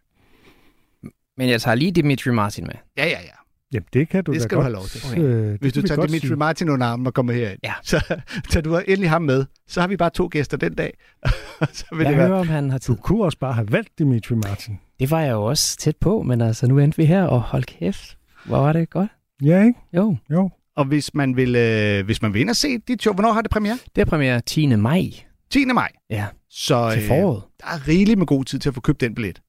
Men 1.36 1.48
jeg 1.48 1.60
tager 1.60 1.74
lige 1.74 1.90
Dimitri 1.92 2.30
Martin 2.30 2.64
med. 2.64 2.74
Ja, 2.96 3.04
ja, 3.04 3.10
ja. 3.10 3.30
Jamen, 3.72 3.86
det 3.92 4.08
kan 4.08 4.24
du 4.24 4.32
Det 4.32 4.38
da 4.40 4.42
skal 4.42 4.56
du 4.56 4.62
godt. 4.62 4.64
have 4.66 4.72
lov 4.74 4.84
til. 4.84 5.00
Okay. 5.12 5.22
Øh, 5.22 5.52
det 5.52 5.60
Hvis 5.60 5.72
du 5.72 5.82
tager 5.82 6.06
Dimitri 6.06 6.26
sige. 6.26 6.36
Martin 6.36 6.68
under 6.68 6.86
armen 6.86 7.06
og 7.06 7.14
kommer 7.14 7.32
herind, 7.32 7.58
Ja. 7.64 7.72
så 7.82 8.14
tager 8.50 8.62
du 8.62 8.76
endelig 8.78 9.10
ham 9.10 9.22
med. 9.22 9.44
Så 9.68 9.80
har 9.80 9.88
vi 9.88 9.96
bare 9.96 10.10
to 10.10 10.28
gæster 10.32 10.56
den 10.56 10.74
dag. 10.74 10.96
så 11.72 11.84
vil 11.92 11.98
Jeg 12.04 12.10
det 12.10 12.18
være... 12.18 12.26
hører, 12.28 12.38
om 12.40 12.48
han 12.48 12.70
har 12.70 12.78
tid. 12.78 12.94
Du 12.94 13.00
kunne 13.02 13.24
også 13.24 13.38
bare 13.38 13.52
have 13.52 13.72
valgt 13.72 13.98
Dimitri 13.98 14.34
Martin. 14.34 14.78
Det 15.00 15.10
var 15.10 15.20
jeg 15.20 15.32
jo 15.32 15.44
også 15.44 15.76
tæt 15.76 15.96
på, 16.00 16.22
men 16.22 16.40
altså, 16.40 16.66
nu 16.66 16.78
endte 16.78 16.96
vi 16.96 17.04
her, 17.04 17.22
og 17.24 17.40
hold 17.42 17.64
kæft, 17.64 18.18
hvor 18.46 18.58
var 18.58 18.72
det 18.72 18.90
godt. 18.90 19.10
Ja, 19.42 19.62
ikke? 19.64 19.78
Jo. 19.96 20.16
Jo. 20.30 20.50
Og 20.76 20.84
hvis 20.84 21.14
man 21.14 21.36
vil, 21.36 21.56
øh, 21.56 22.04
hvis 22.04 22.22
man 22.22 22.34
vil 22.34 22.40
ind 22.40 22.50
og 22.50 22.56
se 22.56 22.78
dit 22.78 23.02
show, 23.02 23.14
hvornår 23.14 23.32
har 23.32 23.42
det 23.42 23.50
premiere? 23.50 23.78
Det 23.94 24.00
er 24.00 24.04
premiere 24.04 24.40
10. 24.40 24.66
maj. 24.76 25.02
10. 25.50 25.64
maj. 25.64 25.92
Ja, 26.10 26.26
Så 26.48 26.90
til 26.94 27.06
foråret. 27.06 27.42
der 27.60 27.66
er 27.66 27.88
rigeligt 27.88 28.18
med 28.18 28.26
god 28.26 28.44
tid 28.44 28.58
til 28.58 28.68
at 28.68 28.74
få 28.74 28.80
købt 28.80 29.00
den 29.00 29.14
billet. 29.14 29.42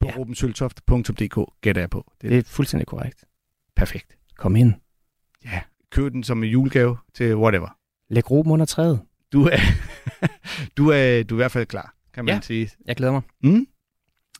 På 0.00 0.06
Ja. 0.06 0.10
ja. 0.12 0.18
robensøltoft.dk 0.18 1.38
gætter 1.60 1.82
jeg 1.82 1.90
på. 1.90 2.12
Det 2.20 2.26
er 2.26 2.30
Det 2.30 2.38
er 2.38 2.42
fuldstændig 2.50 2.86
korrekt. 2.86 3.24
perfekt. 3.76 4.16
Kom 4.38 4.56
ind. 4.56 4.74
Ja, 5.44 5.60
køb 5.92 6.12
den 6.12 6.24
som 6.24 6.42
en 6.44 6.50
julegave 6.50 6.96
til 7.14 7.36
whatever. 7.36 7.76
Læg 8.10 8.30
Ruben 8.30 8.52
under 8.52 8.66
træet. 8.66 9.00
Du 9.32 9.44
er, 9.46 9.56
du 10.76 10.88
er, 10.88 11.22
du 11.22 11.34
er 11.34 11.38
i 11.38 11.42
hvert 11.42 11.52
fald 11.52 11.66
klar, 11.66 11.94
kan 12.14 12.24
man 12.24 12.34
Ja. 12.34 12.40
sige. 12.40 12.70
Jeg 12.86 12.96
glæder 12.96 13.12
mig. 13.12 13.22
Mm? 13.42 13.66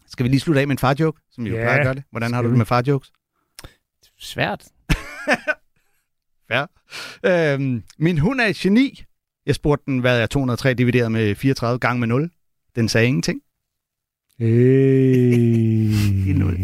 Skal 0.07 0.25
vi 0.25 0.29
lige 0.29 0.41
slutte 0.41 0.61
af 0.61 0.67
med 0.67 0.75
en 0.75 0.79
farjoke, 0.79 1.21
som 1.31 1.45
vi 1.45 1.51
jo 1.51 1.57
Ja, 1.57 1.63
plejer 1.63 1.79
at 1.79 1.85
gøre 1.85 1.95
det? 1.95 2.05
Hvordan 2.11 2.33
har 2.33 2.39
skal 2.41 2.45
du 2.45 2.49
det 2.49 2.53
vi. 2.55 2.59
med 2.59 2.67
farjokes? 2.67 3.13
Svært. 4.19 4.65
Ja. 6.51 6.65
Øhm, 7.25 7.83
min 7.99 8.19
hund 8.19 8.41
er 8.41 8.47
et 8.47 8.57
geni. 8.57 9.05
Jeg 9.47 9.55
spurgte 9.55 9.85
den, 9.87 9.99
hvad 9.99 10.21
er 10.21 10.27
203 10.27 10.75
divideret 10.75 11.13
med 11.13 11.35
34 11.35 11.79
gange 11.79 12.01
med 12.01 12.09
0? 12.09 12.31
Den 12.77 12.89
sagde 12.89 13.07
ingenting. 13.07 13.41
Hey. 14.39 14.49
nul. 16.41 16.59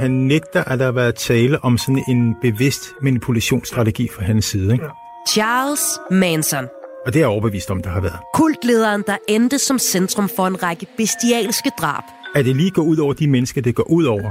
Han 0.00 0.10
nægter, 0.10 0.64
at 0.64 0.78
der 0.78 0.84
har 0.84 0.92
været 0.92 1.14
tale 1.14 1.64
om 1.64 1.78
sådan 1.78 2.04
en 2.08 2.34
bevidst 2.42 2.82
manipulationsstrategi 3.02 4.08
fra 4.08 4.24
hans 4.24 4.44
side. 4.44 4.72
Ikke? 4.72 4.84
Charles 5.28 5.84
Manson. 6.10 6.64
Og 7.06 7.12
det 7.12 7.16
er 7.16 7.20
jeg 7.20 7.28
overbevist 7.28 7.70
om, 7.70 7.82
der 7.82 7.90
har 7.90 8.00
været. 8.00 8.18
Kultlederen, 8.34 9.04
der 9.06 9.16
endte 9.28 9.58
som 9.58 9.78
centrum 9.78 10.28
for 10.36 10.46
en 10.46 10.62
række 10.62 10.86
bestialske 10.96 11.70
drab. 11.78 12.02
At 12.34 12.44
det 12.44 12.56
lige 12.56 12.70
går 12.70 12.82
ud 12.82 12.96
over 12.96 13.12
de 13.12 13.26
mennesker, 13.28 13.60
det 13.62 13.74
går 13.74 13.90
ud 13.90 14.04
over, 14.04 14.30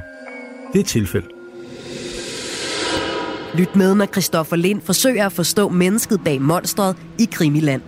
det 0.73 0.75
er 0.75 0.79
et 0.79 0.85
tilfælde. 0.85 1.27
Lyt 3.53 3.75
med, 3.75 3.95
når 3.95 4.05
Christoffer 4.05 4.55
Lind 4.55 4.81
forsøger 4.81 5.25
at 5.25 5.31
forstå 5.31 5.69
mennesket 5.69 6.21
bag 6.25 6.41
monstret 6.41 6.97
i 7.19 7.27
Krimiland. 7.31 7.81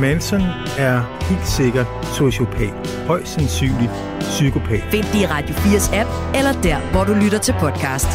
Manson 0.00 0.40
er 0.78 1.24
helt 1.28 1.46
sikkert 1.48 1.86
sociopat. 2.16 2.72
Højst 3.06 3.32
sandsynligt 3.32 3.90
psykopat. 4.20 4.82
Find 4.90 5.04
det 5.04 5.14
i 5.14 5.26
Radio 5.26 5.54
4's 5.54 5.94
app, 5.96 6.10
eller 6.36 6.62
der, 6.62 6.90
hvor 6.92 7.04
du 7.04 7.12
lytter 7.12 7.38
til 7.38 7.54
podcast. 7.60 8.08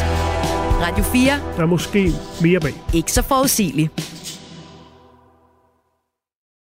Radio 0.82 1.04
4. 1.04 1.32
Der 1.56 1.62
er 1.62 1.66
måske 1.66 2.12
mere 2.42 2.60
bag. 2.60 2.74
Ikke 2.94 3.12
så 3.12 3.22
forudsigeligt. 3.22 3.90